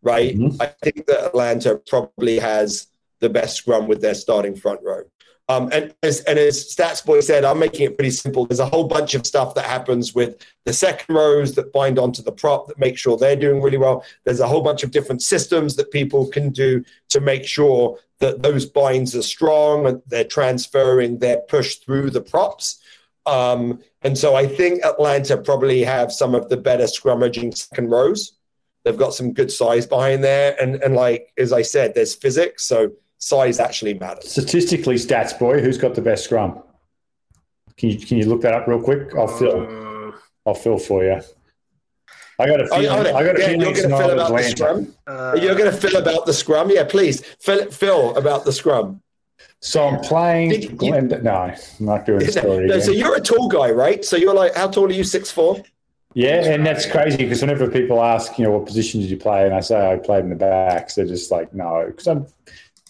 right? 0.03 0.36
Mhm. 0.36 0.61
I 0.61 0.66
think 0.82 1.07
that 1.07 1.24
Atlanta 1.24 1.80
probably 1.88 2.38
has 2.38 2.86
the 3.20 3.30
best 3.30 3.56
scrum 3.56 3.86
with 3.86 4.00
their 4.00 4.14
starting 4.14 4.56
front 4.56 4.80
row. 4.82 5.02
Um, 5.50 5.68
and 5.72 5.92
as 6.04 6.20
and 6.20 6.38
as 6.38 6.72
Stats 6.72 7.04
Boy 7.04 7.20
said, 7.20 7.44
I'm 7.44 7.58
making 7.58 7.84
it 7.84 7.98
pretty 7.98 8.12
simple. 8.12 8.46
There's 8.46 8.60
a 8.60 8.66
whole 8.66 8.84
bunch 8.84 9.14
of 9.14 9.26
stuff 9.26 9.56
that 9.56 9.64
happens 9.64 10.14
with 10.14 10.46
the 10.64 10.72
second 10.72 11.12
rows 11.12 11.56
that 11.56 11.72
bind 11.72 11.98
onto 11.98 12.22
the 12.22 12.30
prop 12.30 12.68
that 12.68 12.78
make 12.78 12.96
sure 12.96 13.16
they're 13.16 13.34
doing 13.34 13.60
really 13.60 13.76
well. 13.76 14.04
There's 14.24 14.38
a 14.38 14.46
whole 14.46 14.62
bunch 14.62 14.84
of 14.84 14.92
different 14.92 15.22
systems 15.22 15.74
that 15.74 15.90
people 15.90 16.28
can 16.28 16.50
do 16.50 16.84
to 17.08 17.20
make 17.20 17.44
sure 17.44 17.98
that 18.20 18.42
those 18.42 18.64
binds 18.64 19.16
are 19.16 19.22
strong 19.22 19.86
and 19.86 20.00
they're 20.06 20.22
transferring 20.22 21.18
their 21.18 21.40
push 21.48 21.76
through 21.76 22.10
the 22.10 22.20
props. 22.20 22.78
Um, 23.26 23.80
and 24.02 24.16
so 24.16 24.36
I 24.36 24.46
think 24.46 24.84
Atlanta 24.84 25.36
probably 25.36 25.82
have 25.82 26.12
some 26.12 26.36
of 26.36 26.48
the 26.48 26.58
better 26.58 26.84
scrummaging 26.84 27.56
second 27.56 27.90
rows. 27.90 28.34
They've 28.84 28.96
got 28.96 29.14
some 29.14 29.32
good 29.32 29.50
size 29.50 29.84
behind 29.84 30.22
there, 30.22 30.56
and 30.62 30.76
and 30.76 30.94
like 30.94 31.32
as 31.36 31.52
I 31.52 31.62
said, 31.62 31.94
there's 31.94 32.14
physics, 32.14 32.64
so 32.64 32.92
size 33.20 33.60
actually 33.60 33.94
matters. 33.94 34.30
Statistically, 34.30 34.96
stats 34.96 35.38
boy, 35.38 35.60
who's 35.60 35.78
got 35.78 35.94
the 35.94 36.02
best 36.02 36.24
scrum? 36.24 36.62
Can 37.76 37.90
you 37.90 37.98
can 37.98 38.18
you 38.18 38.26
look 38.26 38.40
that 38.42 38.52
up 38.54 38.66
real 38.66 38.82
quick? 38.82 39.14
I'll 39.16 39.28
fill. 39.28 39.62
Uh, 39.62 40.12
I'll 40.46 40.54
fill 40.54 40.78
for 40.78 41.04
you. 41.04 41.20
I 42.38 42.46
got 42.46 42.60
a 42.60 42.66
feeling. 42.68 42.86
oh, 42.88 43.16
I 43.16 43.22
got 43.24 43.36
a 43.36 43.40
yeah, 43.40 43.46
feeling 43.46 43.60
you're 43.60 43.70
it's 43.70 43.82
going 43.82 43.90
to 43.90 43.98
not 43.98 44.00
fill 44.00 44.10
about 44.12 44.28
the 44.28 44.34
Atlanta. 44.34 44.56
scrum. 44.56 44.94
uh, 45.06 45.38
You're 45.40 45.54
going 45.54 45.70
to 45.70 45.76
fill 45.76 45.96
about 45.96 46.24
the 46.24 46.32
scrum, 46.32 46.70
yeah. 46.70 46.84
Please 46.84 47.22
fill 47.38 47.70
fill 47.70 48.16
about 48.16 48.44
the 48.46 48.52
scrum. 48.52 49.02
So 49.60 49.86
I'm 49.86 50.00
playing. 50.00 50.48
Did 50.50 50.64
you- 50.64 50.70
Glenn, 50.70 51.08
no, 51.22 51.30
I'm 51.34 51.56
not 51.78 52.06
doing 52.06 52.20
the 52.20 52.32
story 52.40 52.66
No, 52.66 52.74
again. 52.74 52.82
so 52.86 52.92
you're 52.92 53.14
a 53.16 53.20
tall 53.20 53.48
guy, 53.48 53.70
right? 53.70 54.02
So 54.04 54.16
you're 54.16 54.32
like, 54.34 54.54
how 54.54 54.68
tall 54.68 54.86
are 54.86 54.90
you? 54.90 55.04
Six 55.04 55.30
four. 55.30 55.62
Yeah, 56.14 56.42
and 56.46 56.66
that's 56.66 56.86
crazy 56.90 57.18
because 57.18 57.40
whenever 57.42 57.70
people 57.70 58.02
ask, 58.02 58.36
you 58.38 58.44
know, 58.44 58.50
what 58.52 58.66
position 58.66 59.00
did 59.00 59.10
you 59.10 59.16
play, 59.18 59.44
and 59.44 59.54
I 59.54 59.60
say 59.60 59.92
I 59.92 59.96
played 59.96 60.24
in 60.24 60.30
the 60.30 60.34
backs, 60.36 60.94
they're 60.96 61.06
just 61.06 61.30
like, 61.30 61.52
no, 61.54 61.84
because 61.86 62.06
I'm 62.08 62.26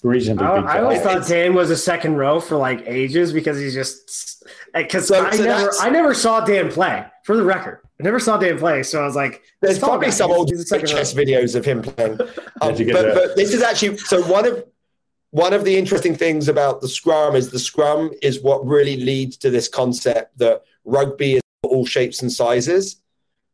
reasonably 0.02 0.46
I, 0.46 0.56
big. 0.60 0.64
I 0.66 0.78
always 0.82 1.00
thought 1.00 1.26
Dan 1.26 1.54
was 1.54 1.70
a 1.70 1.76
second 1.76 2.16
row 2.16 2.40
for 2.40 2.56
like 2.56 2.82
ages 2.86 3.32
because 3.32 3.58
he's 3.58 3.74
just 3.74 4.42
because 4.74 5.08
So- 5.08 5.24
I 5.26 5.30
so 5.36 5.44
never 5.44 5.70
I 5.80 5.90
never 5.90 6.14
saw 6.14 6.44
Dan 6.44 6.70
play. 6.70 7.04
For 7.24 7.36
the 7.36 7.44
record, 7.44 7.80
I 8.00 8.02
never 8.02 8.18
saw 8.18 8.38
Dan 8.38 8.58
play, 8.58 8.82
so 8.82 9.00
I 9.02 9.04
was 9.04 9.14
like, 9.14 9.42
There's 9.60 9.78
probably 9.78 10.06
guy. 10.06 10.10
some 10.12 10.30
old 10.32 10.50
he's 10.50 10.60
a 10.60 10.64
second 10.64 10.90
row. 10.90 10.96
chess 10.98 11.14
videos 11.14 11.54
of 11.54 11.64
him 11.64 11.82
playing. 11.82 12.18
Um, 12.62 12.70
Did 12.74 12.80
you 12.80 12.84
get 12.86 12.94
but, 12.94 13.14
but 13.14 13.36
this 13.36 13.54
is 13.54 13.62
actually 13.62 13.96
so 13.98 14.22
one 14.26 14.46
of 14.46 14.64
one 15.30 15.52
of 15.52 15.64
the 15.64 15.76
interesting 15.76 16.14
things 16.16 16.48
about 16.48 16.80
the 16.80 16.88
scrum 16.88 17.36
is 17.36 17.50
the 17.50 17.58
scrum 17.58 18.10
is 18.20 18.42
what 18.42 18.66
really 18.66 18.96
leads 18.96 19.36
to 19.38 19.50
this 19.50 19.68
concept 19.68 20.36
that 20.38 20.62
rugby 20.84 21.34
is 21.36 21.40
all 21.62 21.86
shapes 21.86 22.20
and 22.20 22.32
sizes, 22.32 22.96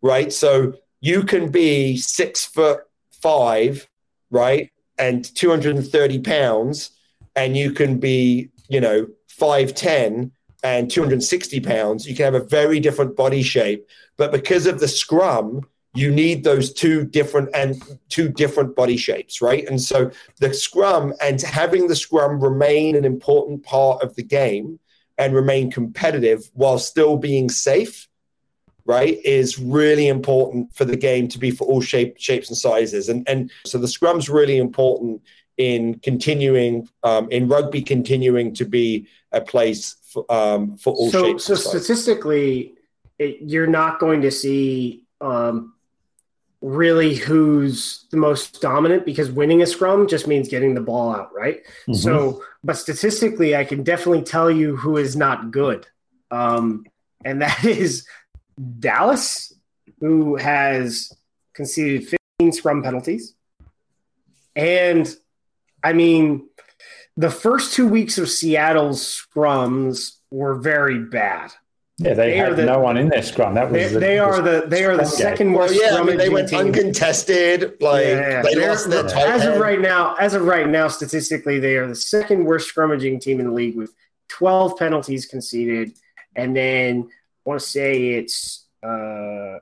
right? 0.03 0.33
So 0.33 0.73
you 1.01 1.23
can 1.23 1.51
be 1.51 1.99
six 1.99 2.45
foot 2.47 2.81
five, 3.21 3.87
right, 4.31 4.71
and 4.99 5.25
230 5.35 6.19
pounds, 6.21 6.91
and 7.35 7.57
you 7.57 7.73
can 7.73 7.99
be, 7.99 8.51
you 8.69 8.81
know, 8.81 9.07
5'10 9.39 10.31
and 10.63 10.91
260 10.91 11.61
pounds. 11.61 12.07
You 12.07 12.17
can 12.17 12.25
have 12.25 12.43
a 12.43 12.47
very 12.47 12.81
different 12.81 13.17
body 13.17 13.43
shape, 13.43 13.87
but 14.17 14.33
because 14.33 14.67
of 14.67 14.81
the 14.81 14.89
scrum, 14.89 15.63
you 15.95 16.11
need 16.11 16.45
those 16.45 16.73
two 16.73 17.05
different 17.05 17.49
and 17.55 17.83
two 18.09 18.29
different 18.29 18.77
body 18.77 18.97
shapes, 18.97 19.41
right? 19.41 19.67
And 19.67 19.81
so 19.81 20.11
the 20.41 20.53
scrum 20.53 21.15
and 21.23 21.41
having 21.41 21.89
the 21.89 21.97
scrum 21.97 22.39
remain 22.39 22.97
an 22.97 23.05
important 23.05 23.63
part 23.63 24.03
of 24.03 24.15
the 24.15 24.23
game 24.23 24.79
and 25.17 25.35
remain 25.35 25.71
competitive 25.71 26.51
while 26.53 26.79
still 26.79 27.17
being 27.17 27.49
safe, 27.49 28.09
right, 28.87 29.18
is 29.24 29.59
really 29.59 30.09
important 30.09 30.74
for 30.74 30.84
the 30.84 30.97
game 30.97 31.28
to 31.28 31.39
be 31.39 31.51
for 31.51 31.66
all 31.66 31.80
shape, 31.80 32.16
shapes 32.18 32.49
and 32.49 32.57
sizes. 32.57 33.09
And 33.09 33.28
and 33.28 33.51
so 33.64 33.78
the 33.78 33.89
scrum's 33.89 34.28
really 34.28 34.59
important 34.59 35.22
in 35.57 35.99
continuing 36.01 36.89
um, 37.03 37.30
in 37.30 37.49
rugby, 37.49 37.82
continuing 37.82 38.55
to 38.55 38.64
be 38.64 39.09
a 39.32 39.41
place 39.41 39.97
for 40.03 40.30
um, 40.32 40.76
for 40.76 40.93
all 40.95 41.11
so 41.11 41.24
shapes. 41.24 41.45
so 41.45 41.55
and 41.55 41.62
statistically, 41.62 42.74
it, 43.18 43.39
you're 43.41 43.66
not 43.66 43.99
going 43.99 44.22
to 44.22 44.30
see 44.30 45.05
um, 45.20 45.74
really 46.61 47.14
who's 47.14 48.07
the 48.11 48.16
most 48.16 48.61
dominant 48.61 49.05
because 49.05 49.30
winning 49.30 49.62
a 49.62 49.66
scrum 49.66 50.07
just 50.09 50.26
means 50.26 50.49
getting 50.49 50.74
the 50.74 50.80
ball 50.80 51.14
out, 51.14 51.34
right? 51.34 51.62
Mhm. 51.89 51.97
So, 51.97 52.43
but 52.64 52.76
statistically, 52.76 53.57
I 53.57 53.64
can 53.64 53.82
definitely 53.82 54.22
tell 54.22 54.51
you 54.51 54.76
who 54.76 54.97
is 54.97 55.16
not 55.16 55.51
good, 55.51 55.87
um, 56.30 56.84
and 57.24 57.43
that 57.43 57.64
is 57.64 58.07
Dallas, 58.79 59.53
who 60.01 60.37
has 60.37 61.13
conceded 61.55 62.09
15 62.41 62.53
scrum 62.53 62.83
penalties, 62.83 63.35
and 64.55 65.15
I 65.83 65.93
mean, 65.93 66.49
the 67.17 67.31
first 67.31 67.75
two 67.75 67.87
weeks 67.89 68.19
of 68.19 68.29
Seattle's 68.29 69.03
scrums 69.35 70.13
were 70.31 70.55
very 70.57 70.99
bad. 70.99 71.53
yeah, 71.99 72.15
they, 72.15 72.31
they 72.31 72.37
had 72.37 72.57
the- 72.57 72.65
no 72.67 72.79
one 72.81 72.97
in 72.97 73.09
their 73.09 73.23
scrum. 73.23 73.55
That 73.55 73.71
was 73.71 73.73
They, 73.73 73.89
the, 73.95 74.01
they 74.01 74.19
are 74.19 74.41
the 74.43 74.65
they 74.69 74.85
are 74.85 74.97
the 74.97 75.03
Okay. 75.03 75.11
second 75.11 75.53
well, 75.53 75.63
worst 75.69 75.81
yeah, 75.81 75.97
I 75.97 76.03
mean, 76.03 76.17
they 76.19 76.29
went 76.29 76.49
team. 76.51 76.59
uncontested. 76.67 77.81
Like 77.81 78.05
Yeah, 78.07 78.43
they 78.43 78.55
they're- 78.55 78.69
lost 78.69 78.91
their 78.91 79.03
tight 79.05 79.29
as 79.29 79.45
of 79.47 79.59
right 79.61 79.81
now, 79.81 80.15
as 80.17 80.35
of 80.35 80.43
right 80.45 80.69
now, 80.69 80.89
statistically, 80.89 81.59
they 81.59 81.77
are 81.77 81.87
the 81.87 81.95
second 81.95 82.45
worst 82.45 82.75
scrummaging 82.75 83.21
team 83.21 83.41
in 83.41 83.47
the 83.47 83.53
league 83.53 83.77
with 83.77 83.93
12 84.29 84.79
penalties 84.79 85.25
conceded, 85.27 85.93
and 86.35 86.55
then 86.57 87.09
I 87.09 87.11
want 87.47 87.61
to 87.61 87.67
say 87.67 88.11
it's 88.11 88.67
uh, 88.83 89.59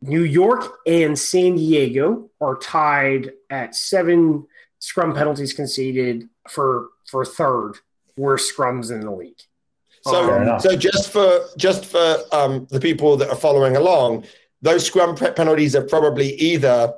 New 0.00 0.24
York 0.24 0.78
and 0.86 1.18
San 1.18 1.56
Diego 1.56 2.30
are 2.40 2.56
tied 2.56 3.32
at 3.50 3.74
seven 3.74 4.46
scrum 4.78 5.14
penalties 5.14 5.52
conceded 5.52 6.28
for 6.48 6.88
for 7.06 7.24
third 7.24 7.74
worst 8.16 8.54
scrums 8.54 8.90
in 8.90 9.00
the 9.00 9.10
league. 9.10 9.40
So, 10.02 10.58
so 10.58 10.76
just 10.76 11.10
for 11.10 11.40
just 11.56 11.86
for 11.86 12.16
um, 12.32 12.66
the 12.70 12.80
people 12.80 13.16
that 13.16 13.30
are 13.30 13.36
following 13.36 13.76
along, 13.76 14.24
those 14.60 14.84
scrum 14.84 15.16
penalties 15.16 15.74
are 15.74 15.84
probably 15.84 16.34
either 16.34 16.92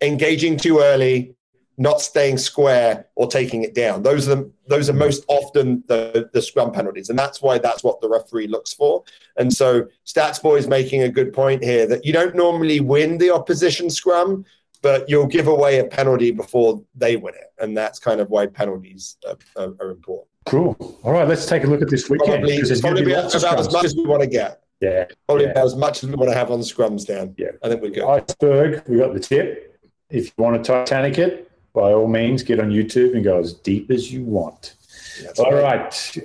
engaging 0.00 0.56
too 0.56 0.78
early, 0.78 1.34
not 1.78 2.00
staying 2.00 2.38
square, 2.38 3.06
or 3.14 3.26
taking 3.28 3.62
it 3.62 3.74
down. 3.74 4.02
Those 4.02 4.28
are 4.28 4.34
the, 4.34 4.52
those 4.66 4.88
are 4.88 4.92
mm-hmm. 4.92 5.00
most 5.00 5.24
often 5.28 5.82
the, 5.86 6.28
the 6.32 6.42
scrum 6.42 6.72
penalties, 6.72 7.08
and 7.08 7.18
that's 7.18 7.40
why 7.40 7.58
that's 7.58 7.82
what 7.82 8.00
the 8.00 8.08
referee 8.08 8.48
looks 8.48 8.74
for. 8.74 9.04
And 9.36 9.52
so, 9.52 9.86
Stats 10.06 10.42
Boy 10.42 10.56
is 10.56 10.68
making 10.68 11.02
a 11.02 11.08
good 11.08 11.32
point 11.32 11.62
here 11.62 11.86
that 11.86 12.04
you 12.04 12.12
don't 12.12 12.34
normally 12.34 12.80
win 12.80 13.18
the 13.18 13.30
opposition 13.30 13.88
scrum, 13.88 14.44
but 14.82 15.08
you'll 15.08 15.26
give 15.26 15.46
away 15.46 15.78
a 15.78 15.84
penalty 15.84 16.30
before 16.30 16.82
they 16.94 17.16
win 17.16 17.34
it, 17.34 17.52
and 17.58 17.76
that's 17.76 17.98
kind 17.98 18.20
of 18.20 18.28
why 18.28 18.46
penalties 18.46 19.16
are, 19.26 19.36
are, 19.56 19.74
are 19.80 19.90
important 19.90 20.28
cool. 20.48 20.98
All 21.04 21.12
right, 21.12 21.28
let's 21.28 21.46
take 21.46 21.64
a 21.64 21.66
look 21.66 21.82
at 21.82 21.90
this 21.90 22.08
weekend. 22.08 22.30
probably, 22.30 22.58
'cause 22.58 22.68
there's 22.68 22.78
it's 22.78 22.80
probably 22.80 23.04
be 23.04 23.12
about 23.12 23.34
as 23.34 23.72
much 23.72 23.84
as 23.84 23.94
we 23.94 24.04
want 24.04 24.22
to 24.22 24.26
get. 24.26 24.62
Yeah. 24.80 25.06
Probably 25.26 25.44
yeah. 25.44 25.50
about 25.50 25.66
as 25.66 25.76
much 25.76 26.02
as 26.02 26.08
we 26.08 26.14
want 26.14 26.30
to 26.30 26.36
have 26.36 26.50
on 26.50 26.60
scrums, 26.60 27.06
Dan. 27.06 27.34
Yeah. 27.36 27.50
I 27.62 27.68
think 27.68 27.82
we're 27.82 27.90
good. 27.90 28.04
Iceberg, 28.04 28.82
we 28.88 28.98
got 28.98 29.12
the 29.12 29.20
tip. 29.20 29.80
If 30.10 30.26
you 30.26 30.32
want 30.38 30.64
to 30.64 30.72
Titanic 30.72 31.18
it, 31.18 31.47
by 31.78 31.92
all 31.92 32.08
means, 32.08 32.42
get 32.42 32.58
on 32.58 32.70
YouTube 32.70 33.14
and 33.14 33.22
go 33.22 33.38
as 33.38 33.54
deep 33.54 33.90
as 33.90 34.12
you 34.12 34.22
want. 34.22 34.74
That's 35.22 35.38
All 35.38 35.52
right. 35.52 35.62
right. 35.62 36.18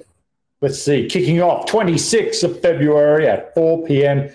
Let's 0.61 0.81
see. 0.81 1.07
Kicking 1.07 1.41
off 1.41 1.67
26th 1.67 2.43
of 2.43 2.59
February 2.61 3.27
at 3.27 3.53
4 3.53 3.85
p.m. 3.85 4.29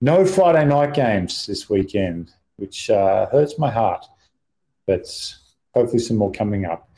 No 0.00 0.24
Friday 0.24 0.64
night 0.64 0.94
games 0.94 1.46
this 1.46 1.70
weekend, 1.70 2.32
which 2.56 2.90
uh, 2.90 3.26
hurts 3.26 3.58
my 3.58 3.70
heart. 3.70 4.04
But 4.86 5.06
hopefully 5.74 6.00
some 6.00 6.16
more 6.16 6.32
coming 6.32 6.64
up. 6.64 6.88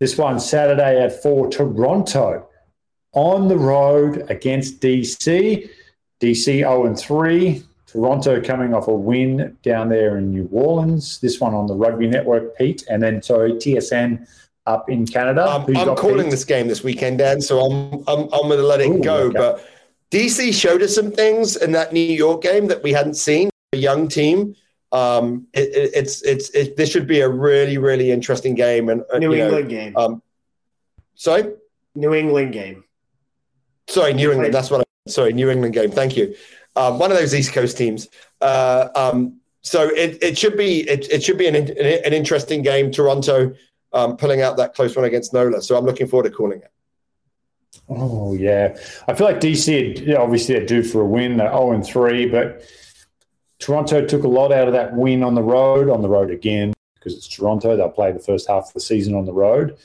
This 0.00 0.16
one 0.16 0.40
Saturday 0.40 1.02
at 1.02 1.22
4 1.22 1.50
Toronto 1.50 2.48
on 3.12 3.48
the 3.48 3.58
road 3.58 4.30
against 4.30 4.80
DC. 4.80 5.68
DC 6.20 6.44
0 6.44 6.86
and 6.86 6.98
3. 6.98 7.62
Toronto 7.96 8.42
coming 8.42 8.74
off 8.74 8.88
a 8.88 8.94
win 8.94 9.56
down 9.62 9.88
there 9.88 10.18
in 10.18 10.30
New 10.30 10.46
Orleans. 10.52 11.18
This 11.18 11.40
one 11.40 11.54
on 11.54 11.66
the 11.66 11.74
Rugby 11.74 12.06
Network, 12.06 12.54
Pete, 12.58 12.84
and 12.90 13.02
then 13.02 13.22
sorry 13.22 13.52
TSN 13.52 14.28
up 14.66 14.90
in 14.90 15.06
Canada. 15.06 15.48
Um, 15.48 15.62
Who's 15.62 15.78
I'm 15.78 15.96
calling 15.96 16.24
Pete? 16.24 16.30
this 16.30 16.44
game 16.44 16.68
this 16.68 16.84
weekend, 16.84 17.18
Dan. 17.18 17.40
So 17.40 17.58
I'm 17.58 18.04
I'm, 18.06 18.24
I'm 18.34 18.48
going 18.48 18.58
to 18.58 18.66
let 18.66 18.82
it 18.82 18.90
Ooh, 18.90 19.00
go. 19.02 19.16
okay. 19.28 19.38
But 19.38 19.66
DC 20.10 20.52
showed 20.52 20.82
us 20.82 20.94
some 20.94 21.10
things 21.10 21.56
in 21.56 21.72
that 21.72 21.94
New 21.94 22.00
York 22.00 22.42
game 22.42 22.66
that 22.66 22.82
we 22.82 22.92
hadn't 22.92 23.14
seen. 23.14 23.48
A 23.72 23.78
young 23.78 24.08
team. 24.08 24.54
Um, 24.92 25.46
it, 25.54 25.68
it, 25.74 25.90
it's 25.94 26.22
it's 26.22 26.50
it, 26.50 26.76
this 26.76 26.90
should 26.90 27.06
be 27.06 27.20
a 27.20 27.28
really 27.28 27.78
really 27.78 28.10
interesting 28.10 28.54
game. 28.54 28.90
And 28.90 29.04
uh, 29.10 29.18
New 29.18 29.32
you 29.32 29.38
know, 29.38 29.44
England 29.46 29.68
game. 29.70 29.96
um, 29.96 30.22
sorry, 31.14 31.50
New 31.94 32.12
England 32.12 32.52
game. 32.52 32.84
sorry, 33.88 34.12
New 34.12 34.32
England. 34.32 34.52
That's 34.52 34.70
what. 34.70 34.82
I, 34.82 34.84
sorry, 35.10 35.32
New 35.32 35.48
England 35.48 35.72
game. 35.72 35.90
Thank 35.90 36.14
you. 36.14 36.34
Um, 36.76 36.98
one 36.98 37.10
of 37.10 37.18
those 37.18 37.34
East 37.34 37.52
Coast 37.52 37.76
teams. 37.76 38.08
Uh, 38.40 38.88
um, 38.94 39.40
so 39.62 39.88
it, 39.88 40.22
it 40.22 40.38
should 40.38 40.56
be 40.56 40.88
it, 40.88 41.10
it 41.10 41.22
should 41.24 41.38
be 41.38 41.48
an, 41.48 41.56
an 41.56 42.12
interesting 42.12 42.62
game. 42.62 42.90
Toronto 42.92 43.54
um, 43.92 44.16
pulling 44.16 44.42
out 44.42 44.56
that 44.58 44.74
close 44.74 44.94
one 44.94 45.04
against 45.04 45.32
Nola. 45.32 45.60
So 45.62 45.76
I'm 45.76 45.84
looking 45.84 46.06
forward 46.06 46.30
to 46.30 46.36
calling 46.36 46.60
it. 46.60 46.70
Oh 47.88 48.34
yeah, 48.34 48.76
I 49.08 49.14
feel 49.14 49.26
like 49.26 49.40
DC 49.40 50.16
obviously 50.16 50.54
they're 50.54 50.66
due 50.66 50.82
for 50.82 51.00
a 51.00 51.06
win. 51.06 51.36
They're 51.36 51.50
zero 51.50 51.72
and 51.72 51.84
three, 51.84 52.26
but 52.28 52.62
Toronto 53.58 54.06
took 54.06 54.22
a 54.22 54.28
lot 54.28 54.52
out 54.52 54.68
of 54.68 54.74
that 54.74 54.94
win 54.94 55.22
on 55.22 55.34
the 55.34 55.42
road. 55.42 55.88
On 55.88 56.02
the 56.02 56.08
road 56.08 56.30
again 56.30 56.72
because 56.94 57.14
it's 57.14 57.28
Toronto. 57.28 57.76
They'll 57.76 57.88
play 57.88 58.12
the 58.12 58.18
first 58.18 58.48
half 58.48 58.68
of 58.68 58.72
the 58.74 58.80
season 58.80 59.14
on 59.14 59.24
the 59.24 59.32
road. 59.32 59.76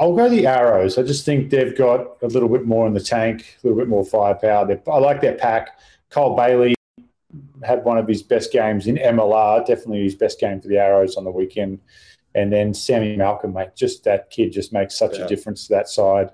I'll 0.00 0.14
go 0.14 0.28
the 0.28 0.46
Arrows. 0.46 0.98
I 0.98 1.02
just 1.02 1.24
think 1.24 1.50
they've 1.50 1.76
got 1.76 2.16
a 2.22 2.26
little 2.26 2.48
bit 2.48 2.64
more 2.64 2.86
in 2.86 2.94
the 2.94 3.00
tank, 3.00 3.58
a 3.62 3.66
little 3.66 3.78
bit 3.78 3.88
more 3.88 4.04
firepower. 4.04 4.66
They're, 4.66 4.80
I 4.90 4.98
like 4.98 5.20
their 5.20 5.34
pack. 5.34 5.78
Cole 6.14 6.36
Bailey 6.36 6.74
had 7.64 7.84
one 7.84 7.98
of 7.98 8.06
his 8.06 8.22
best 8.22 8.52
games 8.52 8.86
in 8.86 8.96
MLR. 8.96 9.66
Definitely 9.66 10.04
his 10.04 10.14
best 10.14 10.38
game 10.38 10.60
for 10.60 10.68
the 10.68 10.78
Arrows 10.78 11.16
on 11.16 11.24
the 11.24 11.30
weekend. 11.30 11.80
And 12.36 12.52
then 12.52 12.72
Sammy 12.72 13.16
Malcolm, 13.16 13.52
mate, 13.52 13.70
just 13.74 14.04
that 14.04 14.30
kid 14.30 14.52
just 14.52 14.72
makes 14.72 14.96
such 14.96 15.18
Yeah. 15.18 15.24
a 15.24 15.28
difference 15.28 15.66
to 15.66 15.74
that 15.74 15.88
side 15.88 16.30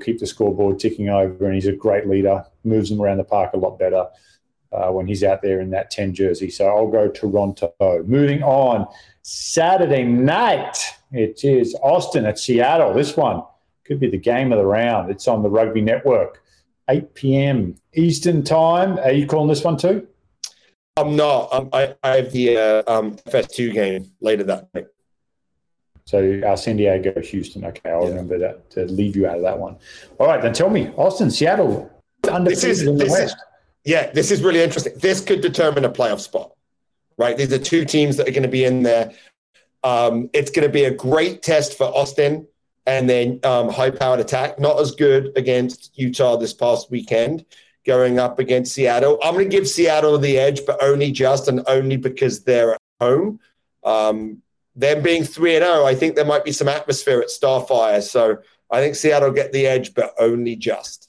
keep 0.00 0.18
the 0.18 0.26
scoreboard 0.26 0.78
ticking 0.78 1.08
over, 1.10 1.44
and 1.44 1.54
he's 1.54 1.66
a 1.66 1.72
great 1.72 2.08
leader. 2.08 2.44
Moves 2.64 2.90
them 2.90 3.00
around 3.00 3.18
the 3.18 3.24
park 3.24 3.52
a 3.52 3.56
lot 3.58 3.78
better 3.78 4.06
uh, 4.72 4.88
when 4.88 5.06
he's 5.06 5.22
out 5.22 5.42
there 5.42 5.60
in 5.60 5.70
that 5.70 5.90
10 5.90 6.14
jersey. 6.14 6.50
So 6.50 6.66
I'll 6.68 6.88
go 6.88 7.08
Toronto. 7.08 7.72
Moving 8.06 8.42
on, 8.42 8.86
Saturday 9.22 10.04
night, 10.04 10.78
it 11.12 11.44
is 11.44 11.74
Austin 11.82 12.24
at 12.24 12.38
Seattle. 12.38 12.94
This 12.94 13.16
one 13.16 13.42
could 13.84 14.00
be 14.00 14.08
the 14.08 14.18
game 14.18 14.52
of 14.52 14.58
the 14.58 14.64
round. 14.64 15.10
It's 15.10 15.28
on 15.28 15.42
the 15.42 15.50
Rugby 15.50 15.80
Network, 15.82 16.42
8 16.90 17.14
p.m. 17.14 17.76
Eastern 17.94 18.42
Time. 18.42 18.98
Are 18.98 19.12
you 19.12 19.26
calling 19.26 19.48
this 19.48 19.62
one 19.64 19.76
too? 19.76 20.06
I'm 20.96 21.16
not. 21.16 21.52
Um, 21.52 21.68
I, 21.72 21.94
I 22.02 22.16
have 22.16 22.32
the 22.32 22.56
uh, 22.58 22.82
um, 22.86 23.16
FS2 23.16 23.72
game 23.72 24.10
later 24.20 24.42
that 24.44 24.68
night. 24.74 24.86
So 26.04 26.40
uh, 26.44 26.56
San 26.56 26.76
Diego, 26.76 27.18
Houston. 27.20 27.64
Okay, 27.64 27.88
I'll 27.90 28.02
Yeah. 28.02 28.08
remember 28.10 28.38
that 28.38 28.68
to 28.70 28.84
leave 28.86 29.14
you 29.16 29.26
out 29.28 29.36
of 29.36 29.42
that 29.42 29.58
one. 29.58 29.76
All 30.18 30.26
right, 30.26 30.42
then 30.42 30.52
tell 30.52 30.68
me, 30.68 30.88
Austin, 30.96 31.30
Seattle, 31.30 31.88
This 32.42 32.64
is 32.64 32.82
in 32.82 32.96
the 32.98 33.04
this 33.04 33.12
West. 33.12 33.22
is 33.22 33.36
yeah. 33.84 34.10
This 34.10 34.30
is 34.30 34.42
really 34.42 34.60
interesting. 34.60 34.92
This 34.96 35.20
could 35.20 35.40
determine 35.40 35.84
a 35.84 35.90
playoff 35.90 36.20
spot, 36.20 36.52
right? 37.16 37.36
These 37.36 37.52
are 37.52 37.58
two 37.58 37.84
teams 37.84 38.16
that 38.16 38.26
are 38.28 38.32
going 38.32 38.42
to 38.42 38.48
be 38.48 38.64
in 38.64 38.82
there. 38.82 39.12
Um, 39.84 40.28
it's 40.34 40.50
going 40.50 40.66
to 40.66 40.72
be 40.72 40.84
a 40.84 40.90
great 40.90 41.42
test 41.42 41.78
for 41.78 41.84
Austin 41.84 42.46
and 42.86 43.08
then 43.08 43.40
um, 43.44 43.68
high-powered 43.68 44.20
attack. 44.20 44.58
Not 44.58 44.80
as 44.80 44.92
good 44.92 45.32
against 45.36 45.90
Utah 45.98 46.36
this 46.36 46.54
past 46.54 46.90
weekend. 46.90 47.44
Going 47.86 48.18
up 48.18 48.38
against 48.38 48.74
Seattle, 48.74 49.18
I'm 49.22 49.32
going 49.32 49.48
to 49.48 49.56
give 49.56 49.66
Seattle 49.66 50.18
the 50.18 50.36
edge, 50.38 50.66
but 50.66 50.82
only 50.82 51.10
just 51.12 51.48
and 51.48 51.62
only 51.66 51.96
because 51.96 52.44
they're 52.44 52.74
at 52.74 52.80
home. 53.00 53.40
Um, 53.82 54.42
them 54.76 55.02
being 55.02 55.24
three 55.24 55.56
and 55.56 55.64
zero, 55.64 55.86
I 55.86 55.94
think 55.94 56.14
there 56.14 56.26
might 56.26 56.44
be 56.44 56.52
some 56.52 56.68
atmosphere 56.68 57.20
at 57.20 57.28
Starfire. 57.28 58.02
So 58.02 58.38
I 58.70 58.80
think 58.80 58.96
Seattle 58.96 59.32
get 59.32 59.52
the 59.52 59.66
edge, 59.66 59.94
but 59.94 60.12
only 60.20 60.56
just. 60.56 61.08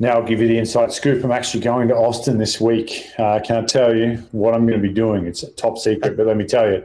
Now 0.00 0.14
I'll 0.14 0.26
give 0.26 0.40
you 0.40 0.48
the 0.48 0.58
inside 0.58 0.92
scoop. 0.92 1.22
I'm 1.22 1.30
actually 1.30 1.62
going 1.62 1.86
to 1.86 1.94
Austin 1.94 2.36
this 2.36 2.60
week. 2.60 3.06
Uh, 3.16 3.38
can 3.38 3.62
I 3.62 3.64
tell 3.64 3.94
you 3.94 4.16
what 4.32 4.54
I'm 4.54 4.66
going 4.66 4.82
to 4.82 4.86
be 4.86 4.92
doing? 4.92 5.24
It's 5.26 5.44
a 5.44 5.52
top 5.52 5.78
secret, 5.78 6.16
but 6.16 6.26
let 6.26 6.36
me 6.36 6.46
tell 6.46 6.68
you, 6.68 6.84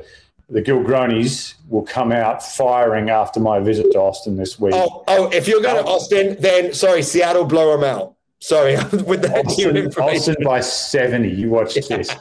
the 0.49 0.61
Gilgronis 0.61 1.55
will 1.67 1.83
come 1.83 2.11
out 2.11 2.43
firing 2.43 3.09
after 3.09 3.39
my 3.39 3.59
visit 3.59 3.91
to 3.91 3.99
Austin 3.99 4.35
this 4.35 4.59
week. 4.59 4.73
Oh, 4.75 5.03
oh! 5.07 5.29
If 5.29 5.47
you're 5.47 5.61
going 5.61 5.75
to 5.75 5.81
um, 5.81 5.87
Austin, 5.87 6.37
then 6.39 6.73
sorry, 6.73 7.03
Seattle 7.03 7.45
blow 7.45 7.77
them 7.77 7.83
out. 7.83 8.15
Sorry, 8.39 8.75
with 9.05 9.21
that 9.21 9.45
new 9.45 9.67
Austin, 9.67 9.77
information. 9.77 10.17
Austin 10.17 10.43
by 10.43 10.59
70. 10.61 11.29
You 11.29 11.49
watch 11.49 11.75
this. 11.75 12.15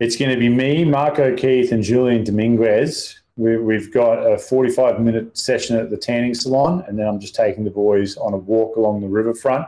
It's 0.00 0.16
going 0.16 0.32
to 0.32 0.36
be 0.36 0.48
me, 0.48 0.84
Marco 0.84 1.34
Keith, 1.36 1.72
and 1.72 1.82
Julian 1.82 2.24
Dominguez. 2.24 3.20
We, 3.36 3.56
we've 3.56 3.92
got 3.92 4.18
a 4.18 4.36
45 4.36 5.00
minute 5.00 5.38
session 5.38 5.76
at 5.76 5.90
the 5.90 5.96
tanning 5.96 6.34
salon, 6.34 6.84
and 6.86 6.98
then 6.98 7.06
I'm 7.06 7.20
just 7.20 7.34
taking 7.34 7.64
the 7.64 7.70
boys 7.70 8.16
on 8.16 8.34
a 8.34 8.36
walk 8.36 8.76
along 8.76 9.00
the 9.00 9.08
riverfront 9.08 9.66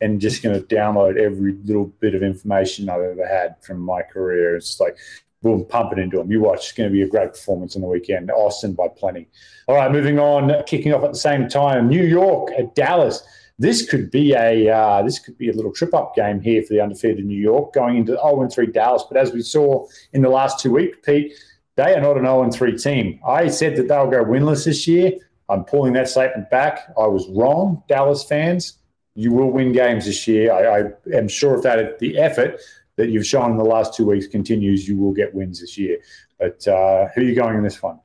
and 0.00 0.20
just 0.20 0.42
going 0.42 0.60
to 0.60 0.74
download 0.74 1.16
every 1.18 1.52
little 1.64 1.86
bit 1.86 2.14
of 2.14 2.22
information 2.22 2.90
I've 2.90 3.00
ever 3.00 3.26
had 3.26 3.62
from 3.62 3.80
my 3.80 4.02
career. 4.02 4.56
It's 4.56 4.78
like, 4.78 4.98
boom, 5.42 5.64
pump 5.68 5.92
it 5.92 5.98
into 5.98 6.16
them. 6.16 6.30
You 6.30 6.40
watch. 6.40 6.58
It's 6.58 6.72
going 6.72 6.88
to 6.88 6.92
be 6.92 7.02
a 7.02 7.08
great 7.08 7.30
performance 7.30 7.76
on 7.76 7.82
the 7.82 7.88
weekend. 7.88 8.30
Austin 8.30 8.74
by 8.74 8.88
plenty. 8.88 9.28
All 9.68 9.76
right, 9.76 9.90
moving 9.90 10.18
on, 10.18 10.52
kicking 10.64 10.92
off 10.92 11.04
at 11.04 11.12
the 11.12 11.18
same 11.18 11.48
time, 11.48 11.88
New 11.88 12.04
York 12.04 12.50
at 12.58 12.74
Dallas 12.74 13.22
this 13.58 13.88
could 13.88 14.10
be 14.10 14.34
a 14.34 14.68
uh, 14.70 15.02
this 15.02 15.18
could 15.18 15.38
be 15.38 15.48
a 15.48 15.52
little 15.52 15.72
trip 15.72 15.94
up 15.94 16.14
game 16.14 16.40
here 16.40 16.62
for 16.62 16.74
the 16.74 16.80
undefeated 16.80 17.24
New 17.24 17.40
York 17.40 17.72
going 17.72 17.96
into 17.96 18.12
0 18.12 18.48
3 18.48 18.66
Dallas. 18.66 19.04
But 19.08 19.16
as 19.18 19.32
we 19.32 19.42
saw 19.42 19.86
in 20.12 20.22
the 20.22 20.28
last 20.28 20.60
two 20.60 20.72
weeks, 20.72 20.98
Pete, 21.02 21.32
they 21.76 21.94
are 21.94 22.00
not 22.00 22.18
an 22.18 22.24
0 22.24 22.50
3 22.50 22.76
team. 22.76 23.20
I 23.26 23.48
said 23.48 23.76
that 23.76 23.88
they'll 23.88 24.10
go 24.10 24.24
winless 24.24 24.66
this 24.66 24.86
year. 24.86 25.12
I'm 25.48 25.64
pulling 25.64 25.92
that 25.94 26.08
statement 26.08 26.50
back. 26.50 26.80
I 26.98 27.06
was 27.06 27.28
wrong, 27.30 27.82
Dallas 27.88 28.24
fans. 28.24 28.78
You 29.14 29.32
will 29.32 29.50
win 29.50 29.72
games 29.72 30.04
this 30.04 30.28
year. 30.28 30.52
I, 30.52 30.80
I 30.80 31.16
am 31.16 31.28
sure 31.28 31.54
of 31.54 31.62
that 31.62 31.98
the 31.98 32.18
effort 32.18 32.60
that 32.96 33.08
you've 33.10 33.26
shown 33.26 33.50
in 33.52 33.56
the 33.56 33.64
last 33.64 33.94
two 33.94 34.06
weeks 34.06 34.26
continues, 34.26 34.88
you 34.88 34.96
will 34.96 35.12
get 35.12 35.34
wins 35.34 35.60
this 35.60 35.76
year. 35.78 35.98
But 36.38 36.66
uh, 36.66 37.08
who 37.14 37.20
are 37.20 37.24
you 37.24 37.34
going 37.34 37.56
in 37.56 37.62
this 37.62 37.82
one? 37.82 38.00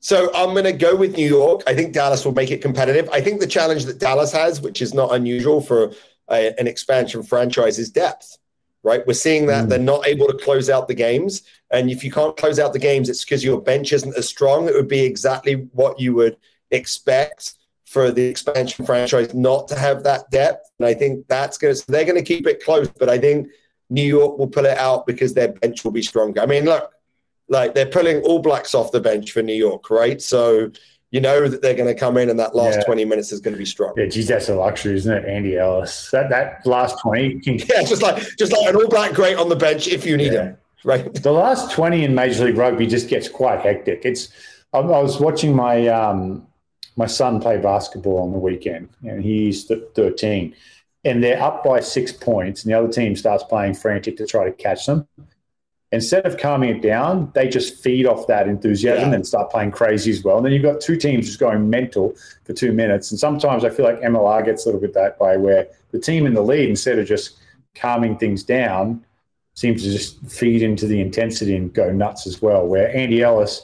So 0.00 0.34
I'm 0.34 0.50
going 0.50 0.64
to 0.64 0.72
go 0.72 0.96
with 0.96 1.16
New 1.16 1.28
York. 1.28 1.62
I 1.66 1.74
think 1.74 1.92
Dallas 1.92 2.24
will 2.24 2.32
make 2.34 2.50
it 2.50 2.60
competitive. 2.60 3.08
I 3.12 3.20
think 3.20 3.40
the 3.40 3.46
challenge 3.46 3.84
that 3.84 3.98
Dallas 4.00 4.32
has, 4.32 4.60
which 4.60 4.82
is 4.82 4.92
not 4.94 5.14
unusual 5.14 5.60
for 5.60 5.92
a, 6.28 6.52
an 6.58 6.66
expansion 6.66 7.22
franchise, 7.22 7.78
is 7.78 7.90
depth. 7.90 8.38
Right, 8.84 9.06
we're 9.06 9.14
seeing 9.14 9.46
that 9.46 9.66
Mm. 9.66 9.68
they're 9.68 9.78
not 9.78 10.08
able 10.08 10.26
to 10.26 10.36
close 10.36 10.68
out 10.68 10.88
the 10.88 10.94
games, 10.94 11.42
and 11.70 11.88
if 11.88 12.02
you 12.02 12.10
can't 12.10 12.36
close 12.36 12.58
out 12.58 12.72
the 12.72 12.80
games, 12.80 13.08
it's 13.08 13.24
because 13.24 13.44
your 13.44 13.60
bench 13.60 13.92
isn't 13.92 14.16
as 14.16 14.28
strong. 14.28 14.66
It 14.66 14.74
would 14.74 14.88
be 14.88 15.04
exactly 15.04 15.68
what 15.72 16.00
you 16.00 16.14
would 16.16 16.36
expect 16.72 17.54
for 17.84 18.10
the 18.10 18.24
expansion 18.24 18.84
franchise 18.84 19.34
not 19.34 19.68
to 19.68 19.78
have 19.78 20.02
that 20.02 20.28
depth, 20.32 20.68
and 20.80 20.86
I 20.88 20.94
think 20.94 21.28
that's 21.28 21.58
going 21.58 21.74
to. 21.74 21.76
So 21.78 21.92
they're 21.92 22.04
going 22.04 22.16
to 22.16 22.24
keep 22.24 22.44
it 22.48 22.64
close, 22.64 22.88
but 22.88 23.08
I 23.08 23.18
think 23.18 23.46
New 23.92 24.02
York 24.18 24.38
will 24.38 24.48
pull 24.48 24.64
it 24.66 24.78
out 24.78 25.06
because 25.06 25.34
their 25.34 25.48
bench 25.48 25.84
will 25.84 25.90
be 25.92 26.02
stronger. 26.02 26.40
I 26.40 26.46
mean, 26.46 26.64
look, 26.64 26.90
like 27.48 27.74
they're 27.74 27.86
pulling 27.86 28.22
all 28.22 28.38
blacks 28.40 28.74
off 28.74 28.90
the 28.92 29.00
bench 29.00 29.32
for 29.32 29.42
New 29.42 29.54
York, 29.54 29.90
right? 29.90 30.20
So 30.22 30.70
you 31.10 31.20
know 31.20 31.46
that 31.46 31.60
they're 31.60 31.74
going 31.74 31.92
to 31.94 31.98
come 31.98 32.16
in 32.16 32.30
and 32.30 32.38
that 32.40 32.56
last 32.56 32.78
Yeah. 32.78 32.84
20 32.84 33.04
minutes 33.04 33.32
is 33.32 33.40
going 33.40 33.52
to 33.52 33.58
be 33.58 33.66
strong. 33.66 33.92
Yeah, 33.98 34.06
geez, 34.06 34.28
that's 34.28 34.48
a 34.48 34.54
luxury, 34.54 34.94
isn't 34.94 35.12
it? 35.12 35.24
Andy 35.28 35.58
Ellis. 35.58 36.08
That 36.10 36.30
that 36.30 36.66
last 36.66 36.98
20 37.02 37.40
can 37.40 37.58
Yeah, 37.58 37.82
just 37.82 38.00
like 38.00 38.16
just 38.38 38.52
like 38.52 38.66
an 38.70 38.76
all 38.76 38.88
black 38.88 39.12
great 39.12 39.36
on 39.36 39.50
the 39.50 39.56
bench 39.56 39.86
if 39.88 40.06
you 40.06 40.16
need 40.16 40.32
Yeah. 40.32 40.42
him, 40.44 40.56
right? 40.84 41.12
The 41.12 41.32
last 41.32 41.70
20 41.72 42.04
in 42.04 42.14
Major 42.14 42.46
League 42.46 42.56
Rugby 42.56 42.86
just 42.86 43.08
gets 43.08 43.28
quite 43.28 43.60
hectic. 43.60 44.02
It's 44.06 44.30
I, 44.72 44.78
I 44.78 45.02
was 45.02 45.20
watching 45.20 45.54
my 45.54 45.86
um, 45.88 46.46
my 46.96 47.06
son 47.06 47.40
play 47.40 47.58
basketball 47.58 48.18
on 48.22 48.32
the 48.32 48.38
weekend, 48.38 48.88
and 49.06 49.22
he's 49.22 49.64
13, 49.94 50.54
and 51.04 51.22
they're 51.22 51.42
up 51.42 51.64
by 51.64 51.80
six 51.80 52.12
points, 52.12 52.64
and 52.64 52.72
the 52.72 52.78
other 52.78 52.88
team 52.92 53.16
starts 53.16 53.42
playing 53.44 53.74
frantic 53.74 54.16
to 54.18 54.26
try 54.26 54.44
to 54.44 54.52
catch 54.52 54.86
them. 54.86 55.06
instead 55.94 56.24
of 56.24 56.38
calming 56.38 56.70
it 56.70 56.80
down, 56.80 57.30
they 57.34 57.46
just 57.46 57.82
feed 57.82 58.06
off 58.06 58.26
that 58.26 58.48
enthusiasm 58.48 59.10
Yeah. 59.10 59.14
and 59.14 59.26
start 59.26 59.50
playing 59.50 59.72
crazy 59.72 60.10
as 60.10 60.24
well. 60.24 60.38
And 60.38 60.46
then 60.46 60.54
you've 60.54 60.62
got 60.62 60.80
two 60.80 60.96
teams 60.96 61.26
just 61.26 61.38
going 61.38 61.68
mental 61.68 62.14
for 62.44 62.54
two 62.54 62.72
minutes. 62.72 63.10
And 63.10 63.20
sometimes 63.20 63.62
I 63.62 63.68
feel 63.68 63.84
like 63.84 64.00
MLR 64.00 64.42
gets 64.42 64.64
a 64.64 64.68
little 64.68 64.80
bit 64.80 64.94
that 64.94 65.20
way, 65.20 65.36
where 65.36 65.68
the 65.90 65.98
team 65.98 66.24
in 66.24 66.32
the 66.32 66.40
lead, 66.40 66.70
instead 66.70 66.98
of 66.98 67.06
just 67.06 67.36
calming 67.74 68.16
things 68.16 68.42
down, 68.42 69.04
seems 69.54 69.82
to 69.82 69.90
just 69.90 70.18
feed 70.30 70.62
into 70.62 70.86
the 70.86 70.98
intensity 70.98 71.54
and 71.56 71.74
go 71.74 71.92
nuts 71.92 72.26
as 72.26 72.40
well. 72.40 72.66
Where 72.66 72.88
Andy 72.96 73.20
Ellis, 73.22 73.62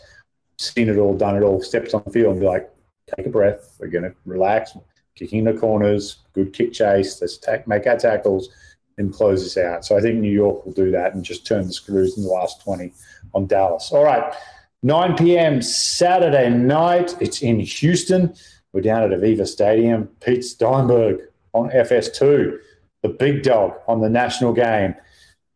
seen 0.58 0.90
it 0.90 0.98
all, 0.98 1.16
done 1.16 1.34
it 1.34 1.42
all, 1.42 1.62
steps 1.62 1.94
on 1.94 2.02
the 2.04 2.10
field 2.10 2.32
and 2.32 2.40
be 2.40 2.46
like, 2.46 2.68
take 3.16 3.24
a 3.24 3.30
breath, 3.30 3.74
we're 3.80 3.86
going 3.86 4.04
to 4.04 4.14
relax, 4.26 4.76
kicking 5.18 5.44
the 5.44 5.52
corners, 5.52 6.18
good 6.32 6.52
kick 6.52 6.72
chase, 6.72 7.20
let's 7.20 7.38
make 7.66 7.86
our 7.86 7.96
tackles 7.96 8.50
and 8.98 9.12
close 9.12 9.42
this 9.42 9.56
out. 9.56 9.84
So 9.84 9.96
I 9.96 10.00
think 10.00 10.16
New 10.16 10.32
York 10.32 10.64
will 10.64 10.72
do 10.72 10.90
that 10.90 11.14
and 11.14 11.24
just 11.24 11.46
turn 11.46 11.66
the 11.66 11.72
screws 11.72 12.16
in 12.16 12.24
the 12.24 12.28
last 12.28 12.62
20 12.62 12.92
on 13.34 13.46
Dallas. 13.46 13.90
All 13.92 14.04
right, 14.04 14.34
9 14.82 15.16
p.m. 15.16 15.62
Saturday 15.62 16.50
night. 16.50 17.16
It's 17.20 17.42
in 17.42 17.60
Houston. 17.60 18.34
We're 18.72 18.82
down 18.82 19.02
at 19.02 19.18
AVEVA 19.18 19.46
Stadium. 19.46 20.08
Pete 20.20 20.44
Steinberg 20.44 21.20
on 21.52 21.70
FS2, 21.70 22.58
the 23.02 23.08
big 23.08 23.42
dog 23.42 23.74
on 23.88 24.00
the 24.00 24.08
national 24.08 24.52
game. 24.52 24.94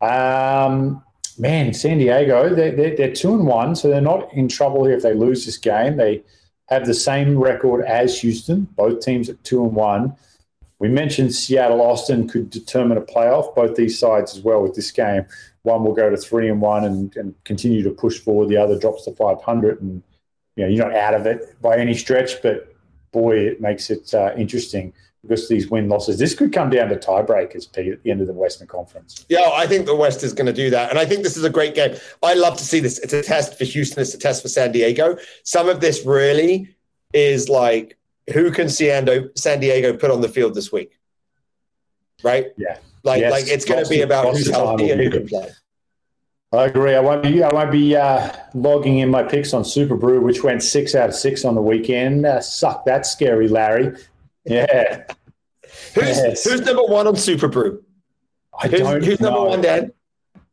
Um, 0.00 1.02
man, 1.38 1.72
San 1.74 1.98
Diego, 1.98 2.54
they're, 2.54 2.74
they're, 2.74 2.96
they're 2.96 3.12
two 3.12 3.34
and 3.34 3.46
one, 3.46 3.76
so 3.76 3.88
they're 3.88 4.00
not 4.00 4.32
in 4.32 4.48
trouble 4.48 4.84
here 4.84 4.96
if 4.96 5.02
they 5.02 5.14
lose 5.14 5.44
this 5.44 5.58
game. 5.58 5.96
They 5.96 6.22
have 6.72 6.86
the 6.86 6.94
same 6.94 7.38
record 7.38 7.84
as 7.84 8.20
Houston, 8.20 8.64
both 8.76 9.00
teams 9.00 9.28
at 9.28 9.42
two 9.44 9.64
and 9.64 9.74
one. 9.74 10.16
We 10.78 10.88
mentioned 10.88 11.32
Seattle 11.34 11.80
Austin 11.80 12.28
could 12.28 12.50
determine 12.50 12.98
a 12.98 13.02
playoff, 13.02 13.54
both 13.54 13.76
these 13.76 13.98
sides 13.98 14.36
as 14.36 14.42
well 14.42 14.62
with 14.62 14.74
this 14.74 14.90
game. 14.90 15.26
One 15.62 15.84
will 15.84 15.94
go 15.94 16.10
to 16.10 16.16
three 16.16 16.48
and 16.48 16.60
one 16.60 16.84
and, 16.84 17.16
and 17.16 17.34
continue 17.44 17.82
to 17.84 17.90
push 17.90 18.18
forward, 18.18 18.48
the 18.48 18.56
other 18.56 18.78
drops 18.78 19.04
to 19.04 19.12
500. 19.12 19.80
And, 19.80 20.02
you 20.56 20.64
know, 20.64 20.68
you're 20.68 20.84
not 20.84 20.96
out 20.96 21.14
of 21.14 21.26
it 21.26 21.60
by 21.62 21.76
any 21.76 21.94
stretch, 21.94 22.42
but 22.42 22.74
boy, 23.12 23.38
it 23.38 23.60
makes 23.60 23.90
it 23.90 24.12
uh, 24.12 24.32
interesting 24.36 24.92
because 25.22 25.44
of 25.44 25.48
these 25.48 25.68
win 25.70 25.88
losses. 25.88 26.18
This 26.18 26.34
could 26.34 26.52
come 26.52 26.70
down 26.70 26.88
to 26.88 26.96
tiebreakers, 26.96 27.72
Pete, 27.72 27.92
at 27.92 28.02
the 28.02 28.10
end 28.10 28.20
of 28.20 28.26
the 28.26 28.32
Western 28.32 28.66
Conference. 28.66 29.24
Yeah, 29.28 29.50
I 29.54 29.66
think 29.66 29.86
the 29.86 29.94
West 29.94 30.22
is 30.24 30.32
going 30.32 30.46
to 30.46 30.52
do 30.52 30.68
that. 30.70 30.90
And 30.90 30.98
I 30.98 31.04
think 31.04 31.22
this 31.22 31.36
is 31.36 31.44
a 31.44 31.50
great 31.50 31.74
game. 31.74 31.96
I 32.22 32.34
love 32.34 32.56
to 32.56 32.64
see 32.64 32.80
this. 32.80 32.98
It's 32.98 33.12
a 33.12 33.22
test 33.22 33.56
for 33.56 33.64
Houston, 33.64 34.02
it's 34.02 34.14
a 34.14 34.18
test 34.18 34.42
for 34.42 34.48
San 34.48 34.72
Diego. 34.72 35.16
Some 35.44 35.68
of 35.68 35.80
this 35.80 36.04
really 36.04 36.74
is 37.12 37.48
like 37.48 37.96
who 38.32 38.50
can 38.50 38.68
San 38.68 39.04
Diego 39.04 39.96
put 39.96 40.10
on 40.10 40.20
the 40.20 40.28
field 40.28 40.54
this 40.54 40.72
week? 40.72 40.98
Right? 42.22 42.46
Yeah. 42.56 42.78
Like, 43.04 43.20
Yes. 43.20 43.32
like 43.32 43.48
it's 43.48 43.64
going 43.64 43.82
to 43.82 43.90
be 43.90 44.02
about 44.02 44.36
who's 44.36 44.48
healthy 44.48 44.90
and 44.90 45.00
who 45.00 45.10
can 45.10 45.26
play. 45.26 45.48
I 46.52 46.66
agree. 46.66 46.94
I 46.94 47.00
won't 47.00 47.22
be. 47.22 47.42
I 47.42 47.52
won't 47.52 47.72
be 47.72 47.96
uh, 47.96 48.30
logging 48.52 48.98
in 48.98 49.08
my 49.08 49.22
picks 49.22 49.54
on 49.54 49.62
SuperBru, 49.62 50.20
which 50.20 50.44
went 50.44 50.62
six 50.62 50.94
out 50.94 51.08
of 51.08 51.14
six 51.14 51.46
on 51.46 51.54
the 51.54 51.62
weekend. 51.62 52.26
Uh, 52.26 52.42
suck 52.42 52.84
that, 52.84 53.06
scary 53.06 53.48
Larry. 53.48 53.96
Yeah, 54.44 55.04
Who's, 55.94 56.04
Yes. 56.04 56.44
who's 56.44 56.60
number 56.62 56.82
one 56.84 57.06
on 57.06 57.16
Super 57.16 57.48
Brew? 57.48 57.82
I 58.60 58.68
Who's, 58.68 58.80
don't 58.80 59.04
who's 59.04 59.20
number 59.20 59.40
one, 59.42 59.60
Dan? 59.60 59.92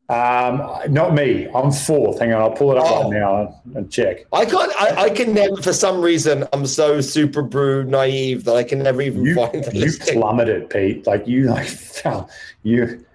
Um, 0.10 0.92
not 0.92 1.14
me. 1.14 1.48
I'm 1.54 1.72
fourth. 1.72 2.20
Hang 2.20 2.34
on, 2.34 2.42
I'll 2.42 2.52
pull 2.52 2.72
it 2.72 2.78
up 2.80 2.86
Oh. 2.88 3.04
right 3.04 3.20
now 3.20 3.62
and 3.76 3.92
check. 3.92 4.26
I 4.34 4.44
can't. 4.46 4.72
I, 4.82 5.04
I 5.04 5.10
can 5.12 5.34
never. 5.36 5.58
For 5.62 5.72
some 5.74 6.02
reason, 6.02 6.46
I'm 6.52 6.66
so 6.66 6.98
SuperBru 6.98 7.88
naive 7.88 8.44
that 8.46 8.56
I 8.56 8.64
can 8.64 8.80
never 8.80 9.02
even 9.04 9.24
You, 9.24 9.36
find 9.36 9.64
the 9.64 9.76
you 9.76 9.92
plummeted, 10.14 10.70
Pete. 10.70 11.06
Like 11.06 11.28
you, 11.28 11.50
like 11.50 11.68
fell. 11.68 12.30
You. 12.64 13.06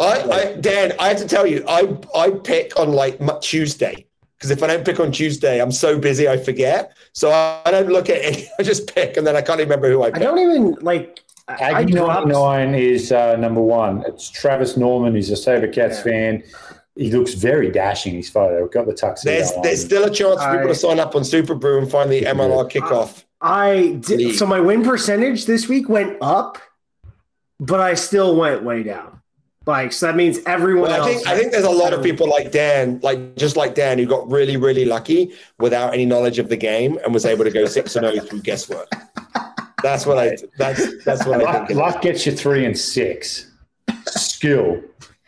I, 0.00 0.22
I, 0.22 0.56
Dan, 0.56 0.94
I 0.98 1.08
have 1.08 1.18
to 1.18 1.28
tell 1.28 1.46
you, 1.46 1.64
I, 1.68 1.96
I 2.16 2.30
pick 2.30 2.76
on 2.78 2.90
like 2.92 3.20
Tuesday 3.40 4.06
because 4.42 4.50
if 4.50 4.60
I 4.60 4.66
don't 4.66 4.84
pick 4.84 4.98
on 4.98 5.12
Tuesday, 5.12 5.62
I'm 5.62 5.70
so 5.70 5.96
busy 6.00 6.28
I 6.28 6.36
forget. 6.36 6.96
So 7.12 7.30
I, 7.30 7.62
I 7.64 7.70
don't 7.70 7.86
look 7.86 8.10
at 8.10 8.16
it. 8.16 8.48
I 8.58 8.64
just 8.64 8.92
pick, 8.92 9.16
and 9.16 9.24
then 9.24 9.36
I 9.36 9.40
can't 9.40 9.60
remember 9.60 9.88
who 9.88 10.02
I 10.02 10.06
picked. 10.10 10.16
I 10.16 10.20
don't 10.24 10.38
even 10.40 10.72
like. 10.80 11.20
I, 11.46 11.52
I 11.54 11.80
Aggie 11.80 11.92
dropped. 11.92 12.26
99 12.26 12.74
is 12.74 13.12
uh, 13.12 13.36
number 13.36 13.60
one. 13.60 14.02
It's 14.04 14.28
Travis 14.28 14.76
Norman. 14.76 15.14
He's 15.14 15.30
a 15.30 15.34
Sabercats 15.34 15.76
Yeah. 15.76 16.02
fan. 16.02 16.42
He 16.96 17.12
looks 17.12 17.34
very 17.34 17.70
dashing. 17.70 18.14
His 18.16 18.28
photo. 18.28 18.66
Got 18.66 18.86
the 18.86 18.94
tuxedo. 18.94 19.32
There's, 19.32 19.52
on. 19.52 19.62
there's 19.62 19.84
still 19.84 20.02
a 20.04 20.10
chance 20.10 20.42
for 20.42 20.50
people 20.50 20.64
I- 20.64 20.72
to 20.72 20.74
sign 20.74 20.98
up 20.98 21.14
on 21.14 21.22
SuperBru 21.22 21.78
and 21.82 21.88
find 21.90 22.10
the 22.10 22.22
MLR 22.22 22.68
kickoff. 22.68 23.22
I 23.40 23.98
did. 24.00 24.18
League. 24.18 24.34
So 24.34 24.44
my 24.44 24.58
win 24.58 24.82
percentage 24.82 25.46
this 25.46 25.68
week 25.68 25.88
went 25.88 26.18
up, 26.20 26.58
but 27.60 27.78
I 27.78 27.94
still 27.94 28.34
went 28.34 28.64
way 28.64 28.82
down. 28.82 29.21
Like 29.66 29.92
so 29.92 30.06
that 30.06 30.16
means 30.16 30.40
everyone 30.46 30.90
Well, 30.90 31.02
I 31.04 31.12
think 31.14 31.26
I 31.26 31.36
think 31.36 31.52
there's 31.52 31.64
a 31.64 31.70
lot 31.70 31.92
of 31.92 32.02
people 32.02 32.28
like 32.28 32.50
Dan, 32.50 32.98
like 33.02 33.36
just 33.36 33.56
like 33.56 33.74
Dan, 33.74 33.98
who 33.98 34.06
got 34.06 34.28
really 34.28 34.56
really 34.56 34.84
lucky 34.84 35.32
without 35.58 35.94
any 35.94 36.04
knowledge 36.04 36.38
of 36.40 36.48
the 36.48 36.56
game 36.56 36.98
and 37.04 37.14
was 37.14 37.24
able 37.24 37.44
to 37.44 37.50
go 37.50 37.64
six 37.66 37.94
and 37.94 38.04
zero 38.04 38.24
through 38.26 38.42
guesswork. 38.42 38.90
That's 39.82 40.04
what 40.06 40.18
I. 40.18 40.36
That's 40.58 41.04
that's 41.04 41.26
what 41.26 41.40
I 41.40 41.44
luck, 41.44 41.68
think. 41.68 41.78
luck 41.78 42.02
gets 42.02 42.26
you 42.26 42.32
three 42.32 42.64
and 42.64 42.76
six. 42.78 43.50
Skill 44.06 44.82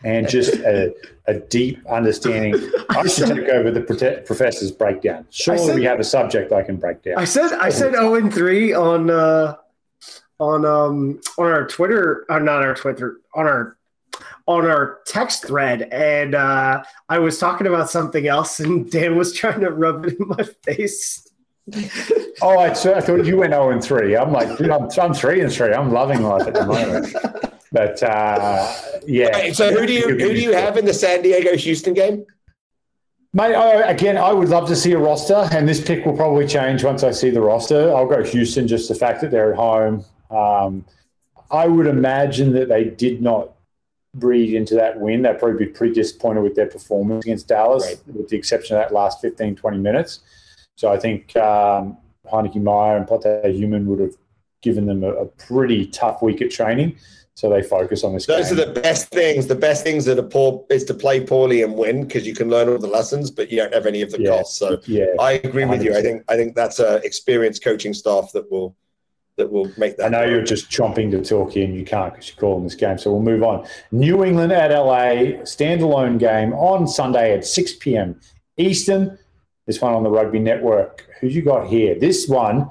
and 0.05 0.29
just 0.29 0.55
a, 0.55 0.93
a 1.27 1.35
deep 1.35 1.85
understanding. 1.89 2.55
I 2.91 3.07
should 3.07 3.29
take 3.29 3.49
over 3.49 3.71
the 3.71 3.81
prote- 3.81 4.27
professor's 4.27 4.71
breakdown. 4.73 5.27
Surely 5.31 5.67
said- 5.67 5.75
we 5.77 5.85
have 5.85 6.01
a 6.01 6.05
subject 6.05 6.53
I 6.53 6.63
can 6.63 6.77
break 6.77 7.03
down. 7.03 7.19
I 7.19 7.25
said 7.25 7.53
I 7.53 7.69
said 7.69 7.93
zero 7.95 8.15
and 8.17 8.33
three 8.33 8.73
on 8.73 9.11
uh, 9.11 9.57
on 10.39 10.65
um 10.65 11.21
on 11.39 11.47
our 11.47 11.67
Twitter, 11.67 12.25
uh, 12.29 12.39
not 12.39 12.63
our 12.63 12.75
Twitter, 12.75 13.19
on 13.35 13.47
our 13.47 13.77
on 14.47 14.67
our 14.67 15.01
text 15.07 15.47
thread, 15.47 15.83
and 15.91 16.35
uh, 16.35 16.83
I 17.09 17.19
was 17.19 17.39
talking 17.39 17.67
about 17.67 17.91
something 17.91 18.27
else, 18.27 18.61
and 18.61 18.91
Dan 18.91 19.17
was 19.17 19.33
trying 19.33 19.61
to 19.61 19.71
rub 19.71 20.07
it 20.07 20.19
in 20.19 20.29
my 20.29 20.45
face. 20.63 21.29
oh, 22.43 22.59
I, 22.59 22.71
I 22.71 23.01
thought 23.01 23.25
you 23.25 23.39
went 23.39 23.53
zero 23.53 23.71
and 23.71 23.83
three. 23.83 24.17
I'm 24.17 24.33
like, 24.33 24.59
dude, 24.59 24.71
I'm, 24.71 24.89
I'm 25.01 25.15
three 25.15 25.41
and 25.41 25.51
three. 25.51 25.73
I'm 25.73 25.93
loving 25.93 26.23
life 26.23 26.47
at 26.47 26.55
the 26.55 26.67
moment. 26.67 27.15
But 27.73 28.03
uh, 28.03 28.73
yeah. 29.07 29.29
Right, 29.31 29.57
so 29.57 29.73
who 29.73 29.85
do 29.87 29.93
you 29.93 30.09
who 30.11 30.29
do 30.29 30.41
you 30.41 30.53
have 30.53 30.77
in 30.77 30.85
the 30.85 30.95
San 30.95 31.23
Diego 31.23 31.57
Houston 31.57 31.93
game? 31.93 32.25
Mate, 33.33 33.57
I, 33.57 33.91
again, 33.91 34.17
I 34.17 34.33
would 34.33 34.49
love 34.49 34.69
to 34.69 34.77
see 34.77 34.93
a 34.93 34.99
roster, 34.99 35.49
and 35.51 35.69
this 35.69 35.85
pick 35.85 36.07
will 36.07 36.17
probably 36.17 36.47
change 36.47 36.85
once 36.85 37.03
I 37.03 37.11
see 37.11 37.31
the 37.31 37.41
roster. 37.41 37.93
I'll 37.93 38.07
go 38.07 38.23
Houston, 38.23 38.69
just 38.69 38.89
the 38.89 38.95
fact 38.95 39.21
that 39.23 39.33
they're 39.33 39.53
at 39.53 39.57
home. 39.57 40.05
Um, 40.31 40.85
I 41.51 41.67
would 41.67 41.89
imagine 41.89 42.53
that 42.53 42.69
they 42.69 42.85
did 42.85 43.21
not 43.21 43.54
breed 44.15 44.55
into 44.55 44.75
that 44.77 44.99
win. 45.01 45.23
They'd 45.23 45.39
probably 45.39 45.67
be 45.67 45.71
pretty 45.73 45.95
disappointed 45.95 46.43
with 46.43 46.55
their 46.55 46.67
performance 46.67 47.25
against 47.25 47.49
Dallas, 47.49 47.85
Right. 47.85 47.99
with 48.17 48.29
the 48.29 48.37
exception 48.37 48.77
of 48.77 48.83
that 48.83 48.95
last 48.95 49.21
15, 49.21 49.57
20 49.57 49.79
minutes. 49.79 50.21
So 50.77 50.93
I 50.93 50.99
think 50.99 51.37
um, 51.37 51.97
Heineke 52.33 52.63
Meyer 52.63 52.97
and 52.97 53.07
Pote 53.07 53.27
Human 53.47 53.87
would 53.87 54.01
have 54.01 54.15
given 54.63 54.87
them 54.87 55.05
a, 55.05 55.13
a 55.13 55.27
pretty 55.27 55.87
tough 55.87 56.23
week 56.23 56.41
at 56.43 56.51
training. 56.51 56.97
So 57.37 57.51
they 57.51 57.63
focus 57.63 58.05
on 58.05 58.15
this 58.15 58.27
Those 58.27 58.51
game. 58.51 58.61
are 58.61 58.65
the 58.73 58.81
best 58.81 59.09
things. 59.09 59.49
The 59.49 59.57
best 59.57 59.83
things 59.83 60.05
that 60.05 60.21
are 60.21 60.23
poor 60.23 60.65
is 60.71 60.85
to 60.85 60.95
play 60.95 61.21
poorly 61.21 61.63
and 61.63 61.75
win 61.75 62.05
because 62.05 62.25
you 62.29 62.35
can 62.35 62.49
learn 62.49 62.69
all 62.69 62.79
the 62.79 62.87
lessons, 62.87 63.33
but 63.33 63.51
you 63.51 63.57
don't 63.57 63.75
have 63.75 63.87
any 63.87 64.03
of 64.03 64.13
the 64.13 64.21
Yeah. 64.23 64.31
costs. 64.37 64.57
So 64.57 64.79
yeah. 64.87 65.07
I 65.19 65.33
agree 65.33 65.65
with 65.65 65.83
you. 65.83 65.97
I 65.97 66.01
think 66.03 66.23
I 66.29 66.37
think 66.37 66.55
that's 66.55 66.79
a 66.79 66.97
experienced 67.05 67.65
coaching 67.65 67.93
staff 67.93 68.31
that 68.35 68.49
will 68.53 68.77
that 69.37 69.51
will 69.51 69.71
make 69.77 69.97
that. 69.97 70.07
I 70.07 70.09
know 70.09 70.21
work. 70.21 70.31
you're 70.31 70.45
just 70.45 70.71
chomping 70.71 71.11
to 71.11 71.23
talk 71.23 71.53
here 71.53 71.65
and 71.65 71.75
you 71.75 71.85
can't 71.85 72.13
because 72.13 72.29
you're 72.29 72.37
calling 72.37 72.65
this 72.65 72.75
game. 72.75 72.99
So 72.99 73.13
we'll 73.13 73.23
move 73.23 73.43
on. 73.43 73.67
New 73.91 74.25
England 74.25 74.53
at 74.53 74.71
LA, 74.71 75.43
standalone 75.43 76.19
game 76.19 76.53
on 76.53 76.87
Sunday 76.87 77.37
at 77.37 77.45
6 77.45 77.75
p.m. 77.77 78.21
Eastern. 78.57 79.19
This 79.67 79.81
one 79.81 79.95
on 79.95 80.03
the 80.03 80.11
Rugby 80.11 80.39
Network. 80.39 81.07
Who 81.21 81.29
you 81.29 81.43
got 81.43 81.67
here? 81.67 81.99
This 81.99 82.29
one, 82.29 82.69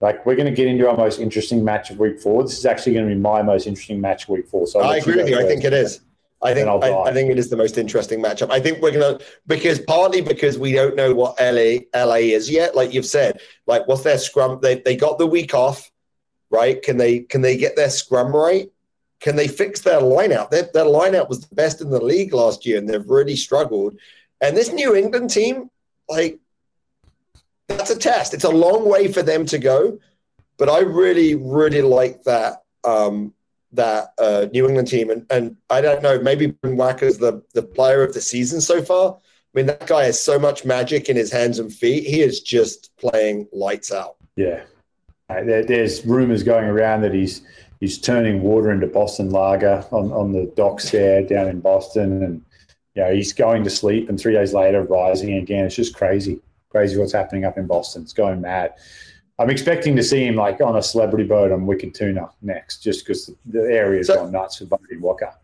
like 0.00 0.24
we're 0.24 0.36
going 0.36 0.46
to 0.46 0.54
get 0.54 0.68
into 0.68 0.88
our 0.88 0.96
most 0.96 1.18
interesting 1.18 1.64
match 1.64 1.90
of 1.90 1.98
week 1.98 2.20
four. 2.20 2.42
This 2.42 2.58
is 2.58 2.64
actually 2.64 2.94
going 2.94 3.08
to 3.08 3.14
be 3.14 3.20
my 3.20 3.42
most 3.42 3.66
interesting 3.66 4.00
match 4.00 4.24
of 4.24 4.30
week 4.30 4.48
four. 4.48 4.66
So 4.66 4.80
I'll 4.80 4.86
I 4.86 4.92
let 4.94 5.02
agree 5.02 5.16
with 5.16 5.28
you. 5.28 5.38
I 5.38 5.44
think 5.44 5.64
it 5.64 5.72
is. 5.72 6.00
I 6.42 6.54
think 6.54 6.68
I'll 6.68 6.82
I, 6.82 7.12
think 7.12 7.30
it 7.30 7.38
is 7.38 7.50
the 7.50 7.56
most 7.56 7.78
interesting 7.78 8.20
matchup. 8.20 8.50
I 8.50 8.58
think 8.58 8.82
we're 8.82 8.90
gonna 8.90 9.20
because 9.46 9.78
partly 9.78 10.20
because 10.20 10.58
we 10.58 10.72
don't 10.72 10.96
know 10.96 11.14
what 11.14 11.40
LA 11.40 11.80
LA 11.94 12.16
is 12.16 12.50
yet. 12.50 12.74
Like 12.74 12.92
you've 12.92 13.06
said, 13.06 13.40
like 13.66 13.86
what's 13.86 14.02
their 14.02 14.18
scrum? 14.18 14.58
They 14.60 14.80
they 14.80 14.96
got 14.96 15.18
the 15.18 15.26
week 15.26 15.54
off, 15.54 15.90
right? 16.50 16.82
Can 16.82 16.96
they 16.96 17.20
can 17.20 17.42
they 17.42 17.56
get 17.56 17.76
their 17.76 17.90
scrum 17.90 18.34
right? 18.34 18.68
Can 19.20 19.36
they 19.36 19.46
fix 19.46 19.80
their 19.80 20.00
line 20.00 20.32
out? 20.32 20.50
Their, 20.50 20.68
their 20.74 20.84
line 20.84 21.14
out 21.14 21.28
was 21.28 21.46
the 21.46 21.54
best 21.54 21.80
in 21.80 21.90
the 21.90 22.02
league 22.02 22.34
last 22.34 22.66
year, 22.66 22.78
and 22.78 22.88
they've 22.88 23.08
really 23.08 23.36
struggled. 23.36 23.96
And 24.40 24.56
this 24.56 24.72
New 24.72 24.96
England 24.96 25.30
team, 25.30 25.70
like, 26.08 26.40
that's 27.68 27.90
a 27.90 27.96
test. 27.96 28.34
It's 28.34 28.42
a 28.42 28.50
long 28.50 28.88
way 28.88 29.12
for 29.12 29.22
them 29.22 29.46
to 29.46 29.58
go, 29.58 30.00
but 30.56 30.68
I 30.68 30.80
really, 30.80 31.36
really 31.36 31.82
like 31.82 32.24
that 32.24 32.64
um, 32.82 33.32
that 33.72 34.12
uh, 34.18 34.46
New 34.52 34.66
England 34.66 34.88
team. 34.88 35.10
And, 35.10 35.26
and 35.30 35.56
I 35.70 35.80
don't 35.80 36.02
know, 36.02 36.20
maybe 36.20 36.46
Ben 36.48 36.76
Waaka's 36.76 37.18
the 37.18 37.42
the 37.54 37.62
player 37.62 38.02
of 38.02 38.14
the 38.14 38.20
season 38.20 38.60
so 38.60 38.82
far. 38.82 39.14
I 39.14 39.58
mean, 39.58 39.66
that 39.66 39.86
guy 39.86 40.04
has 40.04 40.18
so 40.18 40.38
much 40.38 40.64
magic 40.64 41.08
in 41.08 41.16
his 41.16 41.30
hands 41.30 41.58
and 41.58 41.72
feet. 41.72 42.04
He 42.06 42.22
is 42.22 42.40
just 42.40 42.90
playing 42.96 43.48
lights 43.52 43.92
out. 43.92 44.16
Yeah. 44.36 44.62
Uh, 45.28 45.44
there, 45.44 45.64
there's 45.64 46.04
rumors 46.06 46.42
going 46.42 46.64
around 46.64 47.02
that 47.02 47.12
he's 47.12 47.42
he's 47.80 47.98
turning 47.98 48.42
water 48.42 48.70
into 48.70 48.86
Boston 48.86 49.30
lager 49.30 49.84
on, 49.90 50.12
on 50.12 50.32
the 50.32 50.50
docks 50.56 50.90
there 50.90 51.22
down 51.22 51.48
in 51.48 51.60
Boston, 51.60 52.22
and 52.22 52.44
you 52.94 53.02
know, 53.02 53.14
he's 53.14 53.32
going 53.32 53.64
to 53.64 53.70
sleep 53.70 54.08
and 54.08 54.18
three 54.18 54.34
days 54.34 54.52
later 54.52 54.82
rising 54.84 55.34
again. 55.34 55.64
It's 55.64 55.76
just 55.76 55.94
crazy, 55.94 56.40
crazy 56.70 56.98
what's 56.98 57.12
happening 57.12 57.44
up 57.44 57.58
in 57.58 57.66
Boston. 57.66 58.02
It's 58.02 58.12
going 58.12 58.40
mad. 58.40 58.74
I'm 59.38 59.50
expecting 59.50 59.96
to 59.96 60.02
see 60.02 60.24
him 60.24 60.36
like 60.36 60.60
on 60.60 60.76
a 60.76 60.82
celebrity 60.82 61.24
boat 61.24 61.52
on 61.52 61.66
Wicked 61.66 61.94
Tuna 61.94 62.30
next, 62.42 62.82
just 62.82 63.04
because 63.04 63.30
the 63.46 63.62
area's 63.62 64.06
so, 64.08 64.16
gone 64.16 64.32
nuts 64.32 64.58
for 64.58 64.66
Bodie 64.66 64.98
Waaka. 65.00 65.34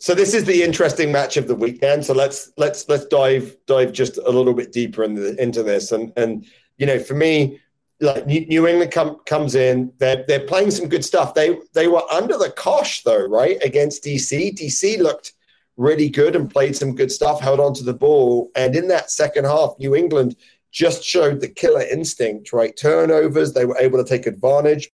So 0.00 0.14
this 0.14 0.34
is 0.34 0.44
the 0.44 0.62
interesting 0.62 1.12
match 1.12 1.36
of 1.36 1.46
the 1.46 1.54
weekend. 1.54 2.04
So 2.04 2.12
let's 2.12 2.50
let's 2.56 2.88
let's 2.88 3.06
dive 3.06 3.56
dive 3.66 3.92
just 3.92 4.18
a 4.18 4.30
little 4.30 4.54
bit 4.54 4.72
deeper 4.72 5.04
in 5.04 5.14
the, 5.14 5.40
into 5.40 5.62
this. 5.62 5.92
And 5.92 6.12
and 6.16 6.44
you 6.76 6.86
know, 6.86 6.98
for 6.98 7.14
me, 7.14 7.60
like 8.00 8.26
New 8.26 8.66
England 8.66 8.90
come, 8.90 9.20
comes 9.26 9.54
in, 9.54 9.92
they're 9.98 10.24
they're 10.26 10.46
playing 10.46 10.72
some 10.72 10.88
good 10.88 11.04
stuff. 11.04 11.34
They 11.34 11.56
they 11.72 11.86
were 11.86 12.02
under 12.12 12.36
the 12.36 12.50
cosh 12.50 13.04
though, 13.04 13.26
right, 13.26 13.62
against 13.64 14.02
DC. 14.02 14.58
DC 14.58 14.98
looked 14.98 15.34
really 15.76 16.10
good 16.10 16.34
and 16.34 16.50
played 16.50 16.76
some 16.76 16.94
good 16.96 17.12
stuff, 17.12 17.40
held 17.40 17.60
on 17.60 17.72
to 17.74 17.84
the 17.84 17.94
ball, 17.94 18.50
and 18.56 18.74
in 18.74 18.88
that 18.88 19.10
second 19.10 19.44
half, 19.44 19.74
New 19.78 19.94
England 19.94 20.36
just 20.72 21.04
showed 21.04 21.40
the 21.40 21.48
killer 21.48 21.82
instinct, 21.82 22.52
right? 22.52 22.76
Turnovers, 22.76 23.52
they 23.52 23.66
were 23.66 23.78
able 23.78 24.02
to 24.02 24.08
take 24.08 24.26
advantage. 24.26 24.90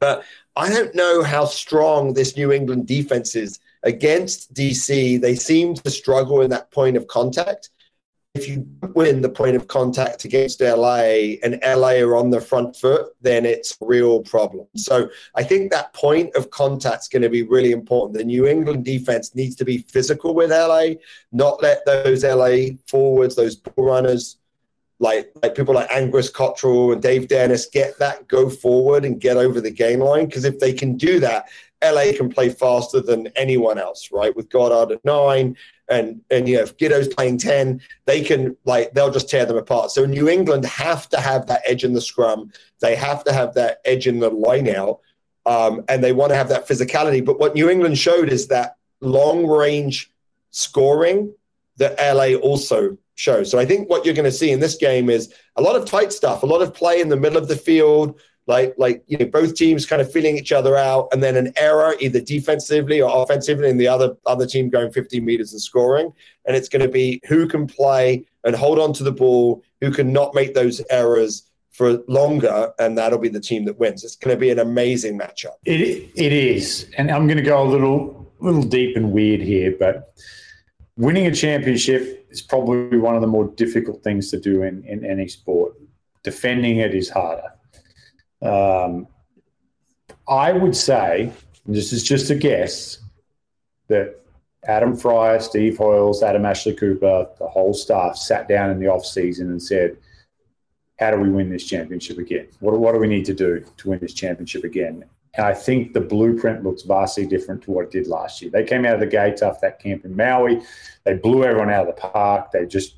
But 0.00 0.24
I 0.56 0.68
don't 0.68 0.94
know 0.94 1.22
how 1.22 1.44
strong 1.44 2.14
this 2.14 2.36
New 2.36 2.50
England 2.50 2.88
defense 2.88 3.36
is 3.36 3.60
against 3.82 4.52
DC. 4.54 5.20
They 5.20 5.34
seem 5.34 5.74
to 5.74 5.90
struggle 5.90 6.40
in 6.40 6.50
that 6.50 6.70
point 6.70 6.96
of 6.96 7.06
contact. 7.06 7.70
If 8.34 8.48
you 8.48 8.66
win 8.94 9.20
the 9.20 9.28
point 9.28 9.56
of 9.56 9.68
contact 9.68 10.24
against 10.24 10.62
LA 10.62 11.36
and 11.42 11.60
LA 11.62 12.00
are 12.00 12.16
on 12.16 12.30
the 12.30 12.40
front 12.40 12.74
foot, 12.74 13.12
then 13.20 13.44
it's 13.44 13.72
a 13.72 13.84
real 13.84 14.22
problem. 14.22 14.66
So 14.74 15.10
I 15.34 15.42
think 15.42 15.70
that 15.70 15.92
point 15.92 16.34
of 16.34 16.50
contact 16.50 17.02
is 17.02 17.08
going 17.08 17.22
to 17.22 17.28
be 17.28 17.42
really 17.42 17.72
important. 17.72 18.16
The 18.16 18.24
New 18.24 18.46
England 18.46 18.86
defense 18.86 19.34
needs 19.34 19.54
to 19.56 19.66
be 19.66 19.78
physical 19.78 20.34
with 20.34 20.50
LA, 20.50 20.94
not 21.30 21.62
let 21.62 21.84
those 21.84 22.24
LA 22.24 22.76
forwards, 22.86 23.36
those 23.36 23.60
runners, 23.76 24.38
like 25.02 25.32
like 25.42 25.56
people 25.56 25.74
like 25.74 25.90
Angus 25.90 26.30
Cottrell 26.30 26.92
and 26.92 27.02
Dave 27.02 27.26
Dennis 27.26 27.66
get 27.66 27.98
that 27.98 28.28
go 28.28 28.48
forward 28.48 29.04
and 29.04 29.20
get 29.20 29.36
over 29.36 29.60
the 29.60 29.70
game 29.70 29.98
line. 29.98 30.26
Because 30.26 30.44
if 30.44 30.60
they 30.60 30.72
can 30.72 30.96
do 30.96 31.18
that, 31.18 31.48
LA 31.84 32.12
can 32.16 32.28
play 32.28 32.50
faster 32.50 33.00
than 33.00 33.26
anyone 33.34 33.78
else, 33.78 34.10
right? 34.12 34.34
With 34.34 34.48
Goddard 34.48 34.94
at 34.94 35.04
nine 35.04 35.56
and 35.88 36.20
and 36.30 36.48
you 36.48 36.56
know 36.56 36.62
if 36.62 36.76
Giddo's 36.76 37.08
playing 37.08 37.38
10, 37.38 37.80
they 38.04 38.22
can 38.22 38.56
like 38.64 38.92
they'll 38.92 39.10
just 39.10 39.28
tear 39.28 39.44
them 39.44 39.56
apart. 39.56 39.90
So 39.90 40.06
New 40.06 40.28
England 40.28 40.64
have 40.66 41.08
to 41.08 41.20
have 41.20 41.48
that 41.48 41.62
edge 41.66 41.82
in 41.82 41.94
the 41.94 42.00
scrum. 42.00 42.52
They 42.80 42.94
have 42.94 43.24
to 43.24 43.32
have 43.32 43.54
that 43.54 43.78
edge 43.84 44.06
in 44.06 44.20
the 44.20 44.30
line 44.30 44.68
out. 44.68 45.00
Um, 45.44 45.84
and 45.88 46.04
they 46.04 46.12
want 46.12 46.30
to 46.30 46.36
have 46.36 46.48
that 46.50 46.68
physicality. 46.68 47.24
But 47.24 47.40
what 47.40 47.54
New 47.54 47.68
England 47.68 47.98
showed 47.98 48.28
is 48.28 48.46
that 48.48 48.76
long 49.00 49.48
range 49.48 50.12
scoring 50.52 51.34
that 51.78 51.98
LA 51.98 52.38
also 52.38 52.96
show. 53.14 53.44
So 53.44 53.58
I 53.58 53.64
think 53.64 53.88
what 53.88 54.04
you're 54.04 54.14
going 54.14 54.24
to 54.24 54.32
see 54.32 54.50
in 54.50 54.60
this 54.60 54.76
game 54.76 55.10
is 55.10 55.32
a 55.56 55.62
lot 55.62 55.76
of 55.76 55.84
tight 55.84 56.12
stuff, 56.12 56.42
a 56.42 56.46
lot 56.46 56.62
of 56.62 56.74
play 56.74 57.00
in 57.00 57.08
the 57.08 57.16
middle 57.16 57.38
of 57.38 57.48
the 57.48 57.56
field, 57.56 58.20
like 58.46 58.74
like 58.76 59.04
you 59.06 59.16
know 59.16 59.26
both 59.26 59.54
teams 59.54 59.86
kind 59.86 60.02
of 60.02 60.10
feeling 60.10 60.36
each 60.36 60.52
other 60.52 60.76
out, 60.76 61.08
and 61.12 61.22
then 61.22 61.36
an 61.36 61.52
error 61.56 61.94
either 62.00 62.20
defensively 62.20 63.00
or 63.00 63.22
offensively, 63.22 63.70
and 63.70 63.78
the 63.78 63.88
other 63.88 64.16
other 64.26 64.46
team 64.46 64.68
going 64.68 64.90
15 64.90 65.24
meters 65.24 65.52
and 65.52 65.60
scoring. 65.60 66.12
And 66.44 66.56
it's 66.56 66.68
going 66.68 66.82
to 66.82 66.88
be 66.88 67.20
who 67.28 67.46
can 67.46 67.66
play 67.66 68.26
and 68.44 68.56
hold 68.56 68.78
on 68.80 68.92
to 68.94 69.04
the 69.04 69.12
ball, 69.12 69.62
who 69.80 69.92
can 69.92 70.12
not 70.12 70.34
make 70.34 70.54
those 70.54 70.82
errors 70.90 71.48
for 71.70 72.02
longer, 72.08 72.72
and 72.78 72.98
that'll 72.98 73.18
be 73.18 73.28
the 73.28 73.40
team 73.40 73.64
that 73.64 73.78
wins. 73.78 74.04
It's 74.04 74.16
going 74.16 74.36
to 74.36 74.40
be 74.40 74.50
an 74.50 74.58
amazing 74.58 75.18
matchup. 75.18 75.54
It 75.64 76.10
it 76.16 76.32
is, 76.32 76.90
and 76.98 77.10
I'm 77.10 77.26
going 77.26 77.38
to 77.38 77.44
go 77.44 77.62
a 77.62 77.68
little 77.68 78.32
little 78.40 78.62
deep 78.62 78.96
and 78.96 79.12
weird 79.12 79.40
here, 79.40 79.74
but 79.78 80.14
winning 80.96 81.26
a 81.26 81.34
championship 81.34 82.26
is 82.30 82.42
probably 82.42 82.98
one 82.98 83.14
of 83.14 83.20
the 83.20 83.26
more 83.26 83.46
difficult 83.48 84.02
things 84.02 84.30
to 84.30 84.40
do 84.40 84.62
in, 84.62 84.84
in 84.84 85.04
any 85.04 85.28
sport. 85.28 85.74
Defending 86.22 86.78
it 86.78 86.94
is 86.94 87.08
harder. 87.08 87.52
Um, 88.40 89.08
I 90.28 90.52
would 90.52 90.76
say, 90.76 91.32
this 91.66 91.92
is 91.92 92.02
just 92.02 92.30
a 92.30 92.34
guess, 92.34 92.98
that 93.88 94.20
Adam 94.64 94.96
Freier, 94.96 95.42
Steve 95.42 95.76
Hoiles, 95.76 96.22
Adam 96.22 96.46
Ashley 96.46 96.74
Cooper, 96.74 97.28
the 97.38 97.48
whole 97.48 97.74
staff 97.74 98.16
sat 98.16 98.48
down 98.48 98.70
in 98.70 98.78
the 98.78 98.86
off 98.86 99.04
season 99.04 99.50
and 99.50 99.60
said, 99.60 99.96
"How 101.00 101.10
do 101.10 101.16
we 101.16 101.28
win 101.28 101.50
this 101.50 101.64
championship 101.64 102.18
again? 102.18 102.48
What, 102.60 102.78
what 102.78 102.94
do 102.94 103.00
we 103.00 103.08
need 103.08 103.24
to 103.24 103.34
do 103.34 103.64
to 103.78 103.88
win 103.88 103.98
this 103.98 104.14
championship 104.14 104.62
again?" 104.62 105.04
And 105.34 105.46
I 105.46 105.54
think 105.54 105.94
the 105.94 106.00
blueprint 106.00 106.62
looks 106.62 106.82
vastly 106.82 107.26
different 107.26 107.62
to 107.62 107.70
what 107.70 107.84
it 107.86 107.90
did 107.90 108.06
last 108.06 108.42
year. 108.42 108.50
They 108.50 108.64
came 108.64 108.84
out 108.84 108.94
of 108.94 109.00
the 109.00 109.06
gates 109.06 109.40
after 109.40 109.60
that 109.62 109.80
camp 109.80 110.04
in 110.04 110.14
Maui. 110.14 110.60
They 111.04 111.14
blew 111.14 111.44
everyone 111.44 111.70
out 111.70 111.88
of 111.88 111.94
the 111.94 112.00
park. 112.00 112.50
They 112.52 112.66
just 112.66 112.96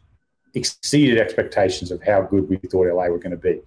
exceeded 0.54 1.18
expectations 1.18 1.90
of 1.90 2.02
how 2.02 2.22
good 2.22 2.48
we 2.48 2.56
thought 2.56 2.92
LA 2.92 3.06
were 3.06 3.18
going 3.18 3.30
to 3.30 3.36
be. 3.36 3.60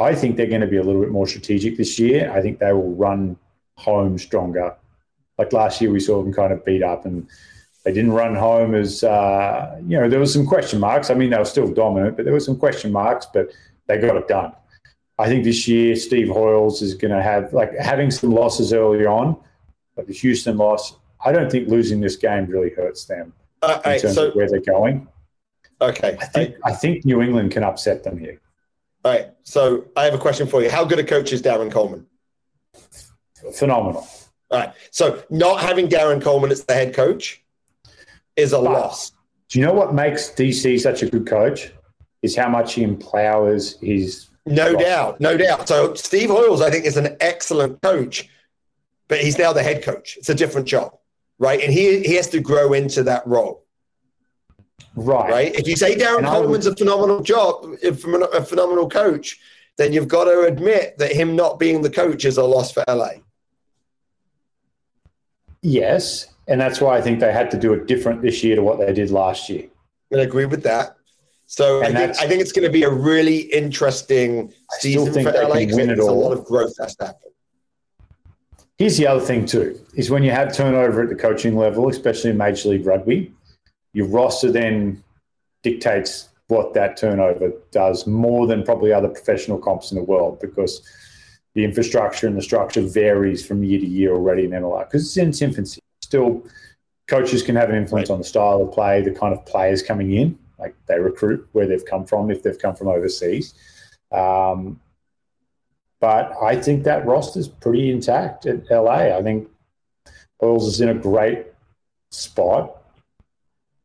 I 0.00 0.14
think 0.14 0.36
they're 0.36 0.46
going 0.46 0.62
to 0.62 0.66
be 0.66 0.78
a 0.78 0.82
little 0.82 1.02
bit 1.02 1.10
more 1.10 1.26
strategic 1.26 1.76
this 1.76 1.98
year. 1.98 2.32
I 2.32 2.40
think 2.40 2.58
they 2.58 2.72
will 2.72 2.94
run 2.94 3.36
home 3.76 4.18
stronger. 4.18 4.74
Like 5.36 5.52
last 5.52 5.80
year, 5.80 5.90
we 5.90 6.00
saw 6.00 6.22
them 6.22 6.32
kind 6.32 6.52
of 6.52 6.64
beat 6.64 6.82
up 6.82 7.04
and 7.04 7.28
they 7.84 7.92
didn't 7.92 8.12
run 8.12 8.34
home 8.34 8.74
as, 8.74 9.04
uh, 9.04 9.78
you 9.86 9.98
know, 9.98 10.08
there 10.08 10.20
was 10.20 10.32
some 10.32 10.46
question 10.46 10.80
marks. 10.80 11.10
I 11.10 11.14
mean, 11.14 11.30
they 11.30 11.38
were 11.38 11.44
still 11.44 11.72
dominant, 11.72 12.16
but 12.16 12.24
there 12.24 12.32
were 12.32 12.40
some 12.40 12.56
question 12.56 12.92
marks, 12.92 13.26
but 13.26 13.50
they 13.86 13.98
got 13.98 14.16
it 14.16 14.28
done. 14.28 14.52
I 15.22 15.28
think 15.28 15.44
this 15.44 15.68
year 15.68 15.94
Steve 15.94 16.28
Hoiles 16.28 16.82
is 16.82 16.94
going 16.94 17.12
to 17.12 17.22
have 17.22 17.52
like 17.52 17.72
having 17.76 18.10
some 18.10 18.32
losses 18.32 18.72
early 18.72 19.06
on, 19.06 19.36
but 19.94 20.08
the 20.08 20.12
Houston 20.14 20.56
loss. 20.56 20.96
I 21.24 21.30
don't 21.30 21.48
think 21.48 21.68
losing 21.68 22.00
this 22.00 22.16
game 22.16 22.46
really 22.46 22.70
hurts 22.70 23.04
them 23.04 23.32
uh, 23.62 23.80
in 23.84 24.00
terms 24.00 24.16
so, 24.16 24.28
of 24.28 24.34
where 24.34 24.50
they're 24.50 24.60
going. 24.60 25.06
Okay, 25.80 26.16
I 26.20 26.24
think 26.26 26.56
I, 26.64 26.70
I 26.70 26.74
think 26.74 27.04
New 27.04 27.22
England 27.22 27.52
can 27.52 27.62
upset 27.62 28.02
them 28.02 28.18
here. 28.18 28.40
All 29.04 29.12
right. 29.12 29.28
So 29.44 29.84
I 29.96 30.04
have 30.04 30.14
a 30.14 30.18
question 30.18 30.48
for 30.48 30.60
you. 30.60 30.70
How 30.70 30.84
good 30.84 30.98
a 30.98 31.04
coach 31.04 31.32
is 31.32 31.40
Darren 31.40 31.70
Coleman? 31.70 32.04
Phenomenal. 33.54 34.08
All 34.50 34.58
right. 34.58 34.72
So 34.90 35.22
not 35.30 35.60
having 35.60 35.88
Darren 35.88 36.20
Coleman 36.20 36.50
as 36.50 36.64
the 36.64 36.74
head 36.74 36.94
coach 36.94 37.44
is 38.34 38.52
a 38.52 38.56
but 38.56 38.64
loss. 38.64 39.12
Do 39.48 39.60
you 39.60 39.64
know 39.64 39.72
what 39.72 39.94
makes 39.94 40.30
DC 40.30 40.80
such 40.80 41.02
a 41.02 41.06
good 41.06 41.28
coach? 41.28 41.72
Is 42.22 42.36
how 42.36 42.48
much 42.48 42.74
he 42.74 42.84
empowers 42.84 43.78
his 43.80 44.28
no 44.46 44.74
doubt, 44.74 45.20
no 45.20 45.36
doubt. 45.36 45.68
So 45.68 45.94
Steve 45.94 46.30
Hoiles, 46.30 46.62
I 46.62 46.70
think, 46.70 46.84
is 46.84 46.96
an 46.96 47.16
excellent 47.20 47.80
coach, 47.82 48.28
but 49.08 49.20
he's 49.20 49.38
now 49.38 49.52
the 49.52 49.62
head 49.62 49.82
coach. 49.82 50.16
It's 50.16 50.28
a 50.28 50.34
different 50.34 50.66
job, 50.66 50.96
right? 51.38 51.60
And 51.60 51.72
he 51.72 52.02
he 52.02 52.14
has 52.14 52.28
to 52.28 52.40
grow 52.40 52.72
into 52.72 53.02
that 53.04 53.26
role. 53.26 53.64
Right. 54.94 55.30
Right. 55.30 55.54
If 55.54 55.66
you 55.66 55.76
say 55.76 55.96
Darren 55.96 56.26
Coleman's 56.28 56.66
would... 56.66 56.74
a 56.74 56.76
phenomenal 56.76 57.22
job, 57.22 57.64
a 57.82 57.94
phenomenal 57.94 58.88
coach, 58.88 59.38
then 59.78 59.92
you've 59.92 60.08
got 60.08 60.24
to 60.24 60.42
admit 60.42 60.98
that 60.98 61.12
him 61.12 61.34
not 61.34 61.58
being 61.58 61.82
the 61.82 61.90
coach 61.90 62.24
is 62.24 62.36
a 62.36 62.44
loss 62.44 62.72
for 62.72 62.84
LA. 62.86 63.10
Yes. 65.62 66.28
And 66.48 66.60
that's 66.60 66.80
why 66.80 66.98
I 66.98 67.00
think 67.00 67.20
they 67.20 67.32
had 67.32 67.50
to 67.52 67.58
do 67.58 67.72
it 67.72 67.86
different 67.86 68.20
this 68.20 68.42
year 68.42 68.56
to 68.56 68.62
what 68.62 68.78
they 68.78 68.92
did 68.92 69.10
last 69.10 69.48
year. 69.48 69.68
I 70.12 70.18
agree 70.18 70.44
with 70.44 70.62
that. 70.64 70.96
So 71.52 71.82
I 71.82 71.92
think, 71.92 72.16
I 72.18 72.26
think, 72.26 72.40
it's 72.40 72.50
going 72.50 72.64
to 72.64 72.72
be 72.72 72.82
a 72.82 72.88
really 72.88 73.40
interesting 73.40 74.54
season 74.78 75.22
for 75.22 75.32
LA 75.32 75.66
because 75.66 75.98
a 75.98 76.10
lot 76.10 76.32
of 76.32 76.46
growth 76.46 76.74
has 76.80 76.96
to 76.96 77.08
happen. 77.08 77.30
Here's 78.78 78.96
the 78.96 79.06
other 79.06 79.20
thing 79.20 79.44
too: 79.44 79.78
is 79.94 80.08
when 80.08 80.22
you 80.22 80.30
have 80.30 80.56
turnover 80.56 81.02
at 81.02 81.10
the 81.10 81.14
coaching 81.14 81.54
level, 81.54 81.90
especially 81.90 82.30
in 82.30 82.38
Major 82.38 82.70
League 82.70 82.86
Rugby, 82.86 83.34
your 83.92 84.06
roster 84.06 84.50
then 84.50 85.04
dictates 85.62 86.30
what 86.48 86.72
that 86.72 86.96
turnover 86.96 87.52
does 87.70 88.06
more 88.06 88.46
than 88.46 88.62
probably 88.62 88.90
other 88.90 89.08
professional 89.08 89.58
comps 89.58 89.92
in 89.92 89.98
the 89.98 90.04
world 90.04 90.40
because 90.40 90.80
the 91.52 91.64
infrastructure 91.66 92.26
and 92.26 92.34
the 92.34 92.42
structure 92.42 92.80
varies 92.80 93.44
from 93.44 93.62
year 93.62 93.78
to 93.78 93.86
year 93.86 94.14
already 94.14 94.44
in 94.46 94.52
MLR 94.52 94.88
because 94.88 95.04
it's 95.04 95.18
in 95.18 95.28
its 95.28 95.42
infancy. 95.42 95.82
Still, 96.00 96.46
coaches 97.08 97.42
can 97.42 97.56
have 97.56 97.68
an 97.68 97.76
influence 97.76 98.08
right. 98.08 98.14
on 98.14 98.20
the 98.20 98.26
style 98.26 98.62
of 98.62 98.72
play, 98.72 99.02
the 99.02 99.10
kind 99.10 99.34
of 99.34 99.44
players 99.44 99.82
coming 99.82 100.14
in 100.14 100.38
like 100.62 100.76
they 100.86 100.98
recruit 100.98 101.48
where 101.52 101.66
they've 101.66 101.84
come 101.84 102.06
from 102.06 102.30
if 102.30 102.42
they've 102.42 102.58
come 102.58 102.76
from 102.76 102.88
overseas. 102.88 103.54
Um, 104.12 104.80
but 106.00 106.32
I 106.42 106.56
think 106.56 106.84
that 106.84 107.06
roster's 107.06 107.48
pretty 107.48 107.90
intact 107.90 108.46
at 108.46 108.70
LA. 108.70 109.16
I 109.16 109.22
think 109.22 109.48
Hoiles 110.40 110.66
is 110.66 110.80
in 110.80 110.88
a 110.88 110.94
great 110.94 111.46
spot, 112.10 112.82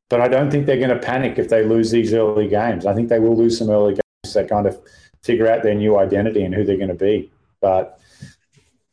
but 0.09 0.21
I 0.21 0.27
don't 0.27 0.49
think 0.51 0.65
they're 0.65 0.77
going 0.77 0.89
to 0.89 0.99
panic 0.99 1.37
if 1.37 1.49
they 1.49 1.63
lose 1.63 1.91
these 1.91 2.13
early 2.13 2.47
games. 2.47 2.85
I 2.85 2.93
think 2.93 3.09
they 3.09 3.19
will 3.19 3.35
lose 3.35 3.57
some 3.57 3.69
early 3.69 3.93
games 3.93 4.33
to 4.33 4.45
kind 4.45 4.67
of 4.67 4.79
figure 5.23 5.47
out 5.47 5.63
their 5.63 5.75
new 5.75 5.97
identity 5.97 6.43
and 6.43 6.53
who 6.53 6.63
they're 6.63 6.77
going 6.77 6.87
to 6.89 7.05
be. 7.11 7.31
But 7.61 7.99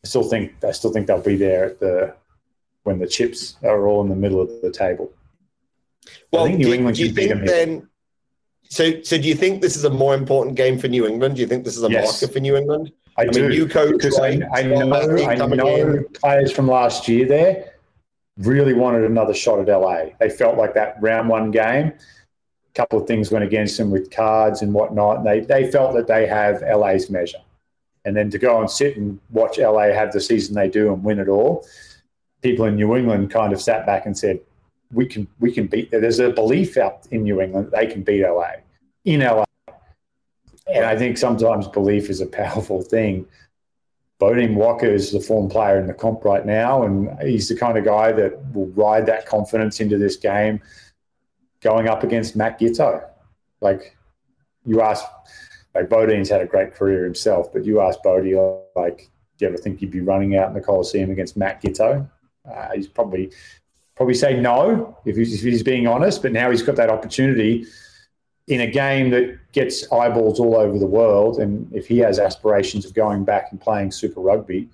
I 0.05 0.07
still 0.07 0.25
think 0.25 0.63
I 0.65 0.73
still 0.73 0.93
think 0.93 1.07
they'll 1.07 1.21
be 1.21 1.37
there 1.37 1.65
at 1.67 1.81
the 1.81 2.15
when 2.83 2.99
the 2.99 3.07
chips 3.07 3.57
are 3.63 3.87
all 3.87 4.03
in 4.03 4.09
the 4.09 4.17
middle 4.17 4.41
of 4.41 4.51
the 4.61 4.71
table. 4.71 5.11
Well, 6.33 6.47
do, 6.47 6.59
do, 6.59 7.03
you 7.03 7.11
think 7.13 7.47
then? 7.47 7.89
So, 8.65 9.03
so 9.03 9.19
do 9.19 9.29
you 9.29 9.35
think 9.35 9.63
this 9.63 9.77
is 9.77 9.85
a 9.85 9.91
more 9.91 10.15
important 10.15 10.57
game 10.57 10.79
for 10.79 10.89
New 10.89 11.07
England? 11.07 11.37
Do 11.37 11.41
you 11.41 11.47
think 11.47 11.65
this 11.65 11.77
is 11.77 11.85
a 11.85 11.91
yes. 11.91 12.23
marker 12.23 12.33
for 12.33 12.41
New 12.41 12.57
England? 12.57 12.93
I, 13.17 13.23
I 13.23 13.27
do. 13.27 13.43
Mean, 13.43 13.51
new 13.51 13.69
coach, 13.69 13.93
because 13.93 14.19
right? 14.19 14.43
I, 14.53 14.61
I 14.61 14.63
know, 14.63 14.93
I 14.95 15.35
know 15.37 16.03
players 16.15 16.51
from 16.51 16.67
last 16.67 17.07
year 17.07 17.27
there. 17.27 17.75
really 18.39 18.75
wanted 18.75 19.05
another 19.05 19.35
shot 19.35 19.61
at 19.61 19.69
LA. 19.69 20.07
They 20.19 20.29
felt 20.29 20.57
like 20.57 20.75
that 20.75 20.97
round 21.01 21.29
one 21.29 21.51
game, 21.51 21.93
a 21.93 22.75
couple 22.75 23.01
of 23.01 23.07
things 23.07 23.31
went 23.31 23.45
against 23.45 23.79
them 23.79 23.91
with 23.91 24.11
cards 24.11 24.63
and 24.63 24.75
whatnot. 24.75 25.19
And 25.19 25.27
they, 25.27 25.41
they 25.41 25.71
felt 25.71 25.95
that 25.95 26.09
they 26.09 26.27
have 26.27 26.63
LA's 26.63 27.11
measure. 27.11 27.39
And 28.05 28.17
then 28.17 28.31
to 28.31 28.39
go 28.39 28.61
and 28.61 28.69
sit 28.69 28.97
and 28.97 29.19
watch 29.31 29.59
LA 29.59 29.93
have 29.93 30.13
the 30.13 30.21
season 30.21 30.55
they 30.55 30.69
do 30.69 30.93
and 30.93 31.03
win 31.03 31.21
it 31.21 31.29
all, 31.29 31.67
people 32.43 32.67
in 32.67 32.75
New 32.77 32.97
England 32.97 33.31
kind 33.31 33.53
of 33.53 33.63
sat 33.63 33.87
back 33.87 34.07
and 34.07 34.17
said, 34.17 34.41
we 34.95 35.07
can 35.07 35.27
we 35.41 35.53
can 35.53 35.67
beat 35.67 35.91
there's 35.91 36.21
a 36.21 36.31
belief 36.31 36.77
out 36.77 37.07
in 37.11 37.25
New 37.25 37.41
England 37.41 37.71
they 37.73 37.87
can 37.87 38.03
beat 38.03 38.23
LA 38.23 38.53
in 39.05 39.21
LA. 39.21 39.45
And 40.67 40.85
I 40.85 40.97
think 40.97 41.19
sometimes 41.19 41.69
belief 41.69 42.09
is 42.09 42.21
a 42.21 42.27
powerful 42.27 42.83
thing. 42.83 43.27
Bodine 44.19 44.55
Waaka 44.55 44.91
is 44.91 45.13
the 45.13 45.21
form 45.21 45.49
player 45.49 45.79
in 45.79 45.87
the 45.87 45.95
comp 45.95 46.25
right 46.25 46.47
now, 46.47 46.85
and 46.85 47.21
he's 47.21 47.49
the 47.49 47.57
kind 47.57 47.77
of 47.77 47.85
guy 47.85 48.13
that 48.13 48.55
will 48.55 48.69
ride 48.69 49.07
that 49.07 49.27
confidence 49.27 49.81
into 49.81 49.99
this 49.99 50.17
game 50.17 50.63
going 51.61 51.89
up 51.89 52.05
against 52.05 52.37
Matt 52.37 52.61
Giteau. 52.61 53.05
Like 53.61 53.97
you 54.65 54.81
ask, 54.81 55.05
like 55.75 55.89
Bodine's 55.89 56.31
had 56.31 56.41
a 56.41 56.47
great 56.47 56.75
career 56.75 57.05
himself, 57.05 57.53
but 57.53 57.65
you 57.65 57.81
ask 57.81 58.03
Bodie, 58.03 58.37
like, 58.77 59.11
do 59.37 59.45
you 59.45 59.49
ever 59.49 59.59
think 59.59 59.83
you'd 59.83 59.91
be 59.91 60.01
running 60.01 60.37
out 60.37 60.49
in 60.49 60.55
the 60.55 60.61
Coliseum 60.61 61.11
against 61.11 61.37
Matt 61.37 61.61
Giteau? 61.61 62.09
Uh, 62.51 62.69
he's 62.75 62.89
probably 62.89 63.33
probably 63.97 64.15
say 64.15 64.39
no 64.39 64.97
if 65.05 65.17
he's, 65.17 65.35
if 65.35 65.41
he's 65.41 65.63
being 65.63 65.87
honest, 65.87 66.23
but 66.23 66.33
now 66.33 66.51
he's 66.51 66.63
got 66.63 66.77
that 66.77 66.91
opportunity 66.91 67.67
in 68.47 68.61
a 68.61 68.67
game 68.67 69.11
that 69.11 69.39
gets 69.53 69.91
eyeballs 69.93 70.39
all 70.39 70.57
over 70.57 70.79
the 70.79 70.87
world. 70.87 71.39
And 71.39 71.73
if 71.73 71.87
he 71.87 71.99
has 71.99 72.19
aspirations 72.19 72.85
of 72.85 72.95
going 72.95 73.25
back 73.25 73.49
and 73.51 73.61
playing 73.61 73.91
Super 73.91 74.21
Rugby, 74.21 74.69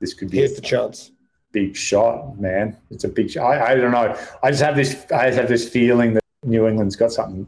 this 0.00 0.14
could 0.14 0.30
be 0.30 0.38
here's 0.38 0.54
the 0.54 0.60
chance. 0.60 1.10
Big 1.52 1.74
shot, 1.74 2.38
man. 2.38 2.76
It's 2.90 3.04
a 3.04 3.08
big 3.08 3.30
shot. 3.30 3.46
I, 3.46 3.72
I 3.72 3.74
don't 3.76 3.92
know. 3.92 4.14
I 4.42 4.50
just 4.50 4.62
have 4.62 4.76
this. 4.76 5.06
I 5.10 5.28
just 5.28 5.38
have 5.38 5.48
this 5.48 5.68
feeling 5.68 6.14
that 6.14 6.22
New 6.44 6.66
England's 6.68 6.96
got 6.96 7.12
something 7.12 7.46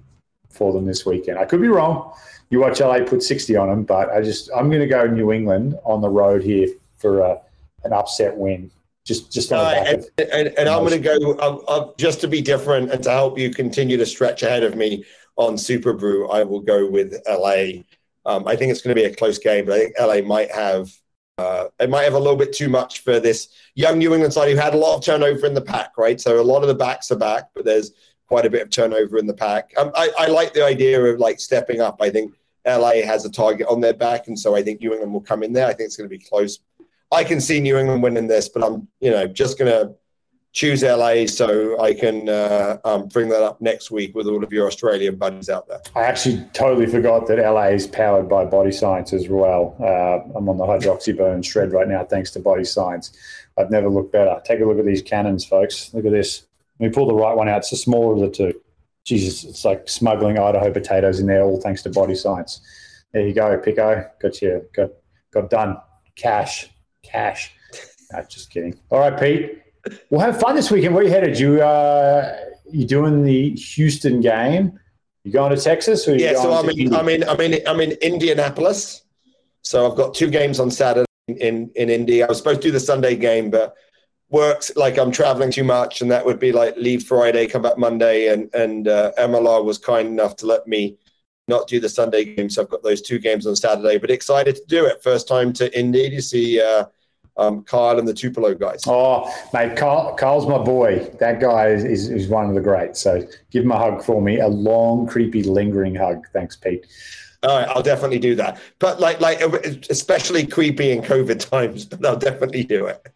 for 0.48 0.72
them 0.72 0.86
this 0.86 1.04
weekend. 1.04 1.38
I 1.38 1.44
could 1.44 1.60
be 1.60 1.68
wrong. 1.68 2.12
You 2.50 2.60
watch 2.60 2.80
LA 2.80 3.00
put 3.04 3.22
sixty 3.22 3.54
on 3.54 3.68
them, 3.68 3.84
but 3.84 4.08
I 4.10 4.22
just 4.22 4.50
I'm 4.56 4.68
going 4.70 4.80
to 4.80 4.86
go 4.86 5.06
New 5.06 5.30
England 5.30 5.78
on 5.84 6.00
the 6.00 6.08
road 6.08 6.42
here 6.42 6.68
for 6.96 7.20
a, 7.20 7.38
an 7.84 7.92
upset 7.92 8.34
win. 8.34 8.70
Just, 9.08 9.32
just 9.32 9.52
uh, 9.52 9.72
and, 9.86 10.04
and, 10.18 10.48
and, 10.48 10.68
I'm 10.68 10.80
going 10.84 10.90
to 10.90 10.98
go 10.98 11.32
uh, 11.38 11.56
uh, 11.66 11.92
just 11.96 12.20
to 12.20 12.28
be 12.28 12.42
different 12.42 12.92
and 12.92 13.02
to 13.04 13.10
help 13.10 13.38
you 13.38 13.48
continue 13.48 13.96
to 13.96 14.04
stretch 14.04 14.42
ahead 14.42 14.62
of 14.62 14.76
me 14.76 15.02
on 15.36 15.54
SuperBru. 15.54 16.30
I 16.30 16.42
will 16.42 16.60
go 16.60 16.86
with 16.86 17.14
LA. 17.26 17.84
Um, 18.26 18.46
I 18.46 18.54
think 18.54 18.70
it's 18.70 18.82
going 18.82 18.94
to 18.94 19.02
be 19.02 19.06
a 19.06 19.14
close 19.14 19.38
game, 19.38 19.64
but 19.64 19.72
I 19.72 19.78
think 19.78 19.94
LA 19.98 20.20
might 20.20 20.50
have 20.50 20.92
uh, 21.38 21.68
it 21.80 21.88
might 21.88 22.02
have 22.02 22.12
a 22.12 22.18
little 22.18 22.36
bit 22.36 22.52
too 22.52 22.68
much 22.68 23.00
for 23.00 23.18
this 23.18 23.48
young 23.74 23.96
New 23.96 24.12
England 24.12 24.34
side 24.34 24.50
who 24.50 24.56
had 24.56 24.74
a 24.74 24.76
lot 24.76 24.98
of 24.98 25.02
turnover 25.02 25.46
in 25.46 25.54
the 25.54 25.62
pack, 25.62 25.96
right? 25.96 26.20
So 26.20 26.38
a 26.38 26.42
lot 26.42 26.60
of 26.60 26.68
the 26.68 26.74
backs 26.74 27.10
are 27.10 27.16
back, 27.16 27.44
but 27.54 27.64
there's 27.64 27.92
quite 28.26 28.44
a 28.44 28.50
bit 28.50 28.60
of 28.60 28.68
turnover 28.68 29.16
in 29.16 29.26
the 29.26 29.32
pack. 29.32 29.72
Um, 29.78 29.90
I, 29.94 30.10
I 30.18 30.26
like 30.26 30.52
the 30.52 30.66
idea 30.66 31.02
of 31.02 31.18
like 31.18 31.40
stepping 31.40 31.80
up. 31.80 32.02
I 32.02 32.10
think 32.10 32.34
LA 32.66 33.00
has 33.06 33.24
a 33.24 33.30
target 33.30 33.68
on 33.68 33.80
their 33.80 33.94
back, 33.94 34.28
and 34.28 34.38
so 34.38 34.54
I 34.54 34.62
think 34.62 34.82
New 34.82 34.92
England 34.92 35.14
will 35.14 35.22
come 35.22 35.42
in 35.42 35.54
there. 35.54 35.66
I 35.66 35.72
think 35.72 35.86
it's 35.86 35.96
going 35.96 36.10
to 36.10 36.14
be 36.14 36.22
close. 36.22 36.58
I 37.10 37.24
can 37.24 37.40
see 37.40 37.60
New 37.60 37.78
England 37.78 38.02
winning 38.02 38.26
this, 38.26 38.48
but 38.48 38.62
I'm 38.62 38.88
you 39.00 39.10
know 39.10 39.26
just 39.26 39.58
going 39.58 39.70
to 39.70 39.94
choose 40.52 40.82
LA 40.82 41.26
so 41.26 41.80
I 41.80 41.94
can 41.94 42.28
uh, 42.28 42.78
um, 42.84 43.08
bring 43.08 43.28
that 43.28 43.42
up 43.42 43.60
next 43.60 43.90
week 43.90 44.14
with 44.14 44.26
all 44.26 44.42
of 44.42 44.52
your 44.52 44.66
Australian 44.66 45.16
buddies 45.16 45.48
out 45.48 45.68
there. 45.68 45.80
I 45.94 46.02
actually 46.02 46.44
totally 46.52 46.86
forgot 46.86 47.26
that 47.28 47.38
LA 47.38 47.68
is 47.68 47.86
powered 47.86 48.28
by 48.28 48.44
Body 48.44 48.72
Science 48.72 49.12
as 49.12 49.28
well. 49.28 49.76
Uh, 49.78 50.36
I'm 50.36 50.48
on 50.48 50.56
the 50.56 50.64
hydroxyburn 50.64 51.44
shred 51.44 51.72
right 51.72 51.86
now 51.86 52.04
thanks 52.04 52.30
to 52.32 52.40
Body 52.40 52.64
Science. 52.64 53.16
I've 53.58 53.70
never 53.70 53.88
looked 53.88 54.12
better. 54.12 54.40
Take 54.44 54.60
a 54.60 54.64
look 54.64 54.78
at 54.78 54.86
these 54.86 55.02
cannons, 55.02 55.44
folks. 55.44 55.92
Look 55.92 56.06
at 56.06 56.12
this. 56.12 56.46
Me 56.78 56.88
pull 56.88 57.06
the 57.06 57.14
right 57.14 57.36
one 57.36 57.48
out. 57.48 57.58
It's 57.58 57.70
the 57.70 57.76
smaller 57.76 58.14
of 58.14 58.20
the 58.20 58.30
two. 58.30 58.60
Jesus, 59.04 59.44
it's 59.44 59.64
like 59.64 59.88
smuggling 59.88 60.38
Idaho 60.38 60.70
potatoes 60.70 61.18
in 61.18 61.26
there, 61.26 61.42
all 61.42 61.60
thanks 61.60 61.82
to 61.82 61.90
Body 61.90 62.14
Science. 62.14 62.60
There 63.12 63.26
you 63.26 63.32
go, 63.32 63.58
Pico. 63.58 64.08
Got 64.20 64.42
you. 64.42 64.66
Got 64.74 64.90
got 65.32 65.50
done. 65.50 65.78
Cash, 66.14 66.68
cash. 67.10 67.52
No, 68.12 68.24
just 68.28 68.50
kidding. 68.50 68.78
All 68.90 69.00
right, 69.00 69.18
Pete. 69.18 69.62
We'll 70.10 70.20
have 70.20 70.40
fun 70.40 70.56
this 70.56 70.70
weekend. 70.70 70.94
Where 70.94 71.02
are 71.02 71.06
you 71.06 71.12
headed? 71.12 71.38
You 71.38 71.62
uh, 71.62 72.36
you 72.70 72.86
doing 72.86 73.22
the 73.22 73.50
Houston 73.50 74.20
game? 74.20 74.78
You 75.24 75.32
going 75.32 75.54
to 75.54 75.62
Texas? 75.62 76.08
Or 76.08 76.16
yeah, 76.16 76.34
so 76.34 76.52
I'm 76.52 76.68
in, 76.70 76.94
I'm 76.94 77.08
in 77.08 77.28
I'm 77.28 77.40
in 77.40 77.60
I'm 77.66 77.80
in 77.80 77.92
Indianapolis. 78.02 79.02
So 79.62 79.90
I've 79.90 79.96
got 79.96 80.14
two 80.14 80.30
games 80.30 80.60
on 80.60 80.70
Saturday 80.70 81.06
in 81.28 81.70
in 81.74 81.90
Indy. 81.90 82.22
I 82.22 82.26
was 82.26 82.38
supposed 82.38 82.62
to 82.62 82.68
do 82.68 82.72
the 82.72 82.80
Sunday 82.80 83.16
game, 83.16 83.50
but 83.50 83.74
works 84.30 84.72
like 84.76 84.98
I'm 84.98 85.10
traveling 85.10 85.50
too 85.50 85.64
much, 85.64 86.00
and 86.00 86.10
that 86.10 86.24
would 86.24 86.38
be 86.38 86.52
like 86.52 86.76
leave 86.76 87.04
Friday, 87.04 87.46
come 87.46 87.62
back 87.62 87.78
Monday, 87.78 88.32
and 88.32 88.52
and 88.54 88.88
uh, 88.88 89.12
MLR 89.18 89.64
was 89.64 89.78
kind 89.78 90.08
enough 90.08 90.36
to 90.36 90.46
let 90.46 90.66
me 90.66 90.96
not 91.46 91.66
do 91.66 91.80
the 91.80 91.88
Sunday 91.88 92.24
game. 92.36 92.50
So 92.50 92.62
I've 92.62 92.68
got 92.68 92.82
those 92.82 93.00
two 93.00 93.18
games 93.18 93.46
on 93.46 93.56
Saturday, 93.56 93.98
but 93.98 94.10
excited 94.10 94.56
to 94.56 94.64
do 94.66 94.84
it. 94.86 95.02
First 95.02 95.28
time 95.28 95.52
to 95.54 95.78
Indy 95.78 96.10
to 96.10 96.22
see. 96.22 96.60
Uh, 96.60 96.86
um, 97.38 97.62
Kyle 97.62 97.98
and 97.98 98.06
the 98.06 98.12
Tupelo 98.12 98.54
guys. 98.54 98.82
Oh, 98.86 99.32
mate, 99.54 99.76
Kyle, 99.76 100.14
Kyle's 100.16 100.46
my 100.46 100.58
boy. 100.58 101.10
That 101.20 101.40
guy 101.40 101.68
is, 101.68 102.10
is, 102.10 102.28
one 102.28 102.48
of 102.48 102.54
the 102.54 102.60
greats. 102.60 103.00
So 103.00 103.26
give 103.50 103.64
him 103.64 103.70
a 103.70 103.78
hug 103.78 104.02
for 104.02 104.20
me. 104.20 104.40
A 104.40 104.48
long, 104.48 105.06
creepy, 105.06 105.42
lingering 105.44 105.94
hug. 105.94 106.26
Thanks, 106.32 106.56
Pete. 106.56 106.86
All 107.44 107.56
right, 107.56 107.68
I'll 107.68 107.82
definitely 107.82 108.18
do 108.18 108.34
that. 108.34 108.60
But 108.80 109.00
like, 109.00 109.20
like 109.20 109.40
especially 109.88 110.46
creepy 110.46 110.90
in 110.90 111.02
COVID 111.02 111.48
times. 111.48 111.84
But 111.84 112.04
I'll 112.04 112.16
definitely 112.16 112.64
do 112.64 112.86
it. 112.86 113.06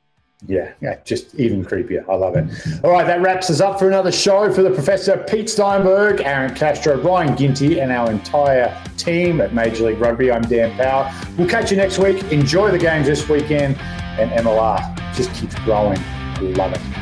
Yeah, 0.47 0.73
yeah, 0.81 0.99
just 1.05 1.37
even 1.37 1.65
creepier. 1.65 2.09
I 2.09 2.15
love 2.15 2.35
it. 2.35 2.45
All 2.83 2.91
right, 2.91 3.07
that 3.07 3.21
wraps 3.23 3.49
us 3.49 3.61
up 3.61 3.79
for 3.79 3.87
another 3.87 4.11
show 4.11 4.53
for 4.53 4.63
the 4.63 4.71
Professor 4.71 5.25
Pete 5.29 5.49
Steinberg, 5.49 6.21
Aaron 6.21 6.53
Castro, 6.53 7.01
Brian 7.01 7.37
Ginty, 7.37 7.81
and 7.81 7.93
our 7.93 8.11
entire 8.11 8.77
team 8.97 9.41
at 9.41 9.55
Major 9.55 9.87
League 9.87 10.01
Rugby. 10.01 10.33
I'm 10.33 10.43
Dan 10.43 10.77
Power. 10.77 11.13
We'll 11.39 11.49
catch 11.49 11.71
you 11.71 11.77
next 11.77 11.99
week. 11.99 12.25
Enjoy 12.33 12.73
the 12.73 12.79
games 12.79 13.07
this 13.07 13.29
weekend 13.29 13.79
and 14.19 14.31
MLR 14.31 15.15
just 15.15 15.33
keeps 15.35 15.55
growing. 15.61 16.01
Love 16.41 16.73
it. 16.75 17.02